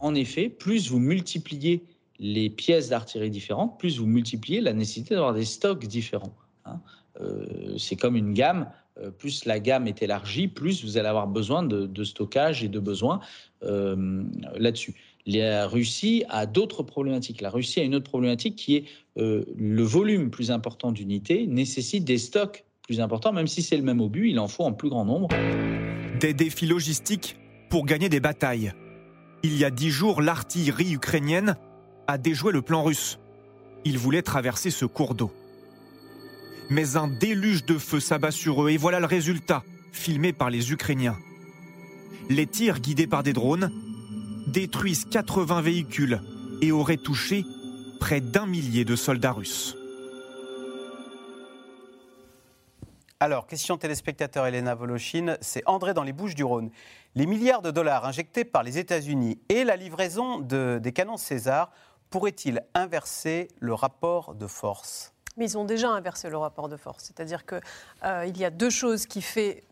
En 0.00 0.14
effet, 0.14 0.48
plus 0.48 0.90
vous 0.90 0.98
multipliez 0.98 1.84
les 2.18 2.50
pièces 2.50 2.88
d'artillerie 2.88 3.30
différentes, 3.30 3.78
plus 3.78 3.98
vous 3.98 4.06
multipliez 4.06 4.60
la 4.60 4.72
nécessité 4.72 5.14
d'avoir 5.14 5.34
des 5.34 5.44
stocks 5.44 5.86
différents. 5.86 6.34
Hein. 6.64 6.80
Euh, 7.20 7.76
c'est 7.78 7.96
comme 7.96 8.16
une 8.16 8.32
gamme. 8.32 8.68
Euh, 8.98 9.10
plus 9.10 9.44
la 9.44 9.60
gamme 9.60 9.86
est 9.86 10.02
élargie, 10.02 10.48
plus 10.48 10.84
vous 10.84 10.96
allez 10.96 11.08
avoir 11.08 11.26
besoin 11.26 11.62
de, 11.62 12.04
stockage 12.04 12.64
et 12.64 12.68
de 12.68 12.78
besoins 12.78 13.20
euh, 13.62 14.24
là-dessus. 14.56 14.94
La 15.26 15.66
Russie 15.66 16.24
a 16.28 16.46
d'autres 16.46 16.82
problématiques. 16.82 17.40
La 17.40 17.50
Russie 17.50 17.80
a 17.80 17.82
une 17.82 17.94
autre 17.94 18.08
problématique 18.08 18.54
qui 18.56 18.76
est 18.76 18.84
le 19.16 19.82
volume 19.82 20.30
plus 20.30 20.52
important 20.52 20.92
d'unités 20.92 21.48
nécessite 21.48 22.04
des 22.04 22.18
stocks 22.18 22.64
plus 22.82 23.00
importants, 23.00 23.32
même 23.32 23.48
si 23.48 23.62
c'est 23.62 23.76
le 23.76 23.82
même 23.82 24.00
obus, 24.00 24.30
il 24.30 24.38
en 24.38 24.46
faut 24.46 24.62
en 24.62 24.72
plus 24.72 24.88
grand 24.88 25.04
nombre. 25.04 25.28
Des 26.20 26.32
défis 26.32 26.66
logistiques 26.66 27.36
pour 27.68 27.84
gagner 27.84 28.08
des 28.08 28.20
batailles. 28.20 28.72
Il 29.42 29.58
y 29.58 29.64
a 29.64 29.70
dix 29.70 29.90
jours, 29.90 30.22
l'artillerie 30.22 30.92
ukrainienne 30.92 31.56
a 32.06 32.18
déjoué 32.18 32.52
le 32.52 32.62
plan 32.62 32.82
russe. 32.82 33.18
Il 33.84 33.98
voulait 33.98 34.22
traverser 34.22 34.70
ce 34.70 34.84
cours 34.84 35.14
d'eau. 35.14 35.32
Mais 36.70 36.96
un 36.96 37.08
déluge 37.08 37.64
de 37.64 37.78
feu 37.78 38.00
s'abat 38.00 38.32
sur 38.32 38.64
eux 38.64 38.70
et 38.70 38.76
voilà 38.76 38.98
le 39.00 39.06
résultat, 39.06 39.62
filmé 39.92 40.32
par 40.32 40.50
les 40.50 40.72
Ukrainiens. 40.72 41.16
Les 42.28 42.46
tirs 42.46 42.80
guidés 42.80 43.06
par 43.06 43.22
des 43.22 43.32
drones 43.32 43.70
détruisent 44.48 45.04
80 45.04 45.60
véhicules 45.60 46.20
et 46.60 46.72
auraient 46.72 46.96
touché 46.96 47.44
près 48.00 48.20
d'un 48.20 48.46
millier 48.46 48.84
de 48.84 48.96
soldats 48.96 49.32
russes. 49.32 49.76
Alors, 53.18 53.46
question 53.46 53.78
téléspectateur 53.78 54.46
Elena 54.46 54.74
Volochine, 54.74 55.38
c'est 55.40 55.62
André 55.64 55.94
dans 55.94 56.02
les 56.02 56.12
Bouches 56.12 56.34
du 56.34 56.44
Rhône. 56.44 56.70
Les 57.14 57.24
milliards 57.24 57.62
de 57.62 57.70
dollars 57.70 58.04
injectés 58.04 58.44
par 58.44 58.62
les 58.62 58.76
États-Unis 58.76 59.38
et 59.48 59.64
la 59.64 59.76
livraison 59.76 60.38
des 60.38 60.92
canons 60.92 61.16
César 61.16 61.70
pourrait-il 62.10 62.62
inverser 62.74 63.48
le 63.60 63.74
rapport 63.74 64.34
de 64.34 64.46
force? 64.46 65.12
Mais 65.36 65.44
ils 65.44 65.58
ont 65.58 65.64
déjà 65.64 65.90
inversé 65.90 66.30
le 66.30 66.38
rapport 66.38 66.68
de 66.68 66.76
force. 66.76 67.04
C'est-à-dire 67.04 67.44
qu'il 67.44 67.60
euh, 68.04 68.26
y 68.26 68.44
a 68.44 68.50
deux 68.50 68.70
choses 68.70 69.06
qui 69.06 69.20
fait 69.20 69.64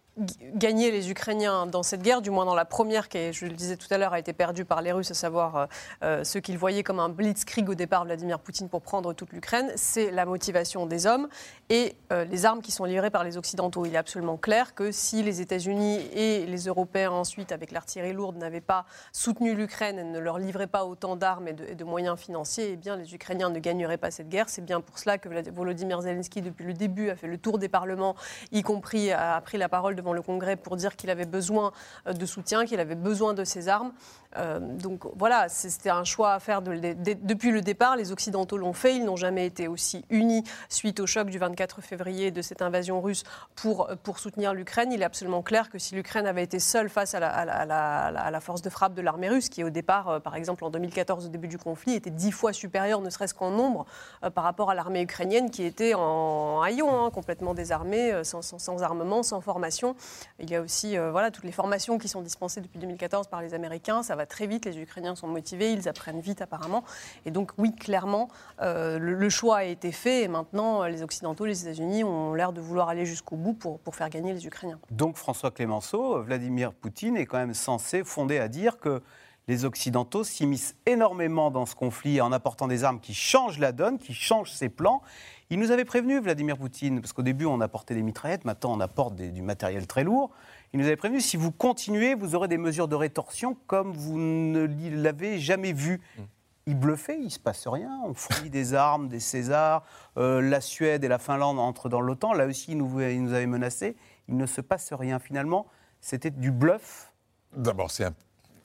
gagner 0.54 0.90
les 0.90 1.10
Ukrainiens 1.10 1.66
dans 1.66 1.82
cette 1.82 2.02
guerre, 2.02 2.22
du 2.22 2.30
moins 2.30 2.44
dans 2.44 2.54
la 2.54 2.64
première 2.64 3.08
qui, 3.08 3.32
je 3.32 3.46
le 3.46 3.52
disais 3.52 3.76
tout 3.76 3.88
à 3.90 3.98
l'heure, 3.98 4.12
a 4.12 4.18
été 4.18 4.32
perdue 4.32 4.64
par 4.64 4.80
les 4.80 4.92
Russes, 4.92 5.10
à 5.10 5.14
savoir 5.14 5.56
euh, 5.56 5.66
euh, 6.02 6.24
ce 6.24 6.38
qu'ils 6.38 6.58
voyaient 6.58 6.84
comme 6.84 7.00
un 7.00 7.08
blitzkrieg 7.08 7.68
au 7.68 7.74
départ, 7.74 8.04
Vladimir 8.04 8.38
Poutine, 8.38 8.68
pour 8.68 8.82
prendre 8.82 9.12
toute 9.12 9.32
l'Ukraine, 9.32 9.72
c'est 9.74 10.10
la 10.12 10.24
motivation 10.24 10.86
des 10.86 11.06
hommes 11.06 11.28
et 11.68 11.96
euh, 12.12 12.24
les 12.24 12.46
armes 12.46 12.62
qui 12.62 12.70
sont 12.70 12.84
livrées 12.84 13.10
par 13.10 13.24
les 13.24 13.36
Occidentaux. 13.36 13.86
Il 13.86 13.94
est 13.94 13.98
absolument 13.98 14.36
clair 14.36 14.74
que 14.74 14.92
si 14.92 15.22
les 15.22 15.40
États-Unis 15.40 16.00
et 16.12 16.46
les 16.46 16.64
Européens 16.66 17.10
ensuite, 17.10 17.50
avec 17.50 17.72
l'artillerie 17.72 18.12
lourde, 18.12 18.36
n'avaient 18.36 18.60
pas 18.60 18.86
soutenu 19.12 19.54
l'Ukraine 19.54 19.98
et 19.98 20.04
ne 20.04 20.18
leur 20.18 20.38
livraient 20.38 20.68
pas 20.68 20.84
autant 20.84 21.16
d'armes 21.16 21.48
et, 21.48 21.52
de, 21.52 21.84
moyens 21.84 22.18
financiers, 22.18 22.70
eh 22.72 22.76
bien 22.76 22.96
les 22.96 23.14
Ukrainiens 23.14 23.50
ne 23.50 23.58
gagneraient 23.58 23.98
pas 23.98 24.10
cette 24.10 24.28
guerre. 24.28 24.48
C'est 24.48 24.64
bien 24.64 24.80
pour 24.80 24.98
cela 24.98 25.18
que 25.18 25.28
Volodymyr 25.50 26.00
Zelensky, 26.02 26.40
depuis 26.40 26.64
le 26.64 26.72
début, 26.72 27.10
a 27.10 27.16
fait 27.16 27.26
le 27.26 27.38
tour 27.38 27.58
des 27.58 27.68
parlements, 27.68 28.14
y 28.52 28.62
compris 28.62 29.10
a 29.10 29.40
pris 29.40 29.58
la 29.58 29.68
parole 29.68 29.94
devant 30.04 30.12
le 30.12 30.22
Congrès 30.22 30.56
pour 30.56 30.76
dire 30.76 30.96
qu'il 30.96 31.08
avait 31.08 31.24
besoin 31.24 31.72
euh, 32.06 32.12
de 32.12 32.26
soutien, 32.26 32.66
qu'il 32.66 32.78
avait 32.78 32.94
besoin 32.94 33.32
de 33.32 33.42
ses 33.44 33.68
armes. 33.68 33.92
Euh, 34.36 34.58
donc 34.58 35.04
voilà, 35.16 35.48
c'était 35.48 35.90
un 35.90 36.04
choix 36.04 36.34
à 36.34 36.40
faire 36.40 36.60
depuis 36.62 37.50
le 37.50 37.60
départ. 37.60 37.96
Les 37.96 38.12
Occidentaux 38.12 38.56
l'ont 38.56 38.72
fait. 38.72 38.96
Ils 38.96 39.04
n'ont 39.04 39.16
jamais 39.16 39.46
été 39.46 39.68
aussi 39.68 40.04
unis 40.10 40.44
suite 40.68 41.00
au 41.00 41.06
choc 41.06 41.30
du 41.30 41.38
24 41.38 41.80
février 41.80 42.30
de 42.30 42.42
cette 42.42 42.62
invasion 42.62 43.00
russe 43.00 43.24
pour, 43.54 43.88
pour 44.02 44.18
soutenir 44.18 44.52
l'Ukraine. 44.52 44.92
Il 44.92 45.02
est 45.02 45.04
absolument 45.04 45.42
clair 45.42 45.70
que 45.70 45.78
si 45.78 45.94
l'Ukraine 45.94 46.26
avait 46.26 46.42
été 46.42 46.58
seule 46.58 46.88
face 46.88 47.14
à 47.14 47.20
la, 47.20 48.40
force 48.40 48.62
de 48.62 48.70
frappe 48.70 48.94
de 48.94 49.02
l'armée 49.02 49.28
russe, 49.28 49.48
qui 49.48 49.64
au 49.64 49.70
départ, 49.70 50.08
euh, 50.08 50.20
par 50.20 50.34
exemple 50.34 50.64
en 50.64 50.70
2014, 50.70 51.26
au 51.26 51.28
début 51.28 51.48
du 51.48 51.58
conflit, 51.58 51.94
était 51.94 52.10
dix 52.10 52.32
fois 52.32 52.52
supérieure, 52.52 53.00
ne 53.00 53.10
serait-ce 53.10 53.34
qu'en 53.34 53.50
nombre, 53.50 53.86
par 54.34 54.44
rapport 54.44 54.70
à 54.70 54.74
l'armée 54.74 55.02
ukrainienne 55.02 55.50
qui 55.50 55.62
était 55.62 55.94
en 55.94 56.60
haillon, 56.62 57.04
hein, 57.04 57.10
complètement 57.10 57.54
désarmée, 57.54 58.12
sans, 58.24 58.82
armement, 58.82 59.22
sans 59.22 59.40
formation. 59.40 59.93
Il 60.38 60.50
y 60.50 60.56
a 60.56 60.60
aussi 60.60 60.96
euh, 60.96 61.10
voilà, 61.10 61.30
toutes 61.30 61.44
les 61.44 61.52
formations 61.52 61.98
qui 61.98 62.08
sont 62.08 62.22
dispensées 62.22 62.60
depuis 62.60 62.78
2014 62.78 63.28
par 63.28 63.42
les 63.42 63.54
Américains. 63.54 64.02
Ça 64.02 64.16
va 64.16 64.26
très 64.26 64.46
vite, 64.46 64.64
les 64.64 64.78
Ukrainiens 64.78 65.14
sont 65.14 65.28
motivés, 65.28 65.72
ils 65.72 65.88
apprennent 65.88 66.20
vite 66.20 66.42
apparemment. 66.42 66.84
Et 67.26 67.30
donc 67.30 67.52
oui, 67.58 67.74
clairement, 67.74 68.28
euh, 68.60 68.98
le, 68.98 69.28
choix 69.28 69.58
a 69.58 69.64
été 69.64 69.90
fait 69.90 70.22
et 70.22 70.28
maintenant 70.28 70.84
les 70.84 71.02
Occidentaux, 71.02 71.44
les 71.44 71.62
États-Unis 71.62 72.04
ont 72.04 72.34
l'air 72.34 72.52
de 72.52 72.60
vouloir 72.60 72.88
aller 72.88 73.06
jusqu'au 73.06 73.36
bout 73.36 73.54
pour, 73.54 73.78
pour 73.80 73.96
faire 73.96 74.10
gagner 74.10 74.32
les 74.32 74.46
Ukrainiens. 74.46 74.78
Donc 74.90 75.16
François 75.16 75.50
Clémenceau, 75.50 76.22
Vladimir 76.22 76.72
Poutine 76.72 77.16
est 77.16 77.26
quand 77.26 77.38
même 77.38 77.54
censé, 77.54 78.04
fondé 78.04 78.38
à 78.38 78.48
dire 78.48 78.78
que 78.78 79.02
les 79.48 79.64
Occidentaux 79.64 80.24
s'immiscent 80.24 80.74
énormément 80.86 81.50
dans 81.50 81.66
ce 81.66 81.74
conflit 81.74 82.20
en 82.20 82.32
apportant 82.32 82.66
des 82.66 82.84
armes 82.84 83.00
qui 83.00 83.14
changent 83.14 83.58
la 83.58 83.72
donne, 83.72 83.98
qui 83.98 84.14
changent 84.14 84.52
ses 84.52 84.68
plans. 84.68 85.02
Il 85.50 85.58
nous 85.58 85.70
avait 85.70 85.84
prévenu, 85.84 86.20
Vladimir 86.20 86.56
Poutine, 86.56 87.00
parce 87.00 87.12
qu'au 87.12 87.22
début 87.22 87.44
on 87.44 87.60
apportait 87.60 87.94
des 87.94 88.02
mitraillettes, 88.02 88.44
maintenant 88.44 88.72
on 88.72 88.80
apporte 88.80 89.14
du 89.14 89.42
matériel 89.42 89.86
très 89.86 90.04
lourd. 90.04 90.30
Il 90.72 90.80
nous 90.80 90.86
avait 90.86 90.96
prévenu, 90.96 91.20
si 91.20 91.36
vous 91.36 91.52
continuez, 91.52 92.14
vous 92.14 92.34
aurez 92.34 92.48
des 92.48 92.58
mesures 92.58 92.88
de 92.88 92.96
rétorsion 92.96 93.56
comme 93.66 93.92
vous 93.92 94.18
ne 94.18 94.66
l'avez 94.90 95.38
jamais 95.38 95.72
vu. 95.72 96.00
Mm. 96.18 96.22
Il 96.66 96.78
bluffait, 96.78 97.18
il 97.18 97.24
ne 97.24 97.28
se 97.28 97.38
passe 97.38 97.68
rien. 97.68 98.00
On 98.06 98.14
fournit 98.14 98.48
des 98.48 98.72
armes, 98.72 99.08
des 99.08 99.20
Césars. 99.20 99.84
Euh, 100.16 100.40
la 100.40 100.62
Suède 100.62 101.04
et 101.04 101.08
la 101.08 101.18
Finlande 101.18 101.58
entrent 101.58 101.90
dans 101.90 102.00
l'OTAN. 102.00 102.32
Là 102.32 102.46
aussi, 102.46 102.72
il 102.72 102.78
nous, 102.78 103.00
il 103.02 103.22
nous 103.22 103.34
avait 103.34 103.46
menacé. 103.46 103.96
Il 104.28 104.38
ne 104.38 104.46
se 104.46 104.62
passe 104.62 104.92
rien. 104.94 105.18
Finalement, 105.18 105.66
c'était 106.00 106.30
du 106.30 106.50
bluff. 106.50 107.12
D'abord, 107.54 107.90
c'est 107.90 108.04
un 108.04 108.14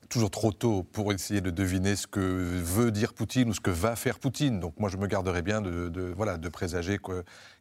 toujours 0.09 0.31
trop 0.31 0.51
tôt 0.51 0.83
pour 0.83 1.13
essayer 1.13 1.39
de 1.39 1.51
deviner 1.51 1.95
ce 1.95 2.07
que 2.07 2.19
veut 2.19 2.91
dire 2.91 3.13
Poutine 3.13 3.49
ou 3.49 3.53
ce 3.53 3.61
que 3.61 3.69
va 3.69 3.95
faire 3.95 4.19
Poutine. 4.19 4.59
Donc 4.59 4.79
moi, 4.79 4.89
je 4.89 4.97
me 4.97 5.07
garderais 5.07 5.41
bien 5.41 5.61
de, 5.61 6.13
voilà, 6.15 6.37
de 6.37 6.49
présager 6.49 6.99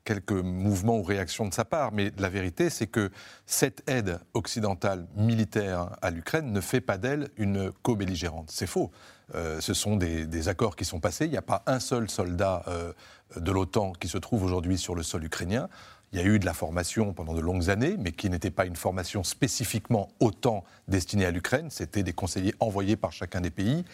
quelques 0.05 0.33
mouvements 0.33 0.99
ou 0.99 1.03
réactions 1.03 1.47
de 1.47 1.55
sa 1.55 1.65
part. 1.65 1.93
Mais 1.93 2.11
la 2.19 2.31
vérité, 2.31 2.71
c'est 2.71 2.87
que 2.87 3.11
cette 3.47 3.89
aide 3.89 4.19
occidentale 4.35 5.07
militaire 5.15 5.91
à 6.01 6.11
l'Ukraine 6.11 6.51
ne 6.53 6.61
fait 6.61 6.81
pas 6.81 6.99
d'elle 6.99 7.29
une 7.37 7.71
co-belligérante. 7.83 8.51
C'est 8.51 8.67
faux. 8.67 8.91
Euh, 9.35 9.61
ce 9.61 9.75
sont 9.75 9.97
des, 9.97 10.49
accords 10.49 10.75
qui 10.75 10.87
sont 10.87 11.01
passés. 11.01 11.27
Il 11.27 11.31
n'y 11.31 11.37
a 11.37 11.43
pas 11.43 11.63
un 11.67 11.81
seul 11.81 12.09
soldat 12.09 12.63
euh, 12.67 12.93
de 13.37 13.53
l'OTAN 13.53 13.93
qui 13.93 14.09
se 14.09 14.17
trouve 14.17 14.43
aujourd'hui 14.43 14.79
sur 14.79 14.95
le 14.95 15.03
sol 15.03 15.25
ukrainien. 15.25 15.69
Il 16.13 16.19
y 16.19 16.23
a 16.23 16.25
eu 16.25 16.39
de 16.39 16.47
la 16.47 16.55
formation 16.55 17.13
pendant 17.13 17.35
de 17.35 17.41
longues 17.41 17.69
années, 17.69 17.97
mais 17.99 18.13
qui 18.13 18.31
n'était 18.31 18.51
pas 18.51 18.65
une 18.65 18.77
formation 18.77 19.23
spécifiquement 19.23 20.09
autant 20.21 20.65
destinée 20.89 21.27
à 21.27 21.31
l'Ukraine. 21.31 21.69
C'était 21.71 22.03
des 22.03 22.15
conseillers 22.15 22.55
envoyés 22.61 22.97
par 22.97 23.13
chacun 23.13 23.41
des 23.41 23.51
pays. 23.51 23.85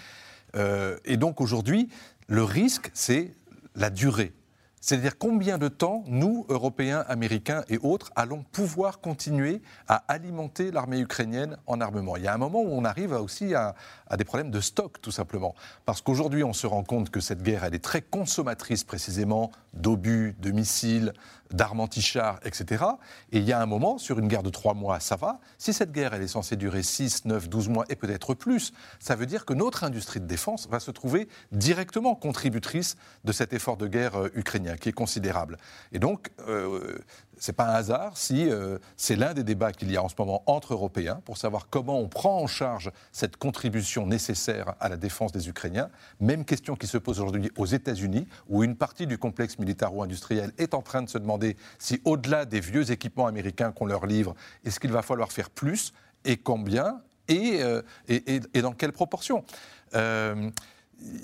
Euh, 0.55 0.97
et 1.05 1.17
donc 1.17 1.41
aujourd'hui, 1.41 1.89
le 2.29 2.45
risque, 2.45 2.91
c'est 2.95 3.33
la 3.75 3.91
durée. 3.91 4.33
C'est-à-dire 4.85 5.17
combien 5.17 5.57
de 5.57 5.69
temps, 5.69 6.05
nous, 6.09 6.45
Européens, 6.51 7.07
Américains 7.09 7.65
et 7.71 7.79
autres, 7.79 8.13
allons 8.17 8.45
pouvoir 8.53 9.01
continuer 9.01 9.63
à 9.89 10.05
alimenter 10.09 10.71
l'armée 10.71 11.01
ukrainienne 11.01 11.57
en 11.67 11.81
armement. 11.81 12.19
Il 12.19 12.25
y 12.25 12.29
a 12.29 12.35
un 12.35 12.39
moment 12.39 12.61
où 12.61 12.69
on 12.69 12.85
arrive 12.85 13.13
aussi 13.13 13.55
à, 13.55 13.75
des 14.19 14.25
problèmes 14.25 14.51
de 14.51 14.61
stock, 14.61 15.01
tout 15.01 15.11
simplement. 15.11 15.55
Parce 15.87 16.03
qu'aujourd'hui, 16.03 16.45
on 16.45 16.53
se 16.53 16.67
rend 16.67 16.85
compte 16.85 17.09
que 17.09 17.21
cette 17.21 17.43
guerre, 17.43 17.65
elle 17.65 17.75
est 17.75 17.83
très 17.83 18.03
consommatrice 18.03 18.85
précisément 18.85 19.51
d'obus, 19.73 20.37
de 20.41 20.51
missiles, 20.51 21.15
d'armes 21.55 21.81
anti-chars, 21.81 22.41
etc. 22.45 22.85
Et 23.33 23.39
il 23.39 23.45
y 23.45 23.53
a 23.53 23.61
un 23.61 23.67
moment, 23.67 23.99
sur 23.99 24.19
une 24.19 24.29
guerre 24.29 24.43
de 24.43 24.51
trois 24.51 24.75
mois, 24.75 25.01
ça 25.01 25.17
va. 25.17 25.41
Si 25.59 25.73
cette 25.73 25.93
guerre, 25.93 26.15
elle 26.15 26.23
est 26.23 26.29
censée 26.29 26.57
durer 26.57 26.83
6, 26.83 27.25
9, 27.25 27.49
12 27.49 27.69
mois 27.69 27.85
et 27.89 27.97
peut-être 27.97 28.35
plus, 28.35 28.73
ça 28.99 29.15
veut 29.15 29.27
dire 29.27 29.45
que 29.45 29.55
notre 29.55 29.85
industrie 29.85 30.21
de 30.21 30.27
défense 30.27 30.69
va 30.69 30.81
se 30.81 30.91
trouver 30.91 31.29
directement 31.53 32.15
contributrice 32.15 32.97
de 33.25 33.33
cet 33.33 33.53
effort 33.53 33.77
de 33.77 33.87
guerre 33.87 34.17
euh, 34.17 34.31
ukrainien, 34.35 34.77
qui 34.77 34.89
est 34.89 34.93
considérable. 34.93 35.59
Et 35.93 35.99
donc, 35.99 36.31
euh, 36.49 36.99
c'est 37.45 37.53
pas 37.53 37.67
un 37.67 37.75
hasard 37.75 38.17
si 38.17 38.49
euh, 38.49 38.79
c'est 38.97 39.17
l'un 39.17 39.35
des 39.35 39.45
débats 39.45 39.71
qu'il 39.73 39.93
y 39.93 39.99
a 39.99 40.03
en 40.03 40.09
ce 40.09 40.15
moment 40.17 40.43
entre 40.47 40.73
Européens 40.73 41.21
pour 41.27 41.37
savoir 41.37 41.69
comment 41.69 42.01
on 42.01 42.09
prend 42.09 42.41
en 42.41 42.47
charge 42.47 42.91
cette 43.13 43.37
contribution 43.37 44.07
nécessaire 44.07 44.73
à 44.81 44.89
la 44.89 44.97
défense 44.97 45.31
des 45.31 45.47
Ukrainiens. 45.47 45.91
Même 46.21 46.47
question 46.47 46.75
qui 46.75 46.87
se 46.87 46.97
pose 46.97 47.21
aujourd'hui 47.21 47.51
aux 47.59 47.67
États-Unis, 47.67 48.27
où 48.49 48.65
une 48.65 48.77
partie 48.77 49.07
du 49.07 49.19
complexe 49.19 49.59
militaro-industriel 49.59 50.53
est 50.57 50.73
en 50.73 50.81
train 50.81 51.03
de 51.03 51.11
se 51.11 51.19
demander 51.19 51.59
si, 51.79 52.01
au-delà 52.07 52.47
des 52.47 52.61
vieux 52.61 52.91
équipements 52.91 53.27
américains 53.27 53.73
qu'on 53.73 53.85
leur 53.85 54.07
livre, 54.07 54.35
est-ce 54.65 54.81
qu'il 54.81 54.93
va 54.93 55.03
falloir 55.03 55.31
faire 55.31 55.51
plus 55.51 55.93
et 56.25 56.39
combien 56.39 57.03
et, 57.29 57.63
euh, 57.63 57.83
et, 58.09 58.63
dans 58.63 58.73
quelle 58.73 58.93
proportion? 58.93 59.45
Euh, 59.95 60.51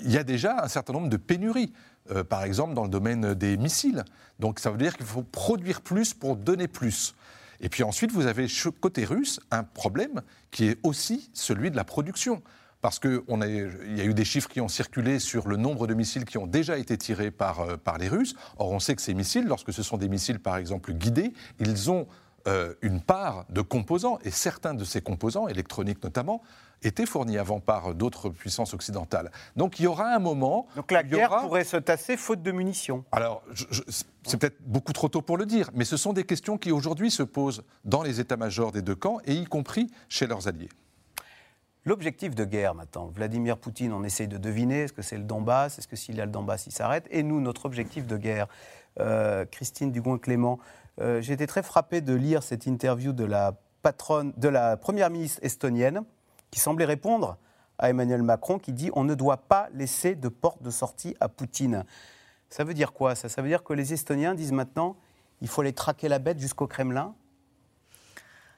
Il 0.03 0.11
y 0.11 0.17
a 0.17 0.23
déjà 0.23 0.63
un 0.63 0.67
certain 0.67 0.93
nombre 0.93 1.09
de 1.09 1.17
pénuries. 1.17 1.73
Euh, 2.11 2.23
par 2.23 2.43
exemple 2.43 2.73
dans 2.73 2.83
le 2.83 2.89
domaine 2.89 3.33
des 3.33 3.57
missiles. 3.57 4.03
Donc 4.39 4.59
ça 4.59 4.71
veut 4.71 4.77
dire 4.77 4.97
qu'il 4.97 5.05
faut 5.05 5.23
produire 5.23 5.81
plus 5.81 6.13
pour 6.13 6.35
donner 6.35 6.67
plus. 6.67 7.15
Et 7.61 7.69
puis 7.69 7.83
ensuite, 7.83 8.11
vous 8.11 8.25
avez 8.25 8.47
côté 8.81 9.05
russe 9.05 9.39
un 9.51 9.63
problème 9.63 10.21
qui 10.49 10.65
est 10.65 10.79
aussi 10.83 11.29
celui 11.33 11.71
de 11.71 11.75
la 11.75 11.83
production. 11.83 12.41
Parce 12.81 12.97
qu'il 12.97 13.21
y 13.29 14.01
a 14.01 14.03
eu 14.03 14.15
des 14.15 14.25
chiffres 14.25 14.49
qui 14.49 14.59
ont 14.59 14.67
circulé 14.67 15.19
sur 15.19 15.47
le 15.47 15.55
nombre 15.55 15.85
de 15.85 15.93
missiles 15.93 16.25
qui 16.25 16.39
ont 16.39 16.47
déjà 16.47 16.79
été 16.79 16.97
tirés 16.97 17.29
par, 17.29 17.59
euh, 17.59 17.77
par 17.77 17.99
les 17.99 18.07
Russes. 18.07 18.35
Or, 18.57 18.71
on 18.71 18.79
sait 18.79 18.95
que 18.95 19.03
ces 19.03 19.13
missiles, 19.13 19.45
lorsque 19.45 19.71
ce 19.71 19.83
sont 19.83 19.97
des 19.97 20.09
missiles, 20.09 20.39
par 20.39 20.57
exemple, 20.57 20.91
guidés, 20.93 21.33
ils 21.59 21.91
ont 21.91 22.07
euh, 22.47 22.73
une 22.81 23.01
part 23.01 23.45
de 23.49 23.61
composants, 23.61 24.19
et 24.23 24.31
certains 24.31 24.73
de 24.73 24.83
ces 24.83 25.01
composants, 25.01 25.47
électroniques 25.47 26.03
notamment, 26.03 26.41
étaient 26.83 27.05
fournis 27.05 27.37
avant 27.37 27.59
par 27.59 27.93
d'autres 27.93 28.29
puissances 28.29 28.73
occidentales. 28.73 29.31
Donc 29.55 29.79
il 29.79 29.83
y 29.83 29.87
aura 29.87 30.13
un 30.13 30.19
moment. 30.19 30.67
Donc 30.75 30.91
la 30.91 31.03
guerre 31.03 31.41
pourrait 31.41 31.63
se 31.63 31.77
tasser 31.77 32.17
faute 32.17 32.41
de 32.41 32.51
munitions. 32.51 33.05
Alors, 33.11 33.43
c'est 34.25 34.39
peut-être 34.39 34.57
beaucoup 34.61 34.93
trop 34.93 35.07
tôt 35.07 35.21
pour 35.21 35.37
le 35.37 35.45
dire, 35.45 35.69
mais 35.73 35.85
ce 35.85 35.97
sont 35.97 36.13
des 36.13 36.23
questions 36.23 36.57
qui 36.57 36.71
aujourd'hui 36.71 37.11
se 37.11 37.23
posent 37.23 37.63
dans 37.85 38.01
les 38.01 38.19
états-majors 38.19 38.71
des 38.71 38.81
deux 38.81 38.95
camps, 38.95 39.19
et 39.25 39.33
y 39.33 39.45
compris 39.45 39.91
chez 40.09 40.27
leurs 40.27 40.47
alliés. 40.47 40.69
L'objectif 41.83 42.35
de 42.35 42.45
guerre 42.45 42.75
maintenant, 42.75 43.07
Vladimir 43.07 43.57
Poutine, 43.57 43.91
on 43.91 44.03
essaye 44.03 44.27
de 44.27 44.37
deviner, 44.37 44.81
est-ce 44.81 44.93
que 44.93 45.01
c'est 45.01 45.17
le 45.17 45.23
Donbass, 45.23 45.79
est-ce 45.79 45.87
que 45.87 45.95
s'il 45.95 46.21
a 46.21 46.25
le 46.25 46.31
Donbass, 46.31 46.67
il 46.67 46.71
s'arrête 46.71 47.07
Et 47.09 47.23
nous, 47.23 47.41
notre 47.41 47.65
objectif 47.65 48.05
de 48.05 48.17
guerre, 48.17 48.47
euh, 48.99 49.45
Christine 49.45 49.91
Dugon-Clément, 49.91 50.59
euh, 50.99 51.21
j'ai 51.21 51.33
été 51.33 51.47
très 51.47 51.63
frappé 51.63 52.01
de 52.01 52.13
lire 52.13 52.43
cette 52.43 52.65
interview 52.65 53.13
de 53.13 53.23
la 53.23 53.53
patronne, 53.81 54.33
de 54.37 54.49
la 54.49 54.77
première 54.77 55.09
ministre 55.09 55.39
estonienne, 55.43 56.03
qui 56.51 56.59
semblait 56.59 56.85
répondre 56.85 57.37
à 57.77 57.89
Emmanuel 57.89 58.23
Macron, 58.23 58.59
qui 58.59 58.73
dit 58.73 58.91
on 58.93 59.03
ne 59.03 59.15
doit 59.15 59.37
pas 59.37 59.69
laisser 59.73 60.15
de 60.15 60.27
porte 60.27 60.61
de 60.61 60.69
sortie 60.69 61.15
à 61.19 61.29
Poutine. 61.29 61.85
Ça 62.49 62.63
veut 62.63 62.73
dire 62.73 62.91
quoi 62.93 63.15
ça? 63.15 63.29
Ça 63.29 63.41
veut 63.41 63.47
dire 63.47 63.63
que 63.63 63.73
les 63.73 63.93
Estoniens 63.93 64.35
disent 64.35 64.51
maintenant 64.51 64.97
il 65.39 65.47
faut 65.47 65.61
aller 65.61 65.73
traquer 65.73 66.09
la 66.09 66.19
bête 66.19 66.39
jusqu'au 66.39 66.67
Kremlin 66.67 67.15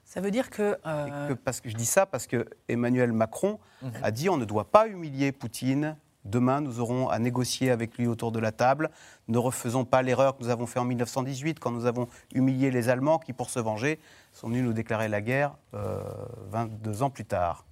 ça 0.04 0.20
veut 0.20 0.30
dire 0.30 0.50
que, 0.50 0.78
euh, 0.86 1.34
Parce 1.44 1.60
que 1.60 1.68
je 1.68 1.74
dis 1.74 1.86
ça 1.86 2.06
parce 2.06 2.26
que 2.26 2.46
Emmanuel 2.68 3.12
Macron 3.12 3.58
mhm. 3.82 3.92
a 4.02 4.10
dit 4.10 4.28
on 4.28 4.36
ne 4.36 4.44
doit 4.44 4.70
pas 4.70 4.86
humilier 4.86 5.32
Poutine. 5.32 5.96
Demain, 6.24 6.60
nous 6.60 6.80
aurons 6.80 7.08
à 7.08 7.18
négocier 7.18 7.70
avec 7.70 7.98
lui 7.98 8.06
autour 8.06 8.32
de 8.32 8.38
la 8.38 8.52
table. 8.52 8.90
Ne 9.28 9.38
refaisons 9.38 9.84
pas 9.84 10.02
l'erreur 10.02 10.36
que 10.36 10.42
nous 10.42 10.48
avons 10.48 10.66
faite 10.66 10.82
en 10.82 10.86
1918 10.86 11.60
quand 11.60 11.70
nous 11.70 11.86
avons 11.86 12.08
humilié 12.32 12.70
les 12.70 12.88
Allemands 12.88 13.18
qui, 13.18 13.32
pour 13.32 13.50
se 13.50 13.60
venger, 13.60 14.00
sont 14.32 14.48
venus 14.48 14.64
nous 14.64 14.72
déclarer 14.72 15.08
la 15.08 15.20
guerre 15.20 15.54
22 15.72 17.02
euh, 17.02 17.04
ans 17.04 17.10
plus 17.10 17.26
tard. 17.26 17.64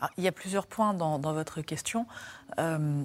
Ah, 0.00 0.10
il 0.16 0.22
y 0.22 0.28
a 0.28 0.32
plusieurs 0.32 0.68
points 0.68 0.94
dans, 0.94 1.18
votre 1.18 1.60
question. 1.60 2.06
Euh, 2.60 3.02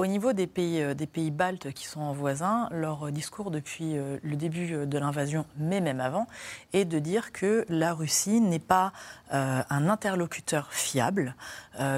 au 0.00 0.06
niveau 0.06 0.32
des 0.32 0.46
pays, 0.46 0.80
euh, 0.80 0.94
des 0.94 1.06
pays 1.06 1.30
baltes 1.30 1.72
qui 1.72 1.84
sont 1.84 2.00
en 2.00 2.14
voisins, 2.14 2.68
leur 2.70 3.12
discours 3.12 3.50
depuis 3.50 3.98
euh, 3.98 4.16
le 4.22 4.34
début 4.34 4.86
de 4.86 4.98
l'invasion, 4.98 5.44
mais 5.58 5.82
même 5.82 6.00
avant, 6.00 6.26
est 6.72 6.86
de 6.86 6.98
dire 6.98 7.32
que 7.32 7.66
la 7.68 7.92
Russie 7.92 8.40
n'est 8.40 8.58
pas 8.58 8.94
euh, 9.34 9.62
un 9.68 9.88
interlocuteur 9.90 10.72
fiable 10.72 11.34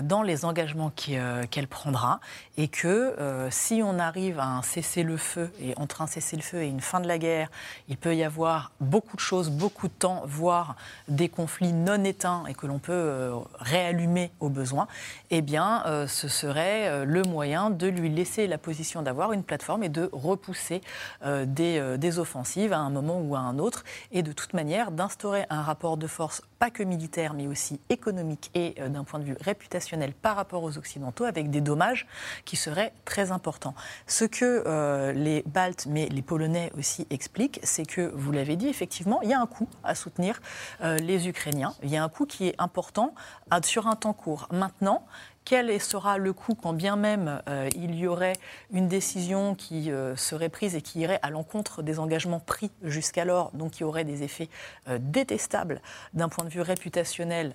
dans 0.04 0.22
les 0.22 0.44
engagements 0.44 0.90
qu'elle 0.90 1.66
prendra 1.66 2.20
et 2.56 2.68
que 2.68 3.16
si 3.50 3.82
on 3.82 3.98
arrive 3.98 4.38
à 4.38 4.44
un 4.44 4.62
cessez-le-feu 4.62 5.50
et 5.60 5.72
entre 5.76 6.02
un 6.02 6.06
cessez-le-feu 6.06 6.58
et 6.58 6.68
une 6.68 6.82
fin 6.82 7.00
de 7.00 7.08
la 7.08 7.18
guerre, 7.18 7.50
il 7.88 7.96
peut 7.96 8.14
y 8.14 8.22
avoir 8.22 8.70
beaucoup 8.80 9.16
de 9.16 9.20
choses, 9.22 9.50
beaucoup 9.50 9.88
de 9.88 9.92
temps, 9.92 10.22
voire 10.26 10.76
des 11.08 11.28
conflits 11.28 11.72
non 11.72 12.04
éteints 12.04 12.44
et 12.46 12.54
que 12.54 12.66
l'on 12.66 12.78
peut 12.78 13.32
réallumer 13.58 14.30
au 14.38 14.50
besoin, 14.50 14.86
eh 15.30 15.40
bien, 15.40 15.82
ce 16.06 16.28
serait 16.28 17.04
le 17.04 17.22
moyen 17.22 17.70
de 17.70 17.88
lui 17.92 18.08
laisser 18.08 18.46
la 18.46 18.58
position 18.58 19.02
d'avoir 19.02 19.32
une 19.32 19.42
plateforme 19.42 19.82
et 19.82 19.88
de 19.88 20.08
repousser 20.12 20.80
euh, 21.24 21.44
des, 21.46 21.78
euh, 21.78 21.96
des, 21.96 22.18
offensives 22.18 22.72
à 22.72 22.78
un 22.78 22.90
moment 22.90 23.20
ou 23.20 23.36
à 23.36 23.40
un 23.40 23.58
autre, 23.58 23.84
et 24.10 24.22
de 24.22 24.32
toute 24.32 24.54
manière 24.54 24.90
d'instaurer 24.90 25.44
un 25.50 25.62
rapport 25.62 25.96
de 25.96 26.06
force 26.06 26.42
pas 26.58 26.70
que 26.70 26.82
militaire, 26.82 27.34
mais 27.34 27.46
aussi 27.46 27.80
économique 27.88 28.50
et 28.54 28.74
euh, 28.78 28.88
d'un 28.88 29.04
point 29.04 29.18
de 29.18 29.24
vue 29.24 29.36
réputationnel 29.40 30.12
par 30.12 30.36
rapport 30.36 30.62
aux 30.62 30.78
Occidentaux, 30.78 31.24
avec 31.24 31.50
des 31.50 31.60
dommages 31.60 32.06
qui 32.44 32.56
seraient 32.56 32.92
très 33.04 33.32
importants. 33.32 33.74
Ce 34.06 34.24
que 34.24 35.12
les 35.14 35.42
Baltes, 35.46 35.86
mais 35.88 36.08
les 36.08 36.22
Polonais 36.22 36.72
aussi 36.78 37.06
expliquent, 37.10 37.60
c'est 37.62 37.86
que, 37.86 38.12
vous 38.14 38.32
l'avez 38.32 38.56
dit, 38.56 38.68
effectivement, 38.68 39.20
il 39.22 39.30
y 39.30 39.34
a 39.34 39.40
un 39.40 39.46
coût 39.46 39.68
à 39.84 39.94
soutenir 39.94 40.40
les 40.80 41.28
Ukrainiens. 41.28 41.74
Il 41.82 41.90
y 41.90 41.96
a 41.96 42.04
un 42.04 42.08
coût 42.08 42.26
qui 42.26 42.48
est 42.48 42.54
important 42.58 43.14
sur 43.62 43.86
un 43.86 43.96
temps 43.96 44.12
court. 44.12 44.48
Maintenant, 44.50 45.04
quel 45.44 45.80
sera 45.80 46.18
le 46.18 46.32
coût 46.32 46.54
quand 46.54 46.72
bien 46.72 46.96
même 46.96 47.42
euh, 47.48 47.68
il 47.74 47.94
y 47.94 48.06
aurait 48.06 48.34
une 48.72 48.88
décision 48.88 49.54
qui 49.54 49.90
euh, 49.90 50.16
serait 50.16 50.48
prise 50.48 50.74
et 50.74 50.82
qui 50.82 51.00
irait 51.00 51.18
à 51.22 51.30
l'encontre 51.30 51.82
des 51.82 51.98
engagements 51.98 52.40
pris 52.40 52.70
jusqu'alors, 52.82 53.50
donc 53.52 53.72
qui 53.72 53.84
aurait 53.84 54.04
des 54.04 54.22
effets 54.22 54.48
euh, 54.88 54.98
détestables 55.00 55.80
d'un 56.14 56.28
point 56.28 56.44
de 56.44 56.50
vue 56.50 56.60
réputationnel 56.60 57.54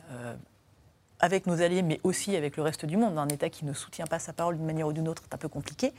avec 1.19 1.47
nos 1.47 1.61
alliés, 1.61 1.81
mais 1.81 1.99
aussi 2.03 2.35
avec 2.35 2.57
le 2.57 2.63
reste 2.63 2.85
du 2.85 2.95
monde, 2.95 3.17
un 3.17 3.27
État 3.27 3.49
qui 3.49 3.65
ne 3.65 3.73
soutient 3.73 4.05
pas 4.05 4.19
sa 4.19 4.33
parole 4.33 4.57
d'une 4.57 4.65
manière 4.65 4.87
ou 4.87 4.93
d'une 4.93 5.07
autre, 5.07 5.23
c'est 5.25 5.33
un 5.33 5.37
peu 5.37 5.47
compliqué, 5.47 5.93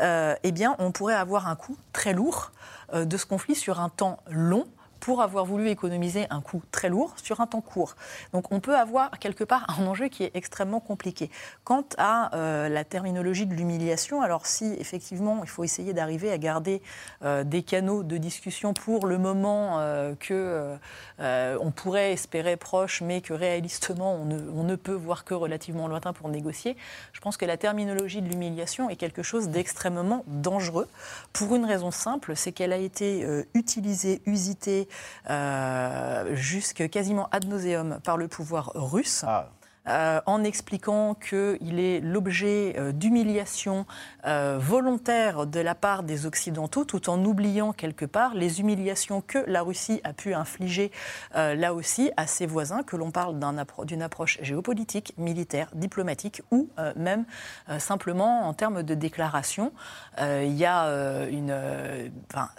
eh 0.00 0.52
bien, 0.52 0.74
on 0.78 0.90
pourrait 0.90 1.14
avoir 1.14 1.46
un 1.46 1.54
coût 1.54 1.76
très 1.92 2.12
lourd 2.12 2.50
de 2.92 3.16
ce 3.16 3.26
conflit 3.26 3.54
sur 3.54 3.80
un 3.80 3.88
temps 3.88 4.18
long 4.28 4.66
pour 5.06 5.22
avoir 5.22 5.44
voulu 5.44 5.68
économiser 5.68 6.26
un 6.30 6.40
coût 6.40 6.62
très 6.72 6.88
lourd 6.88 7.14
sur 7.22 7.40
un 7.40 7.46
temps 7.46 7.60
court. 7.60 7.94
Donc 8.32 8.50
on 8.50 8.58
peut 8.58 8.76
avoir 8.76 9.20
quelque 9.20 9.44
part 9.44 9.64
un 9.78 9.86
enjeu 9.86 10.08
qui 10.08 10.24
est 10.24 10.32
extrêmement 10.34 10.80
compliqué. 10.80 11.30
Quant 11.62 11.84
à 11.96 12.34
euh, 12.34 12.68
la 12.68 12.82
terminologie 12.82 13.46
de 13.46 13.54
l'humiliation, 13.54 14.20
alors 14.20 14.46
si 14.46 14.64
effectivement 14.80 15.42
il 15.44 15.48
faut 15.48 15.62
essayer 15.62 15.92
d'arriver 15.92 16.32
à 16.32 16.38
garder 16.38 16.82
euh, 17.22 17.44
des 17.44 17.62
canaux 17.62 18.02
de 18.02 18.16
discussion 18.16 18.74
pour 18.74 19.06
le 19.06 19.16
moment 19.16 19.78
euh, 19.78 20.16
que 20.18 20.76
on 21.20 21.70
pourrait 21.70 22.12
espérer 22.12 22.56
proche, 22.56 23.00
mais 23.00 23.20
que 23.20 23.32
réalistement 23.32 24.16
on 24.16 24.24
ne, 24.24 24.40
on 24.56 24.64
ne, 24.64 24.74
peut 24.74 24.92
voir 24.92 25.24
que 25.24 25.34
relativement 25.34 25.86
lointain 25.86 26.12
pour 26.12 26.28
négocier, 26.28 26.76
je 27.12 27.20
pense 27.20 27.36
que 27.36 27.44
la 27.44 27.56
terminologie 27.56 28.22
de 28.22 28.28
l'humiliation 28.28 28.90
est 28.90 28.96
quelque 28.96 29.22
chose 29.22 29.50
d'extrêmement 29.50 30.24
dangereux 30.26 30.88
pour 31.32 31.54
une 31.54 31.64
raison 31.64 31.92
simple, 31.92 32.34
c'est 32.34 32.50
qu'elle 32.50 32.72
a 32.72 32.76
été 32.76 33.24
utilisée, 33.54 34.20
usitée, 34.26 34.88
euh, 35.30 36.34
jusque 36.34 36.88
quasiment 36.88 37.28
ad 37.32 37.46
nauseum 37.46 37.98
par 38.04 38.16
le 38.16 38.28
pouvoir 38.28 38.72
russe. 38.74 39.24
Ah. 39.26 39.48
Euh, 39.88 40.20
en 40.26 40.42
expliquant 40.42 41.14
qu'il 41.14 41.78
est 41.78 42.00
l'objet 42.00 42.74
euh, 42.76 42.90
d'humiliation 42.90 43.86
euh, 44.26 44.58
volontaire 44.60 45.46
de 45.46 45.60
la 45.60 45.76
part 45.76 46.02
des 46.02 46.26
Occidentaux, 46.26 46.84
tout 46.84 47.08
en 47.08 47.24
oubliant 47.24 47.72
quelque 47.72 48.04
part 48.04 48.34
les 48.34 48.60
humiliations 48.60 49.20
que 49.20 49.38
la 49.46 49.62
Russie 49.62 50.00
a 50.02 50.12
pu 50.12 50.34
infliger 50.34 50.90
là 51.34 51.74
aussi 51.74 52.10
à 52.16 52.26
ses 52.26 52.46
voisins, 52.46 52.82
que 52.82 52.96
l'on 52.96 53.10
parle 53.10 53.38
d'une 53.84 54.02
approche 54.02 54.38
géopolitique, 54.42 55.14
militaire, 55.18 55.68
diplomatique 55.74 56.42
ou 56.50 56.68
même 56.96 57.24
simplement 57.78 58.48
en 58.48 58.54
termes 58.54 58.82
de 58.82 58.94
déclaration. 58.94 59.72
il 60.18 60.54
y 60.54 60.64
a 60.64 60.88
une, 61.28 61.54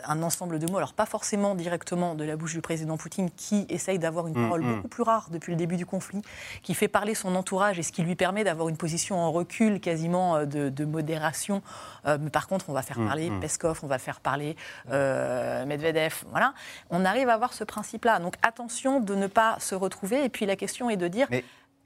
un 0.05 0.23
ensemble 0.23 0.59
de 0.59 0.71
mots, 0.71 0.77
alors 0.77 0.93
pas 0.93 1.05
forcément 1.05 1.55
directement 1.55 2.15
de 2.15 2.23
la 2.23 2.35
bouche 2.35 2.53
du 2.53 2.61
président 2.61 2.97
Poutine, 2.97 3.29
qui 3.31 3.65
essaye 3.69 3.99
d'avoir 3.99 4.27
une 4.27 4.37
mm, 4.37 4.43
parole 4.43 4.61
mm. 4.61 4.75
beaucoup 4.75 4.87
plus 4.87 5.03
rare 5.03 5.29
depuis 5.31 5.51
le 5.51 5.57
début 5.57 5.77
du 5.77 5.85
conflit, 5.85 6.21
qui 6.61 6.73
fait 6.73 6.87
parler 6.87 7.15
son 7.17 7.35
entourage 7.35 7.79
et 7.79 7.83
ce 7.83 7.91
qui 7.91 8.03
lui 8.03 8.15
permet 8.15 8.43
d'avoir 8.43 8.69
une 8.69 8.77
position 8.77 9.17
en 9.17 9.31
recul 9.31 9.79
quasiment 9.79 10.37
euh, 10.37 10.45
de, 10.45 10.85
modération. 10.85 11.61
Euh, 12.05 12.17
mais 12.21 12.29
par 12.29 12.47
contre, 12.47 12.69
on 12.69 12.73
va 12.73 12.81
faire 12.81 12.99
mmh, 12.99 13.05
parler 13.05 13.29
mmh. 13.29 13.39
Peskov, 13.39 13.79
on 13.83 13.87
va 13.87 13.97
faire 13.97 14.21
parler 14.21 14.55
euh, 14.91 15.65
Medvedev. 15.65 16.23
Voilà. 16.31 16.53
On 16.89 17.03
arrive 17.03 17.29
à 17.29 17.33
avoir 17.33 17.53
ce 17.53 17.63
principe-là. 17.63 18.19
Donc 18.19 18.35
attention 18.41 18.99
de 18.99 19.15
ne 19.15 19.27
pas 19.27 19.57
se 19.59 19.75
retrouver. 19.75 20.23
Et 20.23 20.29
puis 20.29 20.45
la 20.45 20.55
question 20.55 20.89
est 20.89 20.97
de 20.97 21.07
dire, 21.07 21.27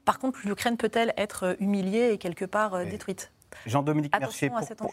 par 0.04 0.18
contre, 0.18 0.40
l'Ukraine 0.44 0.76
peut-elle 0.76 1.12
être 1.16 1.56
humiliée 1.60 2.10
et 2.12 2.18
quelque 2.18 2.44
part 2.44 2.84
détruite? 2.84 3.32
Jean-Dominique 3.66 4.18
Mercier, 4.18 4.50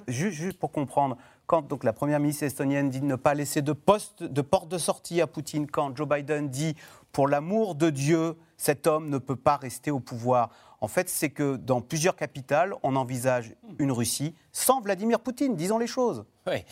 juste, 0.08 0.60
pour 0.60 0.72
comprendre, 0.72 1.18
quand 1.48 1.68
donc, 1.68 1.84
la 1.84 1.94
première 1.94 2.20
ministre 2.20 2.44
estonienne 2.44 2.90
dit 2.90 3.02
ne 3.02 3.16
pas 3.16 3.34
laisser 3.34 3.62
de, 3.62 3.74
poste, 3.74 4.24
de 4.24 4.42
porte 4.42 4.70
de 4.70 4.78
sortie 4.78 5.22
à 5.22 5.28
Poutine, 5.28 5.68
quand 5.68 5.96
Joe 5.96 6.08
Biden 6.08 6.50
dit 6.50 6.76
pour 7.12 7.28
l'amour 7.28 7.76
de 7.76 7.90
Dieu, 7.90 8.36
cet 8.58 8.88
homme 8.88 9.10
ne 9.10 9.18
peut 9.18 9.36
pas 9.36 9.58
rester 9.58 9.92
au 9.92 10.00
pouvoir, 10.00 10.50
en 10.82 10.88
fait, 10.88 11.10
c'est 11.10 11.30
que 11.30 11.58
dans 11.58 11.82
plusieurs 11.82 12.16
capitales, 12.16 12.74
on 12.84 12.96
envisage 12.96 13.54
une 13.80 13.92
Russie 13.92 14.34
sans 14.52 14.80
Vladimir 14.80 15.20
Poutine, 15.20 15.56
disons 15.56 15.78
les 15.78 15.88
choses. 15.88 16.24
Oui. 16.48 16.64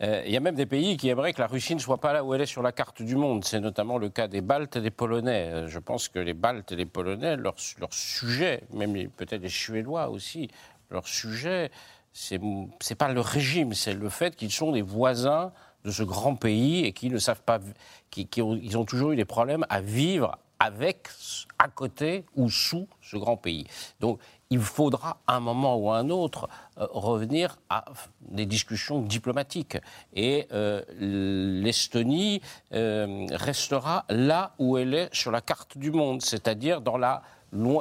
Euh, 0.00 0.22
il 0.26 0.32
y 0.32 0.36
a 0.36 0.40
même 0.40 0.54
des 0.54 0.66
pays 0.66 0.96
qui 0.96 1.08
aimeraient 1.08 1.32
que 1.32 1.40
la 1.40 1.48
Russie 1.48 1.74
ne 1.74 1.80
soit 1.80 1.98
pas 1.98 2.12
là 2.12 2.22
où 2.22 2.32
elle 2.34 2.42
est 2.42 2.46
sur 2.46 2.62
la 2.62 2.72
carte 2.72 3.02
du 3.02 3.16
monde. 3.16 3.44
C'est 3.44 3.58
notamment 3.58 3.98
le 3.98 4.10
cas 4.10 4.28
des 4.28 4.42
Baltes 4.42 4.76
et 4.76 4.80
des 4.80 4.90
Polonais. 4.90 5.50
Euh, 5.50 5.66
je 5.66 5.78
pense 5.78 6.08
que 6.08 6.18
les 6.18 6.34
Baltes 6.34 6.70
et 6.72 6.76
les 6.76 6.86
Polonais, 6.86 7.36
leur, 7.36 7.56
leur 7.80 7.92
sujet, 7.92 8.62
même 8.72 9.08
peut-être 9.10 9.42
les 9.42 9.48
Suédois 9.48 10.10
aussi, 10.10 10.48
leur 10.90 11.08
sujet, 11.08 11.70
c'est 12.12 12.94
pas 12.96 13.12
le 13.12 13.20
régime, 13.20 13.74
c'est 13.74 13.92
le 13.92 14.08
fait 14.08 14.34
qu'ils 14.34 14.50
sont 14.50 14.72
des 14.72 14.82
voisins 14.82 15.52
de 15.84 15.90
ce 15.90 16.02
grand 16.02 16.36
pays 16.36 16.84
et 16.84 16.92
qui 16.92 17.10
ne 17.10 17.18
savent 17.18 17.42
pas, 17.42 17.58
qui, 18.10 18.28
ont, 18.42 18.58
ils 18.60 18.76
ont 18.76 18.84
toujours 18.84 19.12
eu 19.12 19.16
des 19.16 19.24
problèmes 19.24 19.64
à 19.68 19.80
vivre 19.80 20.38
avec, 20.60 21.08
à 21.58 21.68
côté 21.68 22.24
ou 22.34 22.50
sous 22.50 22.88
ce 23.00 23.16
grand 23.16 23.36
pays. 23.36 23.66
Donc 24.00 24.18
il 24.50 24.60
faudra 24.60 25.18
à 25.26 25.36
un 25.36 25.40
moment 25.40 25.76
ou 25.76 25.90
à 25.90 25.98
un 25.98 26.10
autre 26.10 26.48
euh, 26.78 26.86
revenir 26.90 27.58
à 27.68 27.84
des 28.22 28.46
discussions 28.46 29.00
diplomatiques. 29.00 29.78
Et 30.14 30.48
euh, 30.52 30.82
l'Estonie 30.98 32.40
euh, 32.72 33.26
restera 33.30 34.04
là 34.08 34.54
où 34.58 34.78
elle 34.78 34.94
est 34.94 35.14
sur 35.14 35.30
la 35.30 35.40
carte 35.40 35.78
du 35.78 35.90
monde, 35.90 36.22
c'est-à-dire 36.22 36.80
dans 36.80 36.98
la 36.98 37.22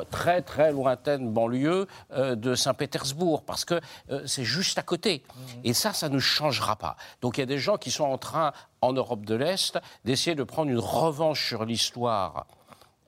très 0.10 0.42
très 0.42 0.72
lointaine 0.72 1.32
banlieue 1.32 1.88
de 2.16 2.56
Saint-Pétersbourg, 2.56 3.44
parce 3.44 3.66
que 3.66 3.80
c'est 4.26 4.44
juste 4.44 4.78
à 4.78 4.82
côté. 4.82 5.24
Mmh. 5.28 5.42
Et 5.66 5.74
ça, 5.74 5.94
ça 5.94 6.10
ne 6.10 6.20
changera 6.20 6.76
pas. 6.76 6.96
Donc 7.22 7.38
il 7.38 7.42
y 7.42 7.44
a 7.44 7.48
des 7.48 7.58
gens 7.58 7.78
qui 7.78 7.92
sont 7.92 8.06
en 8.06 8.18
train, 8.18 8.54
en 8.82 8.94
Europe 8.94 9.26
de 9.26 9.36
l'Est, 9.36 9.80
d'essayer 10.06 10.36
de 10.36 10.44
prendre 10.44 10.72
une 10.72 10.80
revanche 10.80 11.48
sur 11.48 11.66
l'histoire 11.66 12.46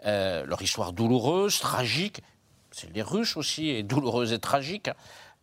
euh, 0.06 0.46
leur 0.46 0.62
histoire 0.62 0.94
douloureuse, 0.94 1.60
tragique, 1.60 2.22
c'est 2.72 2.92
des 2.92 3.02
Russes 3.02 3.36
aussi, 3.36 3.70
et 3.70 3.84
douloureuse 3.84 4.32
et 4.34 4.40
tragique. 4.40 4.90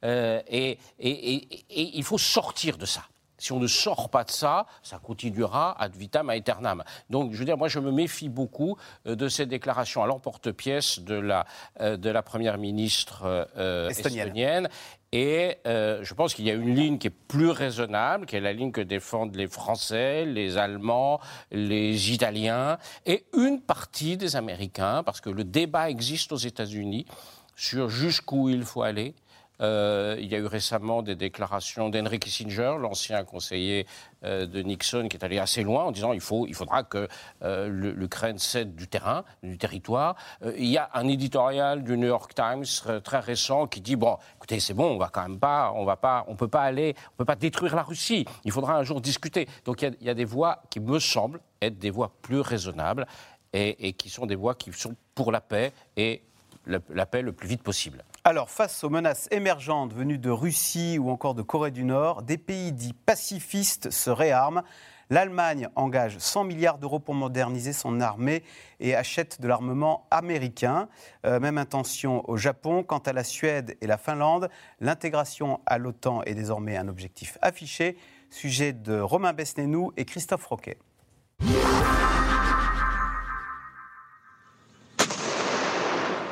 Euh, 0.04 0.40
et, 0.48 0.78
il 0.98 2.04
faut 2.04 2.18
sortir 2.18 2.78
de 2.78 2.86
ça. 2.86 3.04
Si 3.38 3.52
on 3.52 3.60
ne 3.60 3.66
sort 3.66 4.08
pas 4.10 4.24
de 4.24 4.30
ça, 4.30 4.66
ça 4.82 4.98
continuera 4.98 5.80
ad 5.80 5.94
vitam 5.94 6.30
aeternam. 6.30 6.82
Donc, 7.10 7.32
je 7.32 7.38
veux 7.38 7.44
dire, 7.44 7.58
moi, 7.58 7.68
je 7.68 7.78
me 7.78 7.90
méfie 7.90 8.28
beaucoup 8.28 8.76
euh, 9.06 9.14
de 9.14 9.28
ces 9.28 9.46
déclarations 9.46 10.02
à 10.02 10.06
l'emporte-pièce 10.06 11.00
de 11.00 11.14
la, 11.14 11.46
de 11.80 12.10
la 12.10 12.22
première 12.22 12.58
ministre 12.58 13.48
estonienne. 13.90 14.68
Et 15.12 15.58
euh, 15.66 16.00
je 16.02 16.14
pense 16.14 16.34
qu'il 16.34 16.44
y 16.44 16.50
a 16.50 16.54
une 16.54 16.74
ligne 16.74 16.98
qui 16.98 17.06
est 17.06 17.10
plus 17.10 17.50
raisonnable, 17.50 18.26
qui 18.26 18.36
est 18.36 18.40
la 18.40 18.52
ligne 18.52 18.72
que 18.72 18.80
défendent 18.80 19.36
les 19.36 19.46
Français, 19.46 20.24
les 20.24 20.58
Allemands, 20.58 21.20
les 21.52 22.12
Italiens 22.12 22.78
et 23.06 23.24
une 23.32 23.60
partie 23.60 24.16
des 24.16 24.36
Américains, 24.36 25.02
parce 25.04 25.20
que 25.20 25.30
le 25.30 25.44
débat 25.44 25.88
existe 25.88 26.32
aux 26.32 26.36
États-Unis 26.36 27.06
sur 27.54 27.88
jusqu'où 27.88 28.48
il 28.48 28.64
faut 28.64 28.82
aller. 28.82 29.14
Euh, 29.60 30.16
il 30.18 30.26
y 30.26 30.34
a 30.34 30.38
eu 30.38 30.46
récemment 30.46 31.02
des 31.02 31.14
déclarations 31.14 31.88
d'Henry 31.88 32.18
Kissinger, 32.18 32.76
l'ancien 32.78 33.24
conseiller 33.24 33.86
euh, 34.24 34.46
de 34.46 34.60
Nixon, 34.60 35.08
qui 35.08 35.16
est 35.16 35.24
allé 35.24 35.38
assez 35.38 35.62
loin 35.62 35.84
en 35.84 35.92
disant 35.92 36.12
il, 36.12 36.20
faut, 36.20 36.46
il 36.46 36.54
faudra 36.54 36.82
que 36.82 37.08
euh, 37.42 37.68
l'Ukraine 37.68 38.38
cède 38.38 38.74
du 38.74 38.88
terrain, 38.88 39.24
du 39.42 39.58
territoire. 39.58 40.16
il 40.58 40.66
y 40.66 40.78
a 40.78 40.90
un 40.94 41.08
éditorial 41.08 41.82
du 41.82 41.96
New 41.96 42.08
York 42.08 42.34
Times 42.34 43.00
très 43.02 43.20
récent 43.20 43.66
qui 43.66 43.80
dit 43.80 43.96
bon, 43.96 44.18
écoutez, 44.36 44.60
c'est 44.60 44.74
bon, 44.74 44.90
on 44.90 44.98
va 44.98 45.08
quand 45.08 45.22
même 45.22 45.38
pas, 45.38 45.72
on 45.74 45.84
va 45.84 45.96
pas, 45.96 46.24
on 46.28 46.36
peut 46.36 46.48
pas 46.48 46.62
aller, 46.62 46.94
on 47.14 47.16
peut 47.16 47.24
pas 47.24 47.36
détruire 47.36 47.74
la 47.74 47.82
Russie. 47.82 48.24
Il 48.44 48.52
faudra 48.52 48.76
un 48.76 48.82
jour 48.82 49.00
discuter. 49.00 49.48
Donc 49.64 49.82
il 49.82 49.96
y 50.00 50.10
a, 50.10 50.14
des 50.14 50.24
voix 50.24 50.62
qui 50.70 50.80
me 50.80 50.98
semblent 50.98 51.40
être 51.60 51.78
des 51.78 51.90
voix 51.90 52.12
plus 52.22 52.40
raisonnables 52.40 53.06
et, 53.52 53.88
et 53.88 53.92
qui 53.92 54.10
sont 54.10 54.26
des 54.26 54.34
voix 54.34 54.54
qui 54.54 54.72
sont 54.72 54.94
pour 55.14 55.32
la 55.32 55.40
paix 55.40 55.72
et 55.96 56.22
la 56.66 57.06
paix 57.06 57.22
le 57.22 57.32
plus 57.32 57.48
vite 57.48 57.62
possible. 57.62 58.04
Alors, 58.28 58.50
face 58.50 58.82
aux 58.82 58.90
menaces 58.90 59.28
émergentes 59.30 59.94
venues 59.94 60.18
de 60.18 60.30
Russie 60.30 60.98
ou 60.98 61.10
encore 61.10 61.36
de 61.36 61.42
Corée 61.42 61.70
du 61.70 61.84
Nord, 61.84 62.24
des 62.24 62.38
pays 62.38 62.72
dits 62.72 62.92
pacifistes 62.92 63.92
se 63.92 64.10
réarment. 64.10 64.64
L'Allemagne 65.10 65.68
engage 65.76 66.18
100 66.18 66.42
milliards 66.42 66.78
d'euros 66.78 66.98
pour 66.98 67.14
moderniser 67.14 67.72
son 67.72 68.00
armée 68.00 68.42
et 68.80 68.96
achète 68.96 69.40
de 69.40 69.46
l'armement 69.46 70.08
américain. 70.10 70.88
Euh, 71.24 71.38
même 71.38 71.56
intention 71.56 72.28
au 72.28 72.36
Japon. 72.36 72.82
Quant 72.82 72.98
à 72.98 73.12
la 73.12 73.22
Suède 73.22 73.76
et 73.80 73.86
la 73.86 73.96
Finlande, 73.96 74.48
l'intégration 74.80 75.60
à 75.64 75.78
l'OTAN 75.78 76.24
est 76.24 76.34
désormais 76.34 76.76
un 76.76 76.88
objectif 76.88 77.38
affiché. 77.42 77.96
Sujet 78.30 78.72
de 78.72 78.98
Romain 78.98 79.34
Besnénou 79.34 79.92
et 79.96 80.04
Christophe 80.04 80.46
Roquet. 80.46 80.78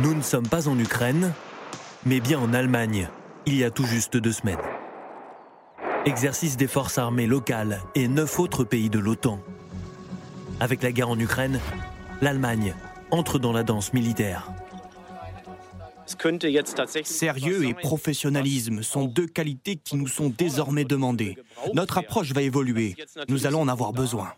Nous 0.00 0.12
ne 0.12 0.22
sommes 0.22 0.48
pas 0.48 0.66
en 0.66 0.76
Ukraine, 0.76 1.32
mais 2.06 2.20
bien 2.20 2.38
en 2.38 2.52
Allemagne, 2.52 3.08
il 3.46 3.56
y 3.56 3.64
a 3.64 3.70
tout 3.70 3.86
juste 3.86 4.16
deux 4.16 4.32
semaines. 4.32 4.58
Exercice 6.04 6.56
des 6.56 6.66
forces 6.66 6.98
armées 6.98 7.26
locales 7.26 7.80
et 7.94 8.08
neuf 8.08 8.38
autres 8.38 8.64
pays 8.64 8.90
de 8.90 8.98
l'OTAN. 8.98 9.40
Avec 10.60 10.82
la 10.82 10.92
guerre 10.92 11.08
en 11.08 11.18
Ukraine, 11.18 11.60
l'Allemagne 12.20 12.74
entre 13.10 13.38
dans 13.38 13.52
la 13.52 13.62
danse 13.62 13.92
militaire. 13.92 14.50
Sérieux 17.04 17.64
et 17.64 17.74
professionnalisme 17.74 18.82
sont 18.82 19.04
deux 19.04 19.26
qualités 19.26 19.76
qui 19.76 19.96
nous 19.96 20.06
sont 20.06 20.28
désormais 20.28 20.84
demandées. 20.84 21.38
Notre 21.72 21.98
approche 21.98 22.32
va 22.32 22.42
évoluer. 22.42 22.94
Nous 23.28 23.46
allons 23.46 23.62
en 23.62 23.68
avoir 23.68 23.92
besoin. 23.92 24.32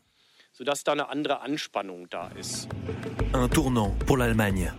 Un 3.34 3.48
tournant 3.48 3.90
pour 4.06 4.16
l'Allemagne. 4.16 4.72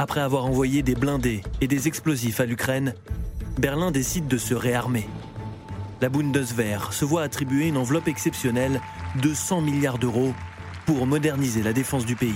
Après 0.00 0.22
avoir 0.22 0.46
envoyé 0.46 0.82
des 0.82 0.94
blindés 0.94 1.42
et 1.60 1.68
des 1.68 1.86
explosifs 1.86 2.40
à 2.40 2.46
l'Ukraine, 2.46 2.94
Berlin 3.58 3.90
décide 3.90 4.28
de 4.28 4.38
se 4.38 4.54
réarmer. 4.54 5.06
La 6.00 6.08
Bundeswehr 6.08 6.94
se 6.94 7.04
voit 7.04 7.20
attribuer 7.20 7.68
une 7.68 7.76
enveloppe 7.76 8.08
exceptionnelle 8.08 8.80
de 9.20 9.34
100 9.34 9.60
milliards 9.60 9.98
d'euros 9.98 10.32
pour 10.86 11.06
moderniser 11.06 11.62
la 11.62 11.74
défense 11.74 12.06
du 12.06 12.16
pays. 12.16 12.32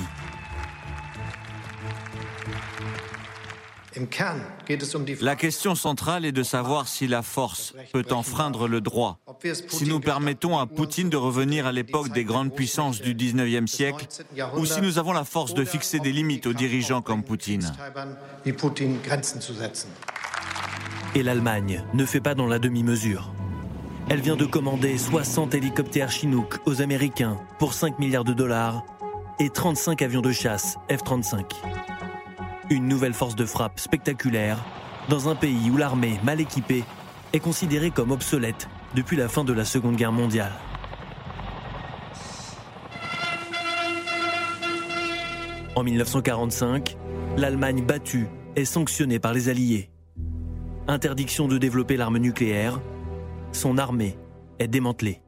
La 5.20 5.36
question 5.36 5.74
centrale 5.74 6.24
est 6.24 6.32
de 6.32 6.42
savoir 6.42 6.88
si 6.88 7.06
la 7.06 7.22
force 7.22 7.74
peut 7.92 8.04
enfreindre 8.10 8.68
le 8.68 8.80
droit. 8.80 9.18
Si 9.68 9.84
nous 9.86 10.00
permettons 10.00 10.58
à 10.58 10.66
Poutine 10.66 11.10
de 11.10 11.16
revenir 11.16 11.66
à 11.66 11.72
l'époque 11.72 12.10
des 12.10 12.24
grandes 12.24 12.52
puissances 12.52 13.00
du 13.00 13.14
19e 13.14 13.66
siècle, 13.66 14.06
ou 14.56 14.66
si 14.66 14.80
nous 14.80 14.98
avons 14.98 15.12
la 15.12 15.24
force 15.24 15.54
de 15.54 15.64
fixer 15.64 16.00
des 16.00 16.12
limites 16.12 16.46
aux 16.46 16.52
dirigeants 16.52 17.02
comme 17.02 17.22
Poutine. 17.22 17.72
Et 21.14 21.22
l'Allemagne 21.22 21.84
ne 21.94 22.04
fait 22.04 22.20
pas 22.20 22.34
dans 22.34 22.46
la 22.46 22.58
demi-mesure. 22.58 23.32
Elle 24.10 24.20
vient 24.20 24.36
de 24.36 24.44
commander 24.44 24.98
60 24.98 25.54
hélicoptères 25.54 26.10
Chinook 26.10 26.58
aux 26.66 26.82
Américains 26.82 27.38
pour 27.58 27.72
5 27.72 27.98
milliards 27.98 28.24
de 28.24 28.34
dollars 28.34 28.82
et 29.38 29.48
35 29.48 30.02
avions 30.02 30.20
de 30.20 30.32
chasse 30.32 30.76
F-35. 30.90 31.44
Une 32.70 32.88
nouvelle 32.88 33.12
force 33.12 33.36
de 33.36 33.44
frappe 33.44 33.78
spectaculaire 33.78 34.64
dans 35.10 35.28
un 35.28 35.34
pays 35.34 35.70
où 35.70 35.76
l'armée 35.76 36.18
mal 36.24 36.40
équipée 36.40 36.84
est 37.34 37.40
considérée 37.40 37.90
comme 37.90 38.10
obsolète 38.10 38.68
depuis 38.94 39.16
la 39.16 39.28
fin 39.28 39.44
de 39.44 39.52
la 39.52 39.66
Seconde 39.66 39.96
Guerre 39.96 40.12
mondiale. 40.12 40.52
En 45.76 45.82
1945, 45.82 46.96
l'Allemagne 47.36 47.84
battue 47.84 48.28
est 48.56 48.64
sanctionnée 48.64 49.18
par 49.18 49.34
les 49.34 49.48
Alliés. 49.48 49.90
Interdiction 50.86 51.48
de 51.48 51.58
développer 51.58 51.96
l'arme 51.96 52.18
nucléaire, 52.18 52.80
son 53.52 53.76
armée 53.76 54.16
est 54.58 54.68
démantelée. 54.68 55.23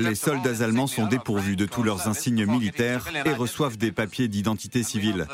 Les 0.00 0.14
soldats 0.14 0.62
allemands 0.62 0.86
sont 0.86 1.06
dépourvus 1.06 1.56
de 1.56 1.66
tous 1.66 1.82
leurs 1.82 2.08
insignes 2.08 2.46
militaires 2.46 3.04
et 3.24 3.32
reçoivent 3.32 3.76
des 3.76 3.92
papiers 3.92 4.28
d'identité 4.28 4.82
civile. 4.82 5.26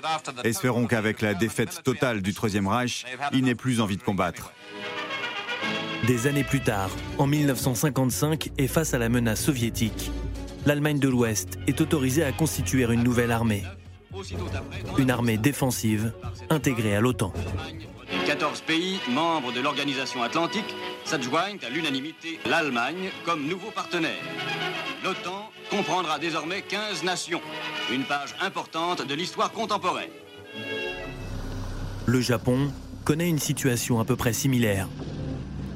Espérons 0.45 0.87
qu'avec 0.87 1.21
la 1.21 1.35
défaite 1.35 1.83
totale 1.83 2.23
du 2.23 2.35
Troisième 2.35 2.67
Reich, 2.67 3.05
ils 3.33 3.45
n'aient 3.45 3.55
plus 3.55 3.81
envie 3.81 3.97
de 3.97 4.03
combattre. 4.03 4.53
Des 6.07 6.27
années 6.27 6.45
plus 6.45 6.61
tard, 6.61 6.91
en 7.19 7.27
1955 7.27 8.51
et 8.59 8.69
face 8.69 8.93
à 8.93 8.99
la 8.99 9.09
menace 9.09 9.43
soviétique, 9.43 10.11
l'Allemagne 10.67 10.99
de 10.99 11.09
l'Ouest 11.09 11.59
est 11.67 11.81
autorisée 11.81 12.25
à 12.25 12.33
constituer 12.33 12.85
une 12.85 13.03
nouvelle 13.03 13.31
armée. 13.31 13.63
Une 14.99 15.11
armée 15.11 15.39
défensive 15.39 16.13
intégrée 16.51 16.95
à 16.95 17.01
l'OTAN. 17.01 17.33
14 18.27 18.63
pays 18.63 19.01
membres 19.11 19.53
de 19.53 19.61
l'Organisation 19.61 20.23
Atlantique 20.23 20.75
s'adjoignent 21.05 21.59
à 21.67 21.69
l'unanimité 21.69 22.39
l'Allemagne 22.47 23.11
comme 23.25 23.47
nouveau 23.47 23.71
partenaire. 23.71 24.23
L'OTAN 25.05 25.51
comprendra 25.71 26.19
désormais 26.19 26.63
15 26.63 27.05
nations, 27.05 27.41
une 27.93 28.05
page 28.05 28.35
importante 28.41 29.07
de 29.07 29.15
l'histoire 29.15 29.53
contemporaine. 29.53 30.11
Le 32.07 32.21
Japon 32.21 32.71
connaît 33.05 33.29
une 33.29 33.39
situation 33.39 34.01
à 34.01 34.05
peu 34.05 34.17
près 34.17 34.33
similaire. 34.33 34.89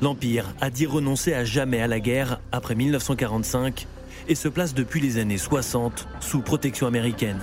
L'Empire 0.00 0.46
a 0.60 0.70
dit 0.70 0.86
renoncer 0.86 1.34
à 1.34 1.44
jamais 1.44 1.80
à 1.80 1.86
la 1.86 2.00
guerre 2.00 2.40
après 2.52 2.74
1945 2.74 3.86
et 4.28 4.34
se 4.34 4.48
place 4.48 4.74
depuis 4.74 5.00
les 5.00 5.18
années 5.18 5.38
60 5.38 6.08
sous 6.20 6.40
protection 6.40 6.86
américaine. 6.86 7.40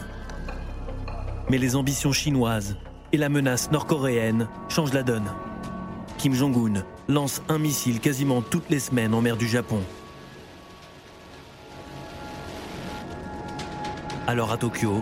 Mais 1.50 1.58
les 1.58 1.76
ambitions 1.76 2.12
chinoises 2.12 2.78
et 3.16 3.18
la 3.18 3.30
menace 3.30 3.72
nord-coréenne 3.72 4.50
changent 4.68 4.92
la 4.92 5.02
donne. 5.02 5.32
Kim 6.18 6.34
Jong-un 6.34 6.84
lance 7.08 7.42
un 7.48 7.58
missile 7.58 8.02
quasiment 8.02 8.42
toutes 8.42 8.70
les 8.70 8.82
semaines 8.82 9.14
en 9.14 9.22
mer 9.22 9.38
du 9.38 9.48
Japon. 9.48 9.82
Alors 14.28 14.52
à 14.52 14.58
Tokyo, 14.58 15.02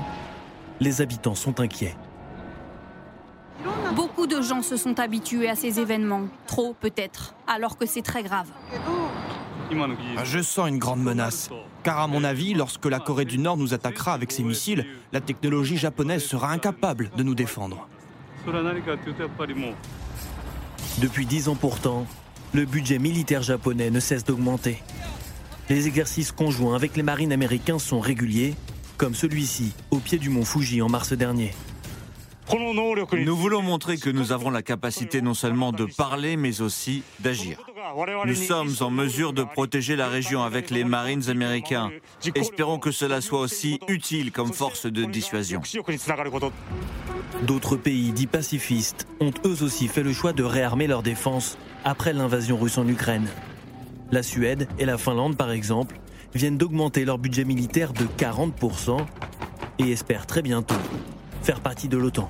les 0.80 1.01
habitants 1.01 1.34
sont 1.34 1.59
inquiets. 1.59 1.95
Beaucoup 3.95 4.28
de 4.28 4.43
gens 4.43 4.61
se 4.61 4.78
sont 4.78 4.99
habitués 4.99 5.49
à 5.49 5.55
ces 5.55 5.80
événements, 5.80 6.28
trop 6.45 6.76
peut-être, 6.80 7.34
alors 7.47 7.80
que 7.80 7.88
c'est 7.88 8.03
très 8.03 8.22
grave. 8.22 8.49
Je 10.24 10.39
sens 10.39 10.70
une 10.70 10.78
grande 10.78 11.01
menace, 11.01 11.49
car 11.82 11.99
à 11.99 12.05
mon 12.05 12.24
avis, 12.24 12.53
lorsque 12.53 12.86
la 12.86 12.99
Corée 12.99 13.26
du 13.26 13.39
Nord 13.39 13.57
nous 13.57 13.74
attaquera 13.74 14.14
avec 14.14 14.32
ses 14.32 14.43
missiles, 14.43 14.86
la 15.11 15.20
technologie 15.20 15.78
japonaise 15.78 16.24
sera 16.24 16.51
incapable 16.51 17.09
de 17.18 17.24
nous 17.24 17.34
défendre. 17.34 17.88
Depuis 21.00 21.26
dix 21.26 21.48
ans 21.48 21.56
pourtant, 21.56 22.06
le 22.54 22.66
budget 22.66 23.00
militaire 23.00 23.41
japonais 23.41 23.89
ne 23.89 24.00
cesse 24.00 24.24
d'augmenter. 24.24 24.78
Les 25.70 25.88
exercices 25.88 26.32
conjoints 26.32 26.76
avec 26.76 26.96
les 26.96 27.04
marines 27.04 27.32
américains 27.32 27.80
sont 27.80 28.00
réguliers, 28.00 28.56
comme 28.98 29.16
celui-ci 29.16 29.74
au 29.91 29.98
pied 29.98 30.18
du 30.18 30.30
mont 30.30 30.46
Fuji 30.46 30.82
en 30.82 30.89
mars 30.89 31.14
dernier. 31.14 31.52
Nous 33.26 33.36
voulons 33.36 33.62
montrer 33.62 33.98
que 33.98 34.10
nous 34.10 34.32
avons 34.32 34.50
la 34.50 34.62
capacité 34.62 35.22
non 35.22 35.34
seulement 35.34 35.72
de 35.72 35.86
parler, 35.86 36.36
mais 36.36 36.62
aussi 36.62 37.04
d'agir. 37.20 37.58
Nous 38.25 38.36
sommes 38.36 38.73
en 38.81 38.89
mesure 38.89 39.34
de 39.34 39.43
protéger 39.43 39.95
la 39.95 40.07
région 40.07 40.43
avec 40.43 40.69
les 40.69 40.84
Marines 40.84 41.29
américains. 41.29 41.91
Espérons 42.36 42.79
que 42.79 42.91
cela 42.91 43.21
soit 43.21 43.39
aussi 43.39 43.79
utile 43.88 44.31
comme 44.31 44.53
force 44.53 44.86
de 44.86 45.05
dissuasion. 45.05 45.61
D'autres 47.43 47.75
pays 47.75 48.11
dits 48.11 48.27
pacifistes 48.27 49.07
ont 49.19 49.31
eux 49.45 49.63
aussi 49.63 49.88
fait 49.88 50.03
le 50.03 50.13
choix 50.13 50.34
de 50.34 50.43
réarmer 50.43 50.88
leur 50.88 51.03
défense 51.03 51.57
après 51.84 52.13
l'invasion 52.13 52.57
russe 52.57 52.77
en 52.77 52.88
Ukraine. 52.88 53.27
La 54.11 54.23
Suède 54.23 54.67
et 54.79 54.86
la 54.86 54.97
Finlande, 54.97 55.36
par 55.36 55.51
exemple, 55.51 55.99
viennent 56.34 56.57
d'augmenter 56.57 57.05
leur 57.05 57.17
budget 57.17 57.43
militaire 57.43 57.93
de 57.93 58.05
40% 58.05 58.97
et 59.79 59.91
espèrent 59.91 60.25
très 60.25 60.41
bientôt 60.41 60.75
faire 61.41 61.59
partie 61.59 61.89
de 61.89 61.97
l'OTAN. 61.97 62.29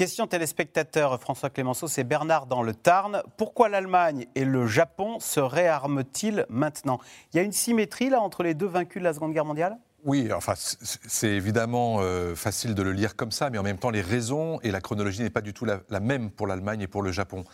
Question 0.00 0.26
téléspectateur 0.26 1.20
François 1.20 1.50
Clémenceau, 1.50 1.86
c'est 1.86 2.04
Bernard 2.04 2.46
dans 2.46 2.62
le 2.62 2.72
Tarn. 2.72 3.22
Pourquoi 3.36 3.68
l'Allemagne 3.68 4.24
et 4.34 4.46
le 4.46 4.66
Japon 4.66 5.20
se 5.20 5.40
réarment-ils 5.40 6.46
maintenant? 6.48 7.00
Il 7.30 7.36
y 7.36 7.38
a 7.38 7.42
une 7.42 7.52
symétrie 7.52 8.08
là 8.08 8.18
entre 8.22 8.42
les 8.42 8.54
deux 8.54 8.66
vaincus 8.66 9.02
de 9.02 9.04
la 9.04 9.12
Seconde 9.12 9.34
Guerre 9.34 9.44
mondiale? 9.44 9.76
Oui, 10.04 10.32
enfin, 10.32 10.54
c'est 10.56 11.28
évidemment 11.28 11.98
euh, 12.00 12.34
facile 12.34 12.74
de 12.74 12.82
le 12.82 12.92
lire 12.92 13.14
comme 13.14 13.30
ça, 13.30 13.50
mais 13.50 13.58
en 13.58 13.62
même 13.62 13.76
temps, 13.76 13.90
les 13.90 14.00
raisons 14.00 14.58
et 14.62 14.70
la 14.70 14.80
chronologie 14.80 15.20
n'est 15.20 15.28
pas 15.28 15.42
du 15.42 15.52
tout 15.52 15.66
la, 15.66 16.00
même 16.00 16.30
pour 16.30 16.46
l'Allemagne 16.46 16.80
et 16.80 16.86
pour 16.86 17.02
le 17.02 17.12
Japon. 17.12 17.44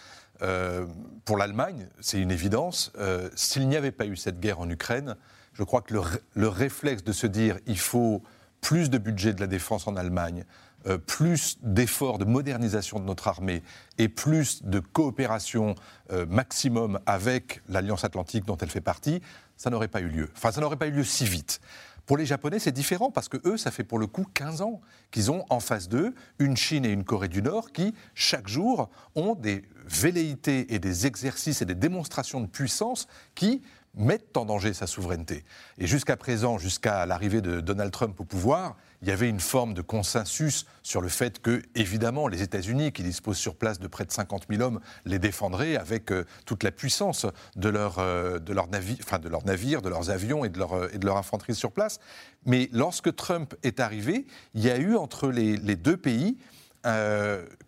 Euh, 0.43 0.87
pour 1.25 1.39
l'Allemagne, 1.39 1.89
c'est 1.99 2.21
une 2.21 2.31
évidence. 2.31 2.93
Euh, 2.97 3.29
s'il 3.35 3.67
n'y 3.67 3.75
avait 3.75 3.91
pas 3.91 4.07
eu 4.07 4.15
cette 4.15 4.39
guerre 4.39 4.61
en 4.61 4.71
Ukraine, 4.71 5.17
je 5.53 5.65
crois 5.65 5.81
que 5.81 5.95
le, 5.95 6.01
le 6.35 6.47
réflexe 6.47 7.03
de 7.03 7.11
se 7.11 7.27
dire 7.27 7.59
il 7.67 7.79
faut 7.81 8.23
plus 8.61 8.89
de 8.89 8.99
budget 8.99 9.33
de 9.33 9.41
la 9.41 9.47
défense 9.49 9.87
en 9.87 9.97
Allemagne, 9.97 10.45
euh, 10.87 10.99
plus 10.99 11.59
d'efforts 11.63 12.19
de 12.19 12.25
modernisation 12.25 12.99
de 12.99 13.05
notre 13.05 13.29
armée 13.29 13.63
et 13.99 14.09
plus 14.09 14.63
de 14.63 14.79
coopération 14.79 15.75
euh, 16.13 16.27
maximum 16.27 17.01
avec 17.07 17.63
l'Alliance 17.69 18.05
Atlantique 18.05 18.45
dont 18.45 18.57
elle 18.57 18.71
fait 18.71 18.81
partie, 18.81 19.21
ça 19.57 19.71
n'aurait 19.71 19.89
pas 19.89 20.01
eu 20.01 20.09
lieu. 20.09 20.31
Enfin, 20.37 20.53
ça 20.53 20.61
n'aurait 20.61 20.77
pas 20.77 20.87
eu 20.87 20.93
lieu 20.93 21.05
si 21.05 21.25
vite. 21.25 21.61
Pour 22.07 22.17
les 22.17 22.27
Japonais, 22.27 22.61
c'est 22.61 22.73
différent 22.73 23.11
parce 23.11 23.29
que 23.29 23.37
eux, 23.49 23.57
ça 23.57 23.73
fait 23.73 23.83
pour 23.83 23.99
le 23.99 24.07
coup 24.07 24.25
15 24.33 24.63
ans 24.63 24.81
qu'ils 25.11 25.33
ont 25.33 25.45
en 25.51 25.59
face 25.59 25.89
d'eux 25.89 26.15
une 26.39 26.57
Chine 26.57 26.85
et 26.85 26.91
une 26.91 27.03
Corée 27.03 27.29
du 27.29 27.43
Nord 27.43 27.73
qui, 27.73 27.95
chaque 28.15 28.47
jour, 28.47 28.89
ont 29.17 29.35
des 29.35 29.65
velléités 29.87 30.73
et 30.73 30.79
des 30.79 31.07
exercices 31.07 31.63
et 31.63 31.65
des 31.65 31.75
démonstrations 31.75 32.41
de 32.41 32.47
puissance 32.47 33.09
qui 33.35 33.61
mettent 33.97 34.37
en 34.37 34.45
danger 34.45 34.73
sa 34.73 34.87
souveraineté. 34.87 35.45
Et 35.79 35.87
jusqu'à 35.87 36.17
présent, 36.17 36.59
jusqu'à 36.59 37.07
l'arrivée 37.07 37.41
de 37.41 37.61
Donald 37.61 37.91
Trump 37.91 38.21
au 38.21 38.25
pouvoir, 38.25 38.77
il 39.03 39.09
y 39.09 39.11
avait 39.11 39.29
une 39.29 39.41
forme 39.41 39.75
de 39.75 39.83
consensus 39.83 40.67
sur 40.83 41.01
le 41.01 41.09
fait 41.09 41.41
que, 41.41 41.63
évidemment, 41.75 42.29
les 42.29 42.43
États-Unis, 42.43 42.93
qui 42.93 43.03
disposent 43.03 43.37
sur 43.37 43.57
place 43.57 43.79
de 43.79 43.87
près 43.87 44.05
de 44.05 44.13
50 44.13 44.47
000 44.49 44.63
hommes, 44.63 44.81
les 45.05 45.19
défendraient 45.19 45.77
avec 45.77 46.11
euh, 46.11 46.25
toute 46.45 46.63
la 46.63 46.71
puissance 46.71 47.27
de, 47.57 47.69
leur, 47.69 47.99
euh, 47.99 48.39
leurs 48.49 48.69
enfin, 49.03 49.19
de 49.19 49.29
leurs 49.29 49.45
navires, 49.45 49.83
de 49.83 49.89
leurs 49.89 50.11
avions 50.11 50.45
et 50.45 50.49
de 50.49 50.59
leur, 50.59 50.73
euh, 50.73 50.89
et 50.93 50.99
de 50.99 51.07
leur 51.07 51.17
infanterie 51.17 51.55
sur 51.55 51.73
place. 51.73 51.99
Mais 52.45 52.69
lorsque 52.73 53.15
Trump 53.15 53.55
est 53.63 53.81
arrivé, 53.81 54.27
il 54.55 54.63
y 54.63 54.71
a 54.71 54.79
eu 54.79 54.97
entre 54.97 55.29
les, 55.29 55.57
deux 55.77 55.97
pays 55.97 56.37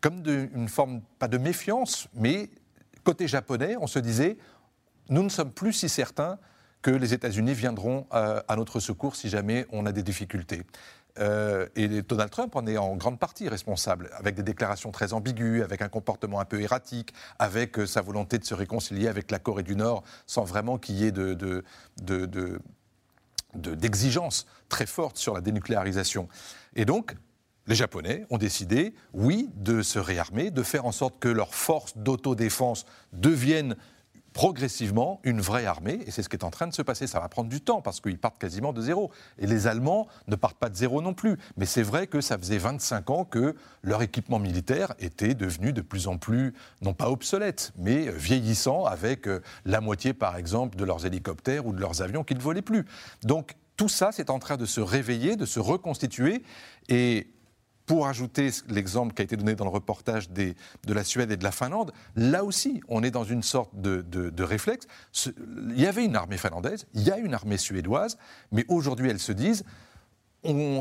comme 0.01 0.23
de, 0.23 0.49
une 0.55 0.69
forme, 0.69 1.01
pas 1.19 1.27
de 1.27 1.39
méfiance, 1.39 2.07
mais 2.15 2.51
côté 3.03 3.27
japonais, 3.27 3.77
on 3.81 3.89
se 3.89 3.99
disait 3.99 4.39
nous 5.09 5.25
ne 5.25 5.29
sommes 5.29 5.51
plus 5.51 5.73
si 5.73 5.89
certains 5.89 6.39
que 6.83 6.91
les 6.93 7.15
États-Unis 7.15 7.55
viendront 7.55 8.07
à 8.13 8.55
notre 8.57 8.79
secours 8.79 9.17
si 9.17 9.29
jamais 9.29 9.67
on 9.73 9.87
a 9.87 9.93
des 9.93 10.05
difficultés. 10.05 10.63
Euh, 11.19 11.67
et 11.77 12.03
Donald 12.03 12.31
Trump 12.31 12.55
en 12.57 12.67
est 12.67 12.77
en 12.77 12.97
grande 12.97 13.19
partie 13.19 13.49
responsable, 13.49 14.11
avec 14.15 14.35
des 14.35 14.43
déclarations 14.43 14.91
très 14.91 15.13
ambiguës, 15.13 15.63
avec 15.63 15.83
un 15.83 15.89
comportement 15.89 16.41
un 16.41 16.45
peu 16.45 16.61
erratique, 16.61 17.13
avec 17.39 17.79
euh, 17.79 17.87
sa 17.87 18.01
volonté 18.01 18.39
de 18.39 18.45
se 18.45 18.55
réconcilier 18.55 19.09
avec 19.09 19.31
la 19.31 19.39
Corée 19.39 19.63
du 19.63 19.77
Nord 19.77 20.05
sans 20.27 20.45
vraiment 20.45 20.79
qu'il 20.79 20.97
y 20.97 21.05
ait 21.07 21.13
de, 21.13 21.63
d'exigences 23.55 24.47
très 24.69 24.87
fortes 24.87 25.17
sur 25.17 25.35
la 25.35 25.41
dénucléarisation. 25.41 26.29
Et 26.77 26.85
donc, 26.85 27.15
les 27.67 27.75
Japonais 27.75 28.27
ont 28.31 28.39
décidé, 28.39 28.95
oui, 29.13 29.51
de 29.57 29.83
se 29.83 29.99
réarmer, 29.99 30.51
de 30.51 30.63
faire 30.63 30.87
en 30.87 30.93
sorte 30.93 31.19
que 31.19 31.29
leurs 31.29 31.55
forces 31.55 31.97
d'autodéfense 31.97 32.87
deviennent 33.13 33.77
progressivement 34.33 35.21
une 35.25 35.41
vraie 35.41 35.67
armée, 35.67 36.01
et 36.07 36.11
c'est 36.11 36.23
ce 36.23 36.29
qui 36.29 36.37
est 36.37 36.45
en 36.45 36.51
train 36.51 36.67
de 36.67 36.75
se 36.75 36.83
passer. 36.83 37.07
Ça 37.07 37.21
va 37.21 37.29
prendre 37.29 37.49
du 37.49 37.61
temps, 37.61 37.83
parce 37.83 38.01
qu'ils 38.01 38.19
partent 38.19 38.39
quasiment 38.39 38.73
de 38.73 38.81
zéro. 38.81 39.11
Et 39.39 39.47
les 39.47 39.67
Allemands 39.67 40.07
ne 40.27 40.37
partent 40.37 40.59
pas 40.59 40.69
de 40.69 40.77
zéro 40.77 41.03
non 41.03 41.15
plus. 41.15 41.37
Mais 41.57 41.67
c'est 41.67 41.83
vrai 41.83 42.07
que 42.07 42.21
ça 42.21 42.39
faisait 42.39 42.59
25 42.59 43.11
ans 43.11 43.25
que 43.25 43.55
leur 43.83 44.03
équipement 44.03 44.39
militaire 44.39 44.95
était 44.99 45.35
devenu 45.35 45.73
de 45.73 45.81
plus 45.81 46.09
en 46.09 46.19
plus, 46.19 46.55
non 46.83 46.95
pas 46.95 47.11
obsolète, 47.11 47.73
mais 47.77 48.11
vieillissant, 48.11 48.85
avec 48.85 49.27
euh, 49.27 49.41
la 49.65 49.81
moitié, 49.81 50.13
par 50.13 50.37
exemple, 50.37 50.77
de 50.77 50.85
leurs 50.85 51.07
hélicoptères 51.07 51.67
ou 51.67 51.73
de 51.73 51.81
leurs 51.81 52.03
avions 52.03 52.25
qui 52.25 52.35
ne 52.35 52.41
volaient 52.41 52.63
plus. 52.63 52.85
Donc 53.23 53.57
tout 53.77 53.89
ça, 53.89 54.11
c'est 54.13 54.29
en 54.29 54.39
train 54.39 54.57
de 54.57 54.67
se 54.67 54.81
réveiller, 54.81 55.37
de 55.37 55.47
se 55.47 55.61
reconstituer, 55.61 56.43
et 56.89 57.29
pour 57.89 58.07
ajouter 58.07 58.51
l'exemple 58.69 59.15
qui 59.15 59.23
a 59.23 59.25
été 59.25 59.37
donné 59.37 59.55
dans 59.55 59.65
le 59.65 59.71
reportage 59.71 60.31
de 60.31 60.55
la 60.87 61.03
Suède 61.03 61.33
et 61.33 61.39
de 61.39 61.43
la 61.43 61.51
Finlande, 61.51 61.91
là 62.15 62.45
aussi, 62.45 62.83
on 62.87 63.03
est 63.03 63.11
dans 63.11 63.25
une 63.25 63.43
sorte 63.43 63.71
de, 63.75 64.43
réflexe. 64.43 64.87
il 65.25 65.81
y 65.81 65.87
avait 65.87 66.05
une 66.05 66.15
armée 66.15 66.37
finlandaise, 66.37 66.87
il 66.95 67.03
y 67.03 67.11
a 67.11 67.17
une 67.17 67.33
armée 67.33 67.57
suédoise, 67.57 68.19
mais 68.53 68.67
aujourd'hui, 68.69 69.09
elles 69.09 69.19
se 69.19 69.33
disent 69.33 69.65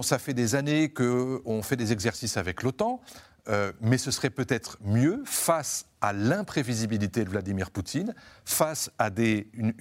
ça 0.03 0.19
fait 0.19 0.33
des 0.33 0.55
années 0.55 0.89
qu'on 0.89 1.61
fait 1.63 1.77
des 1.77 1.91
exercices 1.91 2.37
avec 2.37 2.61
l'OTAN, 2.61 3.01
euh, 3.49 3.71
mais 3.79 3.97
ce 3.97 4.11
serait 4.11 4.29
peut-être 4.29 4.77
mieux 4.83 5.21
face 5.25 5.85
à 6.01 6.11
l'imprévisibilité 6.13 7.23
de 7.23 7.29
Vladimir 7.29 7.71
Poutine, 7.71 8.13
face 8.45 8.91
à 8.99 9.09
une, 9.17 9.73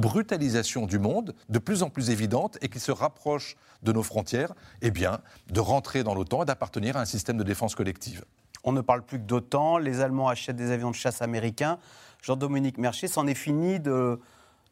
brutalisation 0.00 0.86
du 0.86 0.98
monde 0.98 1.34
de 1.48 1.58
plus 1.58 1.82
en 1.82 1.90
plus 1.90 2.10
évidente 2.10 2.58
et 2.60 2.68
qui 2.68 2.80
se 2.80 2.92
rapproche 2.92 3.56
de 3.82 3.92
nos 3.92 4.02
frontières, 4.02 4.52
eh 4.82 4.90
bien, 4.90 5.20
de 5.50 5.60
rentrer 5.60 6.02
dans 6.02 6.14
l'OTAN 6.14 6.42
et 6.42 6.46
d'appartenir 6.46 6.96
à 6.96 7.00
un 7.00 7.04
système 7.04 7.36
de 7.36 7.44
défense 7.44 7.74
collective. 7.74 8.24
On 8.64 8.72
ne 8.72 8.80
parle 8.80 9.02
plus 9.02 9.18
que 9.18 9.24
d'OTAN, 9.24 9.78
les 9.78 10.00
Allemands 10.00 10.28
achètent 10.28 10.56
des 10.56 10.70
avions 10.70 10.90
de 10.90 10.96
chasse 10.96 11.22
américains. 11.22 11.78
Jean-Dominique 12.22 12.78
Mercier, 12.78 13.08
c'en 13.08 13.26
est 13.26 13.34
fini 13.34 13.78
de 13.78 14.18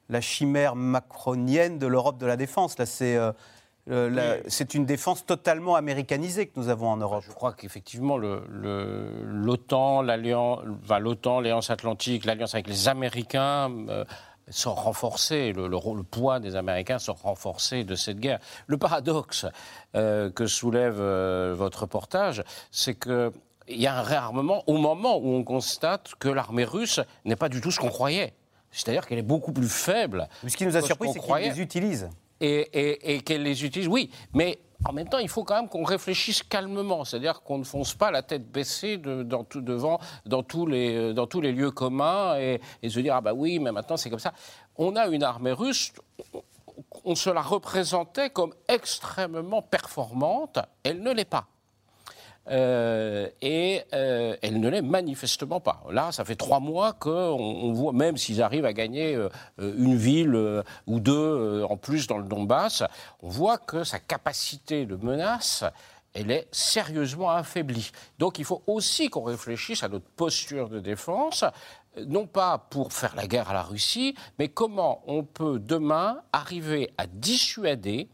la 0.09 0.21
chimère 0.21 0.75
macronienne 0.75 1.79
de 1.79 1.87
l'Europe 1.87 2.19
de 2.19 2.27
la 2.27 2.37
défense. 2.37 2.79
Là, 2.79 2.87
c'est 2.87 3.17
euh, 3.17 3.33
euh, 3.91 4.41
c'est 4.47 4.75
une 4.75 4.87
défense 4.87 5.27
totalement 5.27 5.75
américanisée 5.75 6.47
que 6.47 6.53
nous 6.57 6.69
avons 6.69 6.89
en 6.89 6.97
Europe. 6.97 7.25
Je 7.27 7.33
crois 7.33 7.53
qu'effectivement, 7.53 8.17
l'OTAN, 8.17 10.03
l'Alliance 10.03 11.71
Atlantique, 11.71 12.25
l'alliance 12.25 12.55
avec 12.55 12.69
les 12.69 12.87
Américains 12.89 13.73
euh, 13.89 14.05
sont 14.49 14.75
renforcés, 14.75 15.53
le, 15.53 15.67
le, 15.67 16.03
poids 16.05 16.39
des 16.39 16.55
Américains 16.55 17.01
sont 17.01 17.15
renforcés 17.15 17.83
de 17.83 17.97
cette 17.97 18.21
guerre. 18.21 18.39
Le 18.69 18.79
paradoxe 18.79 19.47
euh, 19.97 20.31
que 20.31 20.47
soulève 20.47 21.03
votre 21.53 21.81
reportage, 21.83 22.45
c'est 22.71 22.95
qu'il 22.95 23.33
y 23.67 23.89
a 23.89 23.97
un 23.97 24.03
réarmement 24.03 24.63
au 24.69 24.77
moment 24.77 25.17
où 25.19 25.35
on 25.35 25.43
constate 25.43 26.15
que 26.21 26.29
l'armée 26.29 26.65
russe 26.65 27.01
n'est 27.25 27.37
pas 27.37 27.49
du 27.49 27.61
tout 27.61 27.73
ce 27.73 27.81
qu'on 27.81 27.89
croyait. 27.89 28.35
C'est-à-dire 28.71 29.07
qu'elle 29.07 29.19
est 29.19 29.23
beaucoup 29.23 29.53
plus 29.53 29.69
faible. 29.69 30.29
ce 30.47 30.57
qui 30.57 30.67
nous 30.67 30.77
a 30.77 30.83
surpris, 30.83 31.11
c'est 31.13 31.21
qu'ils 31.21 31.35
les 31.35 31.61
utilisent. 31.61 32.09
Et, 32.43 33.23
qu'elle 33.23 33.43
les 33.43 33.65
utilise. 33.65 33.89
Oui, 33.89 34.11
mais 34.35 34.59
en 34.85 34.93
même 34.93 35.09
temps, 35.09 35.19
il 35.19 35.29
faut 35.29 35.45
quand 35.45 35.55
même 35.55 35.69
qu'on 35.69 35.85
réfléchisse 35.85 36.43
calmement, 36.43 37.05
c'est-à-dire 37.05 37.43
qu'on 37.43 37.59
ne 37.59 37.65
fonce 37.65 37.95
pas 37.95 38.11
la 38.11 38.23
tête 38.23 38.51
baissée 38.51 38.99
dans 38.99 39.45
tout, 39.45 39.61
devant 39.61 40.01
dans 40.27 40.43
tous, 40.43 40.67
les, 40.67 41.13
les 41.13 41.53
lieux 41.53 41.71
communs 41.71 42.37
et, 42.39 42.61
et 42.83 42.89
se 42.89 42.99
dire 43.01 43.15
ah 43.15 43.21
bah 43.21 43.33
oui, 43.33 43.59
mais 43.59 43.71
maintenant 43.71 43.97
c'est 43.97 44.11
comme 44.11 44.19
ça. 44.19 44.33
On 44.77 44.97
a 44.97 45.07
une 45.07 45.23
armée 45.23 45.53
russe, 45.53 45.93
on 47.05 47.15
se 47.15 47.31
la 47.31 47.43
représentait 47.43 48.31
comme 48.31 48.55
extrêmement 48.69 49.63
performante, 49.63 50.59
elle 50.83 51.03
ne 51.03 51.13
l'est 51.13 51.25
pas. 51.25 51.47
Euh, 52.49 53.29
et 53.41 53.83
euh, 53.93 54.37
elle 54.43 54.59
ne 54.59 54.69
l'est 54.69 54.83
manifestement 54.83 55.61
pas. 55.61 55.83
Là, 55.91 56.11
ça 56.11 56.25
fait 56.25 56.35
trois 56.35 56.59
mois 56.59 56.93
qu'on 56.93 57.11
on 57.11 57.73
voit, 57.73 57.93
même 57.93 58.17
s'ils 58.17 58.43
arrivent 58.43 58.65
à 58.65 58.73
gagner 58.73 59.15
euh, 59.15 59.29
une 59.59 59.97
ville 59.97 60.63
ou 60.87 61.01
deux 61.01 61.63
en 61.69 61.77
plus 61.77 62.07
dans 62.07 62.19
le 62.19 62.25
Donbass, 62.25 62.83
on 63.23 63.29
voit 63.29 63.59
que 63.59 63.85
sa 63.85 64.01
capacité 64.01 64.87
de 64.87 64.97
menace, 64.97 65.65
elle 66.15 66.31
est 66.31 66.49
sérieusement 66.51 67.31
affaiblie. 67.31 67.93
Donc 68.19 68.39
il 68.39 68.45
faut 68.45 68.63
aussi 68.67 69.09
qu'on 69.09 69.23
réfléchisse 69.23 69.83
à 69.83 69.89
notre 69.89 70.09
posture 70.09 70.69
de 70.69 70.81
défense, 70.81 71.45
non 72.07 72.27
pas 72.27 72.59
pour 72.59 72.93
faire 72.93 73.15
la 73.15 73.27
guerre 73.27 73.51
à 73.51 73.55
la 73.55 73.63
Russie, 73.63 74.17
mais 74.39 74.49
comment 74.49 75.03
on 75.07 75.23
peut 75.23 75.59
demain 75.61 76.21
arriver 76.33 76.93
à 76.99 77.07
dissuader 77.07 78.09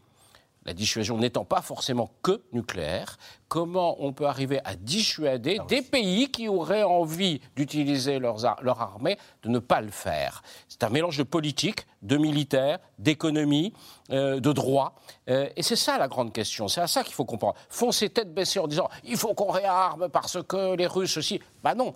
la 0.69 0.75
dissuasion 0.75 1.17
n'étant 1.17 1.45
pas 1.45 1.63
forcément 1.63 2.11
que 2.21 2.43
nucléaire, 2.53 3.17
comment 3.47 3.95
on 4.03 4.13
peut 4.13 4.27
arriver 4.27 4.59
à 4.65 4.75
dissuader 4.75 5.57
des 5.67 5.81
pays 5.81 6.29
qui 6.29 6.47
auraient 6.47 6.83
envie 6.83 7.41
d'utiliser 7.55 8.19
leur 8.19 8.81
armée 8.81 9.17
de 9.41 9.49
ne 9.49 9.57
pas 9.57 9.81
le 9.81 9.89
faire? 9.89 10.43
C'est 10.67 10.83
un 10.83 10.89
mélange 10.89 11.17
de 11.17 11.23
politique, 11.23 11.87
de 12.03 12.17
militaire, 12.17 12.77
d'économie, 12.99 13.73
euh, 14.11 14.39
de 14.39 14.51
droit. 14.51 14.93
Euh, 15.27 15.49
et 15.55 15.63
c'est 15.63 15.75
ça 15.75 15.97
la 15.97 16.07
grande 16.07 16.33
question. 16.33 16.67
C'est 16.67 16.81
à 16.81 16.87
ça 16.87 17.03
qu'il 17.03 17.15
faut 17.15 17.25
comprendre. 17.25 17.55
Foncer 17.69 18.11
tête 18.11 18.31
baissée 18.31 18.59
en 18.59 18.67
disant 18.67 18.89
il 19.03 19.17
faut 19.17 19.33
qu'on 19.33 19.51
réarme 19.51 20.07
parce 20.09 20.37
que 20.43 20.75
les 20.75 20.85
Russes 20.85 21.17
aussi. 21.17 21.39
Ben 21.63 21.73
non, 21.73 21.95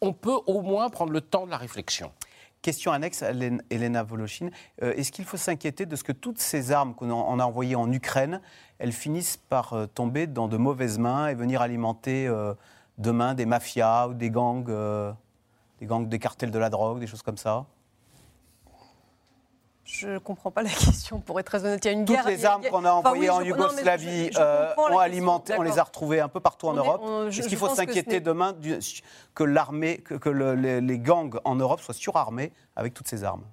on 0.00 0.12
peut 0.12 0.40
au 0.48 0.60
moins 0.60 0.90
prendre 0.90 1.12
le 1.12 1.20
temps 1.20 1.46
de 1.46 1.52
la 1.52 1.56
réflexion. 1.56 2.10
Question 2.62 2.92
annexe 2.92 3.24
à 3.24 3.32
Elena 3.70 4.04
Voloshin. 4.04 4.50
Euh, 4.82 4.94
est-ce 4.94 5.10
qu'il 5.10 5.24
faut 5.24 5.36
s'inquiéter 5.36 5.84
de 5.84 5.96
ce 5.96 6.04
que 6.04 6.12
toutes 6.12 6.38
ces 6.38 6.70
armes 6.70 6.94
qu'on 6.94 7.40
a 7.40 7.44
envoyées 7.44 7.74
en 7.74 7.90
Ukraine, 7.90 8.40
elles 8.78 8.92
finissent 8.92 9.36
par 9.36 9.72
euh, 9.72 9.86
tomber 9.86 10.28
dans 10.28 10.46
de 10.46 10.56
mauvaises 10.56 10.98
mains 10.98 11.26
et 11.26 11.34
venir 11.34 11.60
alimenter 11.60 12.28
euh, 12.28 12.54
demain 12.98 13.34
des 13.34 13.46
mafias 13.46 14.06
ou 14.06 14.14
des 14.14 14.30
gangs, 14.30 14.64
des 15.80 15.86
gangs 15.86 16.08
des 16.08 16.18
cartels 16.20 16.52
de 16.52 16.58
la 16.58 16.70
drogue, 16.70 17.00
des 17.00 17.08
choses 17.08 17.22
comme 17.22 17.36
ça? 17.36 17.66
Je 19.84 20.08
ne 20.08 20.18
comprends 20.18 20.50
pas 20.50 20.62
la 20.62 20.70
question, 20.84 21.20
pour 21.20 21.38
être 21.40 21.46
très 21.46 21.64
honnête. 21.64 21.84
Il 21.84 21.88
y 21.88 21.90
a 21.90 21.92
une 21.92 22.04
Toutes 22.04 22.16
guerre. 22.16 22.26
les 22.26 22.44
armes 22.44 22.62
qu'on 22.70 22.84
a 22.84 22.92
envoyées 22.92 23.30
en 23.30 23.40
Yougoslavie 23.42 24.30
ont 24.76 24.98
alimenté, 24.98 25.54
on 25.58 25.62
les 25.62 25.78
a 25.78 25.82
retrouvées 25.82 26.20
un 26.20 26.28
peu 26.28 26.40
partout 26.40 26.68
en 26.68 26.74
Europe. 26.74 27.02
Est-ce 27.28 27.48
qu'il 27.48 27.58
faut 27.58 27.68
s'inquiéter 27.68 28.20
demain 28.20 28.54
que 29.34 29.44
l'armée, 29.44 29.98
que, 29.98 30.28
les 30.28 30.98
gangs 30.98 31.38
en 31.44 31.56
Europe 31.56 31.80
soient 31.80 31.94
surarmés 31.94 32.52
avec 32.76 32.94
toutes 32.94 33.08
ces 33.08 33.24
armes? 33.24 33.44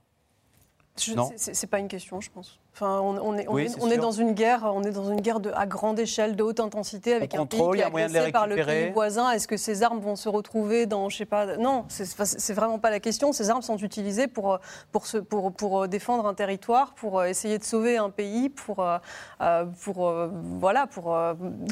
Non? 1.15 1.31
C'est 1.37 1.67
pas 1.67 1.79
une 1.79 1.87
question, 1.87 2.19
je 2.19 2.29
pense 2.29 2.59
on, 2.81 3.37
est, 3.37 3.47
on, 3.47 3.57
est, 3.89 3.97
dans 3.97 4.11
une 4.11 4.33
guerre, 4.33 4.71
on 4.73 4.83
est 4.83 4.91
dans 4.91 5.11
une 5.11 5.21
guerre 5.21 5.39
de, 5.39 5.51
à 5.55 5.65
grande 5.65 5.99
échelle, 5.99 6.35
de 6.35 6.43
haute 6.43 6.59
intensité, 6.59 7.13
avec 7.13 7.35
un 7.35 7.45
pays 7.45 7.61
qui 7.73 7.79
est 7.79 7.83
agressé 7.83 8.31
par 8.31 8.47
le 8.47 8.55
pays 8.55 8.91
voisin. 8.91 9.31
Est-ce 9.31 9.47
que 9.47 9.57
ces 9.57 9.83
armes 9.83 9.99
vont 9.99 10.15
se 10.15 10.29
retrouver 10.29 10.85
dans, 10.85 11.09
je 11.09 11.17
sais 11.17 11.25
pas, 11.25 11.57
non, 11.57 11.85
c'est 11.89 12.53
vraiment 12.53 12.79
pas 12.79 12.89
la 12.89 12.99
question. 12.99 13.33
Ces 13.33 13.49
armes 13.49 13.61
sont 13.61 13.77
utilisées 13.77 14.27
pour 14.27 14.59
pour, 14.91 15.05
pour, 15.29 15.51
pour 15.51 15.87
défendre 15.87 16.25
un 16.25 16.33
territoire, 16.33 16.93
pour 16.93 17.23
essayer 17.23 17.57
de 17.57 17.63
sauver 17.63 17.97
un 17.97 18.09
pays, 18.09 18.49
pour 18.49 18.85
pour 19.83 20.13
voilà, 20.59 20.87
pour 20.87 21.17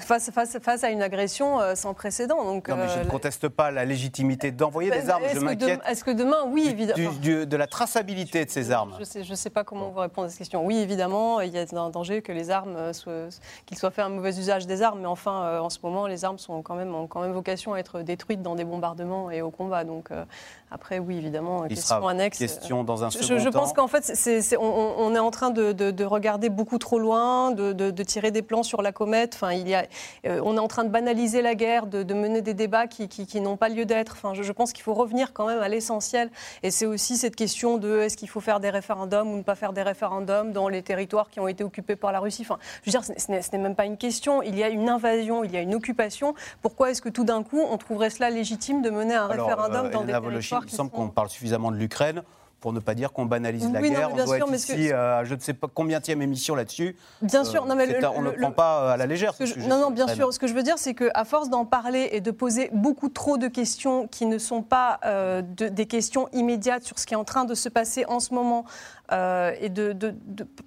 face, 0.03 0.29
face, 0.31 0.57
face 0.61 0.83
à 0.83 0.89
une 0.89 1.01
agression 1.01 1.59
sans 1.75 1.93
précédent. 1.93 2.43
Donc, 2.43 2.67
non, 2.67 2.75
mais 2.75 2.89
je 2.89 2.99
ne 2.99 3.09
conteste 3.09 3.47
pas 3.47 3.71
la 3.71 3.85
légitimité 3.85 4.51
d'envoyer 4.51 4.91
des 4.91 5.09
armes. 5.09 5.23
Je 5.33 5.39
m'inquiète. 5.39 5.79
Est-ce 5.87 6.03
que 6.03 6.11
demain, 6.11 6.43
oui, 6.47 6.67
évidemment, 6.69 7.11
de 7.21 7.57
la 7.57 7.67
traçabilité 7.67 8.43
de 8.43 8.49
ces 8.49 8.71
armes. 8.71 8.95
Je 8.99 9.05
sais, 9.05 9.23
je 9.23 9.33
sais 9.33 9.49
pas 9.49 9.63
comment 9.63 9.89
vous 9.89 9.99
répondre 9.99 10.27
à 10.27 10.29
cette 10.29 10.39
question. 10.39 10.65
Oui, 10.65 10.77
évidemment 10.77 10.96
évidemment, 10.97 11.41
il 11.41 11.53
y 11.53 11.59
a 11.59 11.79
un 11.79 11.89
danger 11.91 12.23
que 12.23 12.31
les 12.31 12.49
armes 12.49 12.75
euh, 12.75 12.91
soient, 12.91 13.29
qu'il 13.67 13.77
soit 13.77 13.91
fait 13.91 14.01
un 14.01 14.09
mauvais 14.09 14.35
usage 14.39 14.65
des 14.65 14.81
armes, 14.81 15.01
mais 15.01 15.07
enfin, 15.07 15.43
euh, 15.43 15.59
en 15.59 15.69
ce 15.69 15.77
moment, 15.83 16.07
les 16.07 16.25
armes 16.25 16.39
sont 16.39 16.63
quand 16.63 16.73
même, 16.73 16.95
ont 16.95 17.05
quand 17.05 17.21
même 17.21 17.33
vocation 17.33 17.75
à 17.75 17.77
être 17.77 18.01
détruites 18.01 18.41
dans 18.41 18.55
des 18.55 18.63
bombardements 18.63 19.29
et 19.29 19.43
au 19.43 19.51
combat. 19.51 19.83
Donc, 19.83 20.09
euh, 20.09 20.25
après, 20.71 20.97
oui, 20.97 21.17
évidemment, 21.17 21.65
Il 21.65 21.75
question 21.75 22.07
annexe. 22.07 22.39
Question 22.39 22.83
dans 22.83 23.03
un 23.03 23.11
second 23.11 23.25
je, 23.25 23.37
je 23.37 23.49
pense 23.49 23.73
qu'en 23.73 23.87
fait, 23.87 24.03
c'est, 24.03 24.57
on, 24.57 25.15
est 25.15 25.19
en 25.19 25.31
train 25.31 25.51
de, 25.51 26.03
regarder 26.03 26.49
beaucoup 26.49 26.79
trop 26.79 26.97
loin, 26.97 27.51
de, 27.51 28.03
tirer 28.03 28.31
des 28.31 28.41
plans 28.41 28.63
sur 28.63 28.81
la 28.81 28.91
comète. 28.91 29.35
Enfin, 29.35 29.53
il 29.53 29.69
y 29.69 29.75
a, 29.75 29.85
on 30.25 30.57
est 30.57 30.59
en 30.59 30.67
train 30.67 30.83
de 30.83 30.89
banaliser 30.89 31.41
la 31.43 31.53
guerre, 31.53 31.85
de, 31.85 32.13
mener 32.13 32.41
des 32.41 32.55
débats 32.55 32.87
qui, 32.87 33.07
qui, 33.07 33.39
n'ont 33.39 33.55
pas 33.55 33.69
lieu 33.69 33.85
d'être. 33.85 34.13
Enfin, 34.13 34.33
je, 34.33 34.41
je, 34.41 34.51
pense 34.51 34.73
qu'il 34.73 34.83
faut 34.83 34.95
revenir 34.95 35.31
quand 35.31 35.45
même 35.45 35.61
à 35.61 35.69
l'essentiel. 35.69 36.31
Et 36.63 36.71
c'est 36.71 36.87
aussi 36.87 37.17
cette 37.17 37.35
question 37.35 37.77
de 37.77 37.99
est-ce 37.99 38.17
qu'il 38.17 38.29
faut 38.29 38.41
faire 38.41 38.59
des 38.59 38.71
référendums 38.71 39.31
ou 39.31 39.37
ne 39.37 39.43
pas 39.43 39.55
faire 39.55 39.73
des 39.73 39.83
référendums 39.83 40.51
dans 40.51 40.69
les 40.69 40.83
territoires 40.87 41.29
qui 41.29 41.39
ont 41.39 41.47
été 41.47 41.63
occupés 41.63 41.95
par 41.95 42.11
la 42.11 42.19
Russie. 42.19 42.41
Enfin, 42.41 42.57
je 42.81 42.89
veux 42.89 42.91
dire, 42.91 43.03
ce 43.03 43.31
n'est 43.31 43.61
même 43.61 43.75
pas 43.75 43.85
une 43.85 43.97
question. 43.97 44.41
Il 44.41 44.57
y 44.57 44.63
a 44.63 44.69
une 44.69 44.89
invasion, 44.89 45.43
il 45.43 45.51
y 45.51 45.57
a 45.57 45.61
une 45.61 45.75
occupation. 45.75 46.33
Pourquoi 46.61 46.91
est-ce 46.91 47.01
que 47.01 47.09
tout 47.09 47.25
d'un 47.25 47.43
coup, 47.43 47.61
on 47.69 47.77
trouverait 47.77 48.09
cela 48.09 48.29
légitime 48.29 48.81
de 48.81 48.89
mener 48.89 49.15
un 49.15 49.27
référendum 49.27 49.87
euh, 49.87 49.89
dans 49.89 50.03
des 50.03 50.13
territoires 50.13 50.63
Il 50.65 50.71
semble 50.71 50.91
qu'on 50.91 51.09
parle 51.09 51.29
suffisamment 51.29 51.71
de 51.71 51.77
l'Ukraine 51.77 52.23
pour 52.59 52.73
ne 52.73 52.79
pas 52.79 52.95
dire 52.95 53.13
qu'on 53.13 53.25
banalise 53.25 53.71
la 53.71 53.81
guerre. 53.81 54.09
on 54.11 54.15
doit 54.15 54.37
être 54.37 54.53
ici, 54.53 54.91
euh, 54.91 55.23
je 55.25 55.35
ne 55.35 55.39
sais 55.39 55.53
pas 55.53 55.67
combien 55.71 55.99
de 55.99 56.07
émission 56.07 56.55
là-dessus. 56.55 56.95
Bien 57.21 57.43
sûr, 57.43 57.65
non, 57.65 57.75
mais 57.75 57.83
on 58.15 58.21
ne 58.21 58.31
le, 58.31 58.37
prend 58.37 58.51
pas 58.51 58.81
euh, 58.81 58.93
à 58.93 58.97
la 58.97 59.05
légère. 59.05 59.33
non, 59.67 59.79
non, 59.79 59.91
bien 59.91 60.07
sûr. 60.07 60.33
Ce 60.33 60.39
que 60.39 60.47
je 60.47 60.53
veux 60.53 60.63
dire, 60.63 60.77
c'est 60.77 60.93
qu'à 60.93 61.25
force 61.25 61.49
d'en 61.49 61.65
parler 61.65 62.09
et 62.11 62.21
de 62.21 62.31
poser 62.31 62.69
beaucoup 62.73 63.09
trop 63.09 63.37
de 63.37 63.47
questions 63.47 64.07
qui 64.07 64.25
ne 64.25 64.37
sont 64.37 64.63
pas 64.63 64.99
euh, 65.05 65.41
des 65.43 65.85
questions 65.85 66.29
immédiates 66.33 66.83
sur 66.83 66.97
ce 66.97 67.05
qui 67.05 67.13
est 67.13 67.17
en 67.17 67.23
train 67.23 67.45
de 67.45 67.53
se 67.53 67.69
passer 67.69 68.05
en 68.07 68.19
ce 68.19 68.33
moment, 68.33 68.65
et 69.11 69.69
de, 69.69 69.95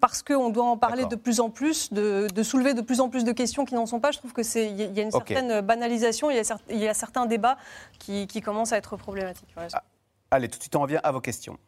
parce 0.01 0.23
qu'on 0.23 0.51
doit 0.51 0.65
en 0.65 0.77
parler 0.77 1.05
de 1.05 1.17
plus 1.17 1.41
en 1.41 1.51
plus, 1.51 1.93
de, 1.93 2.43
soulever 2.43 2.75
de 2.75 2.83
plus 2.83 3.01
en 3.01 3.09
plus 3.09 3.25
de 3.25 3.33
questions 3.33 3.65
qui 3.65 3.75
n'en 3.75 3.87
sont 3.87 4.01
pas, 4.01 4.13
je 4.13 4.19
trouve 4.19 4.33
que 4.33 4.43
c'est 4.43 4.71
il 4.71 4.81
y, 4.81 5.01
a 5.01 5.03
une 5.03 5.11
certaine 5.11 5.61
banalisation, 5.61 6.31
il 6.31 6.37
y 6.37 6.41
a, 6.41 6.57
il 6.71 6.79
y 6.79 6.89
a 6.89 6.95
certains 6.95 7.27
débats 7.27 7.57
qui, 7.99 8.27
qui, 8.27 8.41
commencent 8.41 8.73
à 8.73 8.77
être 8.77 8.97
problématiques. 8.97 9.55
Ah, 9.57 9.83
allez, 10.31 10.49
tout 10.49 10.59
de 10.59 10.63
suite, 10.63 10.77
on 10.77 10.81
revient 10.81 11.01
à 11.03 11.13
vos 11.13 11.21
questions. 11.21 11.59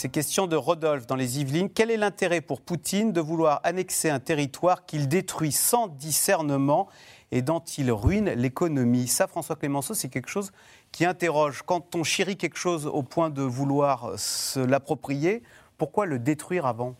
Ces 0.00 0.08
questions 0.08 0.46
de 0.46 0.56
Rodolphe 0.56 1.06
dans 1.06 1.14
les 1.14 1.40
Yvelines. 1.40 1.68
Quel 1.68 1.90
est 1.90 1.98
l'intérêt 1.98 2.40
pour 2.40 2.62
Poutine 2.62 3.12
de 3.12 3.20
vouloir 3.20 3.60
annexer 3.64 4.08
un 4.08 4.18
territoire 4.18 4.86
qu'il 4.86 5.08
détruit 5.08 5.52
sans 5.52 5.88
discernement 5.88 6.88
et 7.32 7.42
dont 7.42 7.60
il 7.76 7.92
ruine 7.92 8.30
l'économie? 8.30 9.08
Ça, 9.08 9.26
François 9.26 9.56
Clémenceau, 9.56 9.92
c'est 9.92 10.08
quelque 10.08 10.30
chose 10.30 10.52
qui 10.90 11.04
interroge. 11.04 11.60
Quand 11.66 11.94
on 11.94 12.02
chérit 12.02 12.38
quelque 12.38 12.56
chose 12.56 12.86
au 12.86 13.02
point 13.02 13.28
de 13.28 13.42
vouloir 13.42 14.18
se 14.18 14.58
l'approprier, 14.58 15.42
pourquoi 15.76 16.06
le 16.06 16.18
détruire 16.18 16.64
avant? 16.64 16.96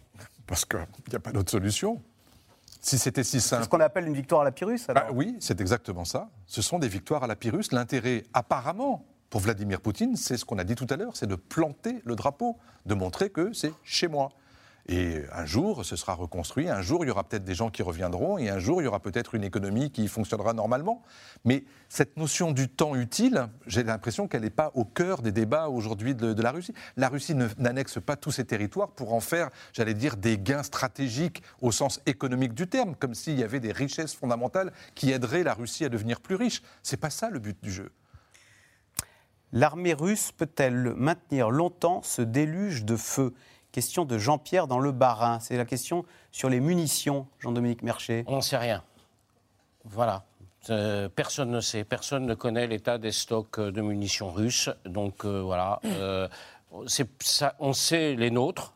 Parce 0.46 0.66
qu'il 0.66 0.86
n'y 1.08 1.16
a 1.16 1.20
pas 1.20 1.32
d'autre 1.32 1.52
solution. 1.52 2.02
Si 2.82 2.98
c'était 2.98 3.24
si 3.24 3.40
simple. 3.40 3.62
C'est 3.62 3.64
ce 3.64 3.70
qu'on 3.70 3.80
appelle 3.80 4.08
une 4.08 4.14
victoire 4.14 4.42
à 4.42 4.44
la 4.44 4.52
Pyrrhus 4.52 4.80
bah 4.88 5.06
Oui, 5.10 5.38
c'est 5.40 5.62
exactement 5.62 6.04
ça. 6.04 6.28
Ce 6.46 6.60
sont 6.60 6.78
des 6.78 6.88
victoires 6.88 7.24
à 7.24 7.26
la 7.26 7.36
Pyrrhus. 7.36 7.64
L'intérêt, 7.72 8.24
apparemment, 8.34 9.06
pour 9.30 9.40
Vladimir 9.40 9.80
Poutine, 9.80 10.16
c'est 10.16 10.36
ce 10.36 10.44
qu'on 10.44 10.58
a 10.58 10.64
dit 10.64 10.74
tout 10.74 10.88
à 10.90 10.96
l'heure, 10.96 11.16
c'est 11.16 11.28
de 11.28 11.36
planter 11.36 12.02
le 12.04 12.16
drapeau, 12.16 12.58
de 12.84 12.94
montrer 12.94 13.30
que 13.30 13.52
c'est 13.52 13.72
chez 13.84 14.08
moi. 14.08 14.30
Et 14.88 15.22
un 15.32 15.44
jour, 15.46 15.84
ce 15.84 15.94
sera 15.94 16.14
reconstruit, 16.14 16.68
un 16.68 16.82
jour, 16.82 17.04
il 17.04 17.08
y 17.08 17.10
aura 17.12 17.22
peut-être 17.22 17.44
des 17.44 17.54
gens 17.54 17.70
qui 17.70 17.82
reviendront, 17.82 18.38
et 18.38 18.48
un 18.48 18.58
jour, 18.58 18.82
il 18.82 18.86
y 18.86 18.88
aura 18.88 18.98
peut-être 18.98 19.36
une 19.36 19.44
économie 19.44 19.92
qui 19.92 20.08
fonctionnera 20.08 20.52
normalement. 20.52 21.02
Mais 21.44 21.64
cette 21.88 22.16
notion 22.16 22.50
du 22.50 22.68
temps 22.68 22.96
utile, 22.96 23.46
j'ai 23.68 23.84
l'impression 23.84 24.26
qu'elle 24.26 24.42
n'est 24.42 24.50
pas 24.50 24.72
au 24.74 24.84
cœur 24.84 25.22
des 25.22 25.30
débats 25.30 25.68
aujourd'hui 25.68 26.16
de, 26.16 26.42
la 26.42 26.50
Russie. 26.50 26.74
La 26.96 27.08
Russie 27.08 27.36
n'annexe 27.58 28.00
pas 28.00 28.16
tous 28.16 28.32
ces 28.32 28.44
territoires 28.44 28.90
pour 28.90 29.14
en 29.14 29.20
faire, 29.20 29.50
j'allais 29.72 29.94
dire, 29.94 30.16
des 30.16 30.38
gains 30.38 30.64
stratégiques 30.64 31.42
au 31.60 31.70
sens 31.70 32.00
économique 32.06 32.54
du 32.54 32.66
terme, 32.66 32.96
comme 32.96 33.14
s'il 33.14 33.38
y 33.38 33.44
avait 33.44 33.60
des 33.60 33.72
richesses 33.72 34.14
fondamentales 34.14 34.72
qui 34.96 35.12
aideraient 35.12 35.44
la 35.44 35.54
Russie 35.54 35.84
à 35.84 35.88
devenir 35.88 36.20
plus 36.20 36.34
riche. 36.34 36.62
C'est 36.82 36.96
pas 36.96 37.10
ça 37.10 37.30
le 37.30 37.38
but 37.38 37.62
du 37.62 37.70
jeu. 37.70 37.92
L'armée 39.52 39.94
russe 39.94 40.30
peut-elle 40.30 40.94
maintenir 40.94 41.50
longtemps 41.50 42.02
ce 42.02 42.22
déluge 42.22 42.84
de 42.84 42.96
feu? 42.96 43.34
Question 43.72 44.04
de 44.04 44.16
Jean-Pierre 44.16 44.68
dans 44.68 44.78
le 44.78 44.92
Bas-Rhin. 44.92 45.40
C'est 45.40 45.56
la 45.56 45.64
question 45.64 46.04
sur 46.30 46.48
les 46.48 46.60
munitions, 46.60 47.26
Jean-Dominique 47.40 47.82
Mercher. 47.82 48.24
On 48.26 48.32
n'en 48.32 48.40
sait 48.40 48.56
rien. 48.56 48.82
Voilà. 49.84 50.24
Euh, 50.68 51.08
personne 51.08 51.50
ne 51.50 51.60
sait. 51.60 51.84
Personne 51.84 52.26
ne 52.26 52.34
connaît 52.34 52.66
l'état 52.66 52.98
des 52.98 53.12
stocks 53.12 53.58
de 53.58 53.80
munitions 53.80 54.30
russes. 54.30 54.70
Donc 54.84 55.24
euh, 55.24 55.40
voilà. 55.40 55.80
Euh, 55.84 56.28
on 57.58 57.72
sait 57.72 58.14
les 58.14 58.30
nôtres, 58.30 58.74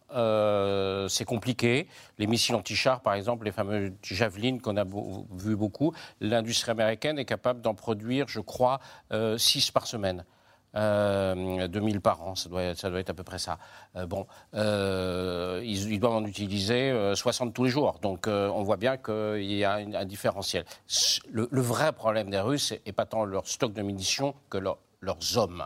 c'est 1.09 1.25
compliqué. 1.25 1.87
Les 2.19 2.27
missiles 2.27 2.57
anti-chars, 2.57 3.01
par 3.01 3.15
exemple, 3.15 3.45
les 3.45 3.53
fameux 3.53 3.93
Javelin 4.03 4.59
qu'on 4.59 4.77
a 4.77 4.85
vu 4.85 5.55
beaucoup, 5.55 5.95
l'industrie 6.21 6.73
américaine 6.73 7.21
est 7.21 7.25
capable 7.25 7.61
d'en 7.61 7.75
produire, 7.75 8.27
je 8.27 8.41
crois, 8.41 8.81
6 9.37 9.71
par 9.71 9.87
semaine. 9.87 10.25
Euh, 10.77 11.69
2000 11.69 12.01
par 12.01 12.23
an, 12.23 12.35
ça 12.35 12.49
doit, 12.49 12.75
ça 12.75 12.91
doit 12.91 13.01
être 13.01 13.11
à 13.11 13.15
peu 13.15 13.23
près 13.23 13.39
ça. 13.39 13.59
Euh, 13.97 14.07
bon, 14.07 14.27
euh, 14.55 15.61
ils, 15.65 15.93
ils, 15.93 16.01
doivent 16.01 16.17
en 16.17 16.25
utiliser 16.25 16.93
60 17.15 17.55
tous 17.55 17.65
les 17.65 17.71
jours. 17.71 17.99
Donc 18.03 18.27
on 18.27 18.63
voit 18.63 18.77
bien 18.77 18.97
qu'il 18.97 19.53
y 19.53 19.65
a 19.65 19.75
un, 19.75 19.95
un 19.95 20.05
différentiel. 20.05 20.65
Le, 21.31 21.49
le, 21.51 21.61
vrai 21.61 21.93
problème 21.93 22.31
des 22.31 22.41
Russes 22.41 22.75
n'est 22.87 22.93
pas 22.93 23.07
tant 23.07 23.25
leur 23.25 23.47
stock 23.47 23.73
de 23.73 23.83
munitions 23.83 24.35
que 24.51 24.59
leur, 24.59 24.79
leurs 25.01 25.39
hommes. 25.39 25.65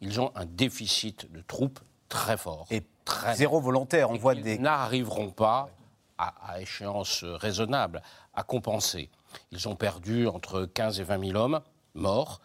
Ils 0.00 0.20
ont 0.20 0.30
un 0.34 0.44
déficit 0.44 1.30
de 1.32 1.40
troupes 1.40 1.80
très 2.08 2.36
fort. 2.36 2.66
Et 2.70 2.82
très 3.04 3.34
zéro 3.34 3.60
volontaire, 3.60 4.10
on 4.10 4.14
et 4.14 4.18
voit 4.18 4.34
des... 4.34 4.58
n'arriveront 4.58 5.30
pas, 5.30 5.70
à, 6.18 6.34
à 6.52 6.60
échéance 6.60 7.24
raisonnable, 7.24 8.02
à 8.34 8.42
compenser. 8.42 9.10
Ils 9.50 9.68
ont 9.68 9.74
perdu 9.74 10.28
entre 10.28 10.66
15 10.66 11.00
et 11.00 11.04
20 11.04 11.26
000 11.32 11.38
hommes 11.38 11.60
morts 11.94 12.40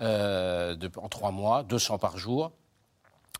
euh, 0.00 0.76
en 0.96 1.08
trois 1.08 1.30
mois, 1.30 1.62
200 1.62 1.98
par 1.98 2.18
jour. 2.18 2.52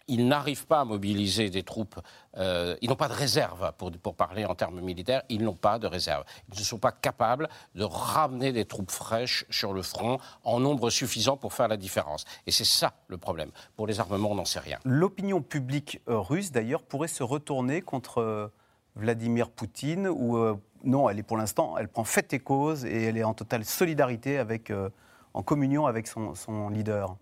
Ils 0.07 0.29
n'arrivent 0.29 0.67
pas 0.67 0.81
à 0.81 0.85
mobiliser 0.85 1.49
des 1.49 1.63
troupes, 1.63 1.99
euh, 2.37 2.77
ils 2.83 2.91
n'ont 2.91 2.97
pas 2.97 3.09
de 3.09 3.15
réserve, 3.15 3.73
pour, 3.79 4.15
parler 4.15 4.45
en 4.45 4.55
termes 4.55 4.81
militaires, 4.83 5.23
ils 5.31 5.43
n'ont 5.43 5.55
pas 5.55 5.79
de 5.79 5.87
réserve. 5.87 6.25
Ils 6.53 6.59
ne 6.59 6.65
sont 6.65 6.79
pas 6.79 6.93
capables 6.93 7.49
de 7.75 7.85
ramener 7.85 8.53
des 8.53 8.67
troupes 8.67 8.91
fraîches 8.91 9.47
sur 9.49 9.73
le 9.73 9.81
front 9.81 10.19
en 10.43 10.61
nombre 10.61 10.91
suffisant 10.91 11.39
pour 11.39 11.55
faire 11.55 11.69
la 11.69 11.79
différence. 11.79 12.27
Et 12.47 12.51
c'est 12.51 12.67
ça 12.67 12.93
le 13.09 13.17
problème. 13.17 13.51
Pour 13.77 13.87
les 13.87 13.99
armements, 13.99 14.33
on 14.33 14.35
n'en 14.35 14.45
sait 14.45 14.61
rien. 14.61 14.79
L'opinion 14.85 15.41
publique 15.41 16.03
euh, 16.09 16.19
russe, 16.19 16.53
d'ailleurs, 16.53 16.83
pourrait 16.83 17.09
se 17.09 17.23
retourner 17.23 17.81
contre 17.81 18.53
Vladimir 18.97 19.49
Poutine, 19.49 20.07
ou 20.07 20.39
non, 20.85 21.09
elle 21.09 21.19
est 21.19 21.25
pour 21.25 21.39
l'instant, 21.39 21.79
elle 21.79 21.89
prend 21.89 22.05
fait 22.05 22.33
et 22.35 22.41
cause 22.41 22.85
et 22.85 23.05
elle 23.05 23.17
est 23.17 23.25
en 23.25 23.35
totale 23.35 23.65
solidarité 23.65 24.37
avec, 24.39 24.71
en 25.35 25.43
communion 25.43 25.87
avec 25.87 26.07
son, 26.07 26.69
leader. 26.71 27.17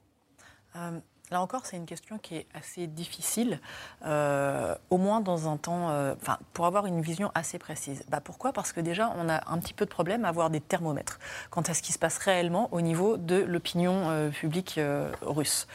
Euh, 0.77 1.01
Là 1.31 1.41
encore, 1.41 1.65
c'est 1.65 1.79
une 1.79 1.87
question 1.87 2.19
qui 2.19 2.37
est 2.37 2.47
assez 2.53 2.87
difficile, 2.87 3.59
euh, 4.05 4.75
au 4.91 4.99
moins 4.99 5.23
dans 5.23 5.49
un 5.49 5.57
temps, 5.57 5.89
euh, 5.89 6.15
pour 6.53 6.67
avoir 6.67 6.85
une 6.85 7.01
vision 7.01 7.33
assez 7.35 7.59
précise. 7.59 8.05
Bah, 8.11 8.21
pourquoi? 8.23 8.53
Parce 8.53 8.75
que 8.75 8.83
déjà, 8.83 9.11
on 9.17 9.31
a 9.31 9.41
un 9.51 9.59
petit 9.59 9.73
peu 9.73 9.87
de 9.87 9.91
problème 9.91 10.27
à 10.27 10.29
avoir 10.29 10.51
des 10.51 10.61
thermomètres 10.61 11.19
quant 11.49 11.63
à 11.63 11.73
ce 11.73 11.81
qui 11.81 11.93
se 11.93 11.99
passe 11.99 12.19
réellement 12.19 12.69
au 12.71 12.83
niveau 12.83 13.17
de 13.17 13.37
l'opinion 13.37 14.31
publique 14.31 14.79
russe. 15.23 15.67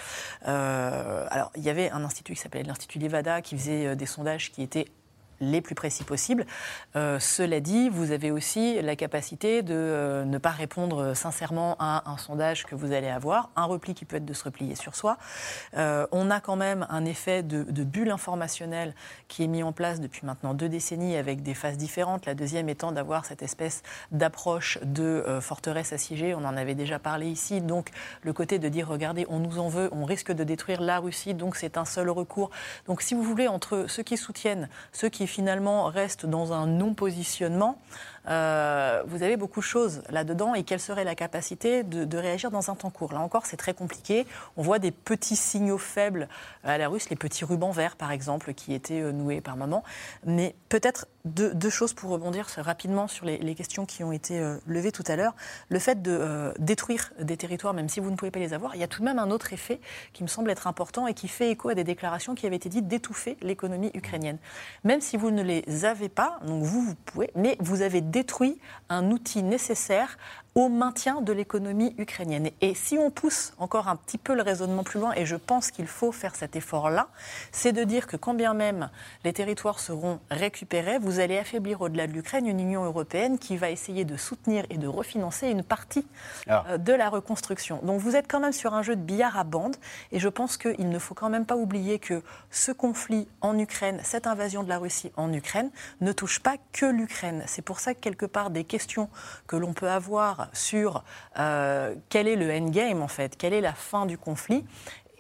alors, 0.44 1.52
il 1.56 1.64
y 1.64 1.72
avait 1.72 1.90
un 1.90 2.04
institut 2.04 2.36
qui 2.36 2.40
s'appelait 2.40 2.62
l'Institut 2.62 3.00
Levada 3.00 3.42
qui 3.42 3.58
faisait 3.58 3.96
des 3.96 4.06
sondages 4.06 4.52
qui 4.52 4.62
étaient 4.62 4.86
les 5.40 5.62
plus 5.62 5.76
précis 5.76 6.04
possibles. 6.04 6.46
Euh, 6.96 7.20
cela 7.20 7.60
dit, 7.60 7.90
vous 7.90 8.12
avez 8.12 8.32
aussi 8.32 8.82
la 8.82 8.96
capacité 8.96 9.62
de 9.62 9.74
euh, 9.76 10.26
ne 10.26 10.38
pas 10.38 10.52
répondre 10.52 11.14
sincèrement 11.14 11.76
à 11.80 12.10
un 12.10 12.18
sondage 12.18 12.66
que 12.66 12.76
vous 12.76 12.92
allez 12.92 13.10
avoir, 13.10 13.50
un 13.56 13.66
repli 13.66 13.94
qui 13.94 14.06
peut 14.06 14.18
être 14.18 14.26
de 14.26 14.34
se 14.34 14.44
replier 14.44 14.76
sur 14.76 14.96
soi. 14.96 15.18
Euh, 15.76 16.08
on 16.12 16.32
a 16.32 16.40
quand 16.40 16.56
même 16.56 16.88
un 16.90 17.06
effet 17.06 17.44
de, 17.44 17.84
bulle 17.84 18.12
informationnelle 18.12 18.94
qui 19.28 19.44
est 19.44 19.48
mis 19.48 19.64
en 19.64 19.72
place 19.72 20.02
depuis 20.02 20.26
maintenant 20.26 20.54
deux 20.54 20.70
décennies 20.70 21.16
avec 21.16 21.42
des 21.42 21.54
phases 21.54 21.78
différentes. 21.78 22.26
La 22.26 22.36
deuxième 22.36 22.70
étant 22.70 22.92
d'avoir 22.92 23.26
cette 23.26 23.44
espèce 23.44 23.84
d'approche 24.12 24.80
de 24.84 25.40
forteresse 25.42 25.94
assiégée. 25.94 26.34
On 26.34 26.44
en 26.44 26.58
avait 26.58 26.76
déjà 26.76 27.00
parlé 27.00 27.28
ici. 27.28 27.62
Donc 27.62 27.92
le 28.24 28.34
côté 28.34 28.60
de 28.60 28.68
dire, 28.68 28.88
regardez, 28.88 29.26
on 29.30 29.40
nous 29.40 29.60
en 29.60 29.70
veut, 29.70 29.90
on 29.92 30.04
risque 30.06 30.32
de 30.32 30.44
détruire 30.44 30.82
la 30.82 31.00
Russie, 31.00 31.34
donc 31.34 31.56
c'est 31.56 31.78
un 31.78 31.86
seul 31.86 32.10
recours. 32.10 32.50
Donc 32.88 33.02
si 33.02 33.14
vous 33.14 33.24
voulez, 33.24 33.48
entre 33.48 33.86
ceux 33.88 34.04
qui 34.04 34.18
soutiennent, 34.18 34.70
ceux 34.92 35.10
qui 35.10 35.27
finalement 35.28 35.86
reste 35.86 36.26
dans 36.26 36.54
un 36.54 36.66
non-positionnement, 36.66 37.78
euh, 38.30 39.04
vous 39.08 39.24
avez 39.24 39.38
beaucoup 39.38 39.62
de 39.62 39.66
choses 39.66 40.02
là-dedans 40.10 40.54
et 40.54 40.64
quelle 40.64 40.80
serait 40.80 41.04
la 41.04 41.16
capacité 41.16 41.84
de, 41.84 42.18
réagir 42.18 42.52
dans 42.52 42.70
un 42.72 42.76
temps 42.76 42.90
court? 42.90 43.14
Là 43.14 43.22
encore, 43.22 43.46
c'est 43.46 43.58
très 43.58 43.74
compliqué. 43.74 44.26
On 44.58 44.62
voit 44.62 44.80
des 44.80 44.92
petits 44.92 45.36
signaux 45.36 45.78
faibles 45.78 46.28
à 46.64 46.78
la 46.78 46.88
russe, 46.88 47.10
les 47.10 47.16
petits 47.16 47.46
rubans 47.46 47.72
verts 47.72 47.96
par 47.96 48.12
exemple, 48.12 48.54
qui 48.54 48.74
étaient 48.74 49.02
euh, 49.02 49.12
noués 49.12 49.42
par 49.42 49.56
moment. 49.56 49.84
Mais 50.26 50.56
peut-être 50.70 51.08
deux, 51.26 51.70
choses 51.70 51.94
pour 51.94 52.10
rebondir 52.12 52.48
rapidement 52.58 53.08
sur 53.08 53.26
les, 53.26 53.56
questions 53.56 53.86
qui 53.86 54.04
ont 54.04 54.12
été 54.12 54.40
euh, 54.40 54.58
levées 54.66 54.92
tout 54.92 55.04
à 55.08 55.16
l'heure. 55.16 55.36
Le 55.70 55.80
fait 55.80 56.02
de 56.02 56.54
détruire 56.58 57.12
des 57.20 57.36
territoires, 57.36 57.74
même 57.74 57.90
si 57.90 58.00
vous 58.00 58.10
ne 58.12 58.16
pouvez 58.16 58.32
pas 58.32 58.40
les 58.40 58.54
avoir, 58.54 58.76
il 58.76 58.80
y 58.80 58.84
a 58.84 58.88
tout 58.88 59.02
de 59.02 59.06
même 59.06 59.20
un 59.20 59.30
autre 59.32 59.52
effet 59.52 59.80
qui 60.14 60.24
me 60.24 60.28
semble 60.28 60.50
être 60.50 60.68
important 60.68 61.06
et 61.06 61.14
qui 61.14 61.28
fait 61.28 61.52
écho 61.52 61.70
à 61.70 61.76
des 61.76 61.84
déclarations 61.84 62.34
qui 62.34 62.46
avaient 62.46 62.56
été 62.56 62.70
dites 62.70 62.88
d'étouffer 62.88 63.38
l'économie 63.42 63.92
ukrainienne. 63.94 64.38
Même 64.84 65.02
si 65.02 65.18
vous 65.18 65.32
ne 65.32 65.44
les 65.44 65.86
avez 65.86 66.10
pas, 66.10 66.40
donc 66.46 66.64
vous, 66.64 66.82
vous 66.82 66.96
pouvez, 66.96 67.30
mais 67.36 67.58
vous 67.60 67.82
avez 67.82 68.02
détruit 68.02 68.17
un 68.90 69.12
outil 69.12 69.44
nécessaire 69.44 70.18
au 70.58 70.70
maintien 70.70 71.22
de 71.22 71.32
l'économie 71.32 71.94
ukrainienne. 72.00 72.50
Et 72.62 72.74
si 72.74 72.98
on 72.98 73.12
pousse 73.12 73.54
encore 73.60 73.88
un 73.90 73.96
petit 73.96 74.18
peu 74.18 74.34
le 74.34 74.42
raisonnement 74.42 74.84
plus 74.84 75.00
loin, 75.00 75.14
et 75.14 75.24
je 75.24 75.36
pense 75.36 75.70
qu'il 75.70 75.86
faut 75.86 76.12
faire 76.12 76.36
cet 76.36 76.56
effort-là, 76.56 77.10
c'est 77.52 77.74
de 77.74 77.84
dire 77.84 78.08
que 78.08 78.18
quand 78.18 78.34
bien 78.34 78.56
même 78.56 78.90
les 79.24 79.34
territoires 79.34 79.80
seront 79.80 80.20
récupérés, 80.32 80.98
vous 80.98 81.20
allez 81.20 81.38
affaiblir 81.38 81.82
au-delà 81.82 82.08
de 82.08 82.12
l'Ukraine 82.14 82.48
une 82.48 82.60
Union 82.60 82.84
européenne 82.84 83.38
qui 83.38 83.56
va 83.56 83.70
essayer 83.70 84.04
de 84.04 84.18
soutenir 84.18 84.66
et 84.72 84.80
de 84.80 84.88
refinancer 84.88 85.48
une 85.48 85.62
partie 85.62 86.08
ah. 86.50 86.80
de 86.80 86.92
la 86.92 87.10
reconstruction. 87.10 87.80
Donc 87.84 88.02
vous 88.02 88.16
êtes 88.16 88.28
quand 88.28 88.40
même 88.40 88.52
sur 88.52 88.74
un 88.74 88.82
jeu 88.82 88.96
de 88.96 89.02
billard 89.02 89.38
à 89.38 89.44
bande, 89.44 89.76
et 90.12 90.18
je 90.18 90.28
pense 90.28 90.58
qu'il 90.58 90.90
ne 90.90 90.98
faut 90.98 91.14
quand 91.14 91.30
même 91.30 91.46
pas 91.46 91.56
oublier 91.56 92.00
que 92.00 92.24
ce 92.50 92.72
conflit 92.72 93.28
en 93.42 93.60
Ukraine, 93.60 94.00
cette 94.02 94.26
invasion 94.26 94.64
de 94.64 94.70
la 94.70 94.80
Russie 94.80 95.12
en 95.18 95.32
Ukraine, 95.32 95.70
ne 96.02 96.12
touche 96.14 96.40
pas 96.40 96.56
que 96.74 96.88
l'Ukraine. 96.88 97.44
C'est 97.46 97.62
pour 97.62 97.80
ça 97.80 97.94
que 97.94 98.00
quelque 98.00 98.26
part 98.26 98.50
des 98.50 98.64
questions 98.64 99.08
que 99.46 99.56
l'on 99.56 99.74
peut 99.74 99.92
avoir 99.92 100.47
sur 100.54 101.04
euh, 101.40 101.96
quel 102.10 102.28
est 102.28 102.36
le 102.36 102.52
endgame 102.52 103.02
en 103.02 103.08
fait, 103.08 103.38
quelle 103.38 103.54
est 103.54 103.62
la 103.62 103.74
fin 103.74 104.06
du 104.06 104.18
conflit. 104.18 104.66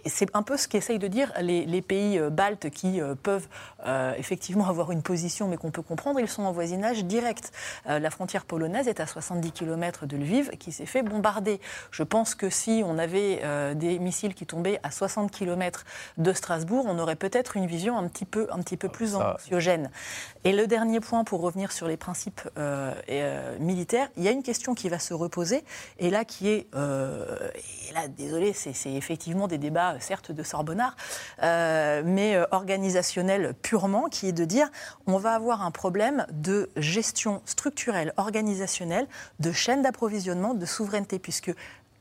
C'est 0.05 0.33
un 0.35 0.43
peu 0.43 0.55
ce 0.57 0.67
qu'essayent 0.67 0.99
de 0.99 1.07
dire 1.07 1.33
les, 1.41 1.81
pays 1.81 2.17
euh, 2.17 2.29
baltes 2.29 2.69
qui 2.69 3.01
euh, 3.01 3.15
peuvent 3.15 3.47
euh, 3.87 4.13
effectivement 4.17 4.67
avoir 4.67 4.91
une 4.91 5.01
position, 5.01 5.47
mais 5.47 5.57
qu'on 5.57 5.71
peut 5.71 5.81
comprendre. 5.81 6.19
Ils 6.19 6.27
sont 6.27 6.43
en 6.43 6.51
voisinage 6.51 7.05
direct. 7.05 7.51
Euh, 7.87 7.99
la 7.99 8.09
frontière 8.09 8.45
polonaise 8.45 8.87
est 8.87 8.99
à 8.99 9.07
70 9.07 9.51
km 9.51 10.05
de 10.05 10.17
Lviv, 10.17 10.49
qui 10.57 10.71
s'est 10.71 10.85
fait 10.85 11.03
bombarder. 11.03 11.59
Je 11.91 12.03
pense 12.03 12.35
que 12.35 12.49
si 12.49 12.83
on 12.85 12.97
avait 12.97 13.41
euh, 13.43 13.73
des 13.73 13.99
missiles 13.99 14.33
qui 14.33 14.45
tombaient 14.45 14.79
à 14.83 14.91
60 14.91 15.31
km 15.31 15.85
de 16.17 16.33
Strasbourg, 16.33 16.85
on 16.87 16.99
aurait 16.99 17.15
peut-être 17.15 17.57
une 17.57 17.67
vision 17.67 17.97
un 17.97 18.07
petit 18.07 18.25
peu, 18.25 18.47
un 18.51 18.59
petit 18.59 18.77
peu 18.77 18.89
plus 18.89 19.15
anxiogène. 19.15 19.89
Et 20.43 20.53
le 20.53 20.67
dernier 20.67 20.99
point, 20.99 21.23
pour 21.23 21.41
revenir 21.41 21.71
sur 21.71 21.87
les 21.87 21.97
principes 21.97 22.41
et, 23.07 23.23
militaires, 23.59 24.09
il 24.17 24.23
y 24.23 24.27
a 24.27 24.31
une 24.31 24.43
question 24.43 24.75
qui 24.75 24.89
va 24.89 24.99
se 24.99 25.13
reposer, 25.13 25.63
et 25.99 26.09
là 26.09 26.25
qui 26.25 26.49
est, 26.49 26.67
et 26.73 27.93
là, 27.93 28.07
désolé, 28.07 28.53
c'est 28.53 28.93
effectivement 28.93 29.47
des 29.47 29.57
débats 29.57 29.95
certes 29.99 30.31
de 30.31 30.43
Sorbonnard, 30.43 30.95
mais 31.41 32.35
euh, 32.35 32.45
organisationnel 32.51 33.53
qui 34.11 34.27
est 34.27 34.33
de 34.33 34.45
dire 34.45 34.69
on 35.05 35.17
va 35.17 35.33
avoir 35.33 35.61
un 35.61 35.71
problème 35.71 36.25
de 36.31 36.69
gestion 36.77 37.41
structurelle, 37.45 38.13
organisationnelle, 38.17 39.07
de 39.39 39.51
chaîne 39.51 39.81
d'approvisionnement, 39.81 40.53
de 40.53 40.65
souveraineté, 40.65 41.19
puisque 41.19 41.53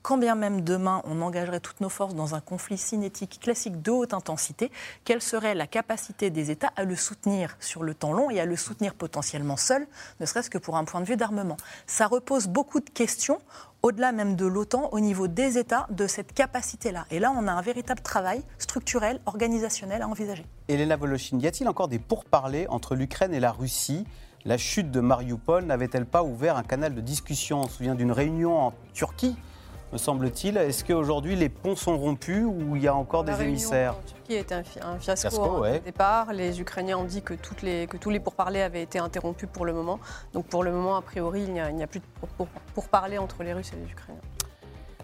quand 0.02 0.18
bien 0.18 0.36
même 0.36 0.60
demain 0.60 1.02
on 1.04 1.20
engagerait 1.20 1.60
toutes 1.60 1.80
nos 1.80 1.88
forces 1.88 2.14
dans 2.14 2.34
un 2.34 2.40
conflit 2.40 2.78
cinétique 2.78 3.40
classique 3.42 3.82
de 3.82 3.90
haute 3.90 4.14
intensité, 4.14 4.70
quelle 5.04 5.20
serait 5.20 5.54
la 5.54 5.66
capacité 5.66 6.30
des 6.30 6.50
États 6.50 6.70
à 6.76 6.84
le 6.84 6.94
soutenir 6.94 7.56
sur 7.60 7.82
le 7.82 7.92
temps 7.92 8.12
long 8.12 8.30
et 8.30 8.40
à 8.40 8.44
le 8.44 8.56
soutenir 8.56 8.94
potentiellement 8.94 9.56
seul, 9.56 9.86
ne 10.20 10.26
serait-ce 10.26 10.48
que 10.48 10.58
pour 10.58 10.76
un 10.76 10.84
point 10.84 11.00
de 11.00 11.06
vue 11.06 11.16
d'armement? 11.16 11.56
Ça 11.86 12.06
repose 12.06 12.46
beaucoup 12.46 12.80
de 12.80 12.88
questions 12.88 13.40
au-delà 13.86 14.10
même 14.10 14.34
de 14.34 14.46
l'OTAN, 14.46 14.88
au 14.90 14.98
niveau 14.98 15.28
des 15.28 15.58
États, 15.58 15.86
de 15.90 16.08
cette 16.08 16.32
capacité-là. 16.32 17.04
Et 17.12 17.20
là, 17.20 17.32
on 17.38 17.46
a 17.46 17.52
un 17.52 17.62
véritable 17.62 18.00
travail 18.00 18.42
structurel, 18.58 19.20
organisationnel 19.26 20.02
à 20.02 20.08
envisager. 20.08 20.44
Elena 20.66 20.96
Voloshin, 20.96 21.38
y 21.38 21.46
a-t-il 21.46 21.68
encore 21.68 21.86
des 21.86 22.00
pourparlers 22.00 22.66
entre 22.66 22.96
l'Ukraine 22.96 23.32
et 23.32 23.38
la 23.38 23.52
Russie? 23.52 24.04
La 24.44 24.58
chute 24.58 24.90
de 24.90 24.98
Mariupol 24.98 25.66
n'avait-elle 25.66 26.04
pas 26.04 26.24
ouvert 26.24 26.56
un 26.56 26.64
canal 26.64 26.96
de 26.96 27.00
discussion? 27.00 27.60
On 27.60 27.68
se 27.68 27.76
souvient 27.76 27.94
d'une 27.94 28.10
réunion 28.10 28.58
en 28.58 28.74
Turquie 28.92 29.36
me 29.96 29.98
semble-t-il. 29.98 30.56
Est-ce 30.58 30.84
qu'aujourd'hui 30.84 31.36
les 31.36 31.48
ponts 31.48 31.74
sont 31.74 31.96
rompus 31.96 32.44
ou 32.44 32.76
il 32.76 32.82
y 32.82 32.88
a 32.88 32.94
encore 32.94 33.24
la 33.24 33.34
des 33.34 33.44
émissaires 33.44 33.94
en 33.94 34.06
Turquie 34.06 34.34
était 34.34 34.54
un, 34.54 34.62
fi 34.62 34.78
un 34.82 34.98
fiasco, 34.98 35.60
ouais. 35.60 35.78
au 35.78 35.84
départ. 35.84 36.32
Les 36.32 36.60
Ukrainiens 36.60 36.98
ont 36.98 37.04
dit 37.04 37.22
que, 37.22 37.32
toutes 37.32 37.62
les, 37.62 37.86
que 37.86 37.96
tous 37.96 38.10
les 38.10 38.20
pourparlers 38.20 38.62
avaient 38.62 38.82
été 38.82 38.98
interrompus 38.98 39.48
pour 39.50 39.64
le 39.64 39.72
moment. 39.72 39.98
Donc 40.34 40.46
pour 40.46 40.64
le 40.64 40.70
moment, 40.70 40.96
a 40.96 41.02
priori, 41.02 41.44
il 41.44 41.52
n'y 41.52 41.60
a, 41.60 41.66
a, 41.68 41.86
plus 41.86 42.00
de 42.00 42.46
pourparlers 42.74 43.18
entre 43.18 43.42
les 43.42 43.54
Russes 43.54 43.72
et 43.72 43.76
les 43.76 43.90
Ukrainiens. 43.90 44.20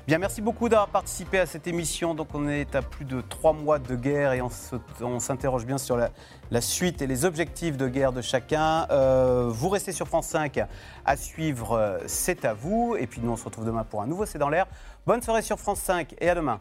Bien, 0.09 0.18
merci 0.18 0.42
beaucoup 0.42 0.68
d'avoir 0.68 0.88
participé 0.88 1.38
à 1.38 1.46
cette 1.46 1.68
émission. 1.68 2.12
Donc, 2.16 2.34
on 2.34 2.48
est 2.48 2.74
à 2.74 2.82
plus 2.82 3.05
de 3.05 3.20
trois 3.20 3.53
mois 3.53 3.78
de 3.78 3.94
guerre 3.94 4.32
et 4.32 4.42
on 4.42 5.20
s'interroge 5.20 5.64
bien 5.64 5.78
sur 5.78 5.96
la, 5.96 6.61
suite 6.61 7.03
et 7.03 7.07
les 7.07 7.24
objectifs 7.24 7.76
de 7.76 7.86
guerre 7.86 8.12
de 8.12 8.20
chacun. 8.20 8.88
Euh, 8.90 9.46
vous 9.48 9.68
restez 9.68 9.92
sur 9.92 10.09
France 10.09 10.26
5 10.26 10.59
à 11.05 11.16
suivre 11.16 12.00
C'est 12.07 12.44
à 12.44 12.53
vous. 12.53 12.96
Et 12.98 13.07
puis, 13.07 13.20
nous, 13.22 13.30
on 13.30 13.36
se 13.36 13.44
retrouve 13.44 13.64
demain 13.64 13.84
pour 13.84 14.03
un 14.03 14.09
nouveau 14.09 14.26
C'est 14.26 14.38
dans 14.38 14.48
l'air. 14.48 14.66
Bonne 15.07 15.22
soirée 15.22 15.42
sur 15.42 15.61
France 15.61 15.78
5 15.78 16.16
et 16.20 16.28
à 16.28 16.34
demain. 16.34 16.61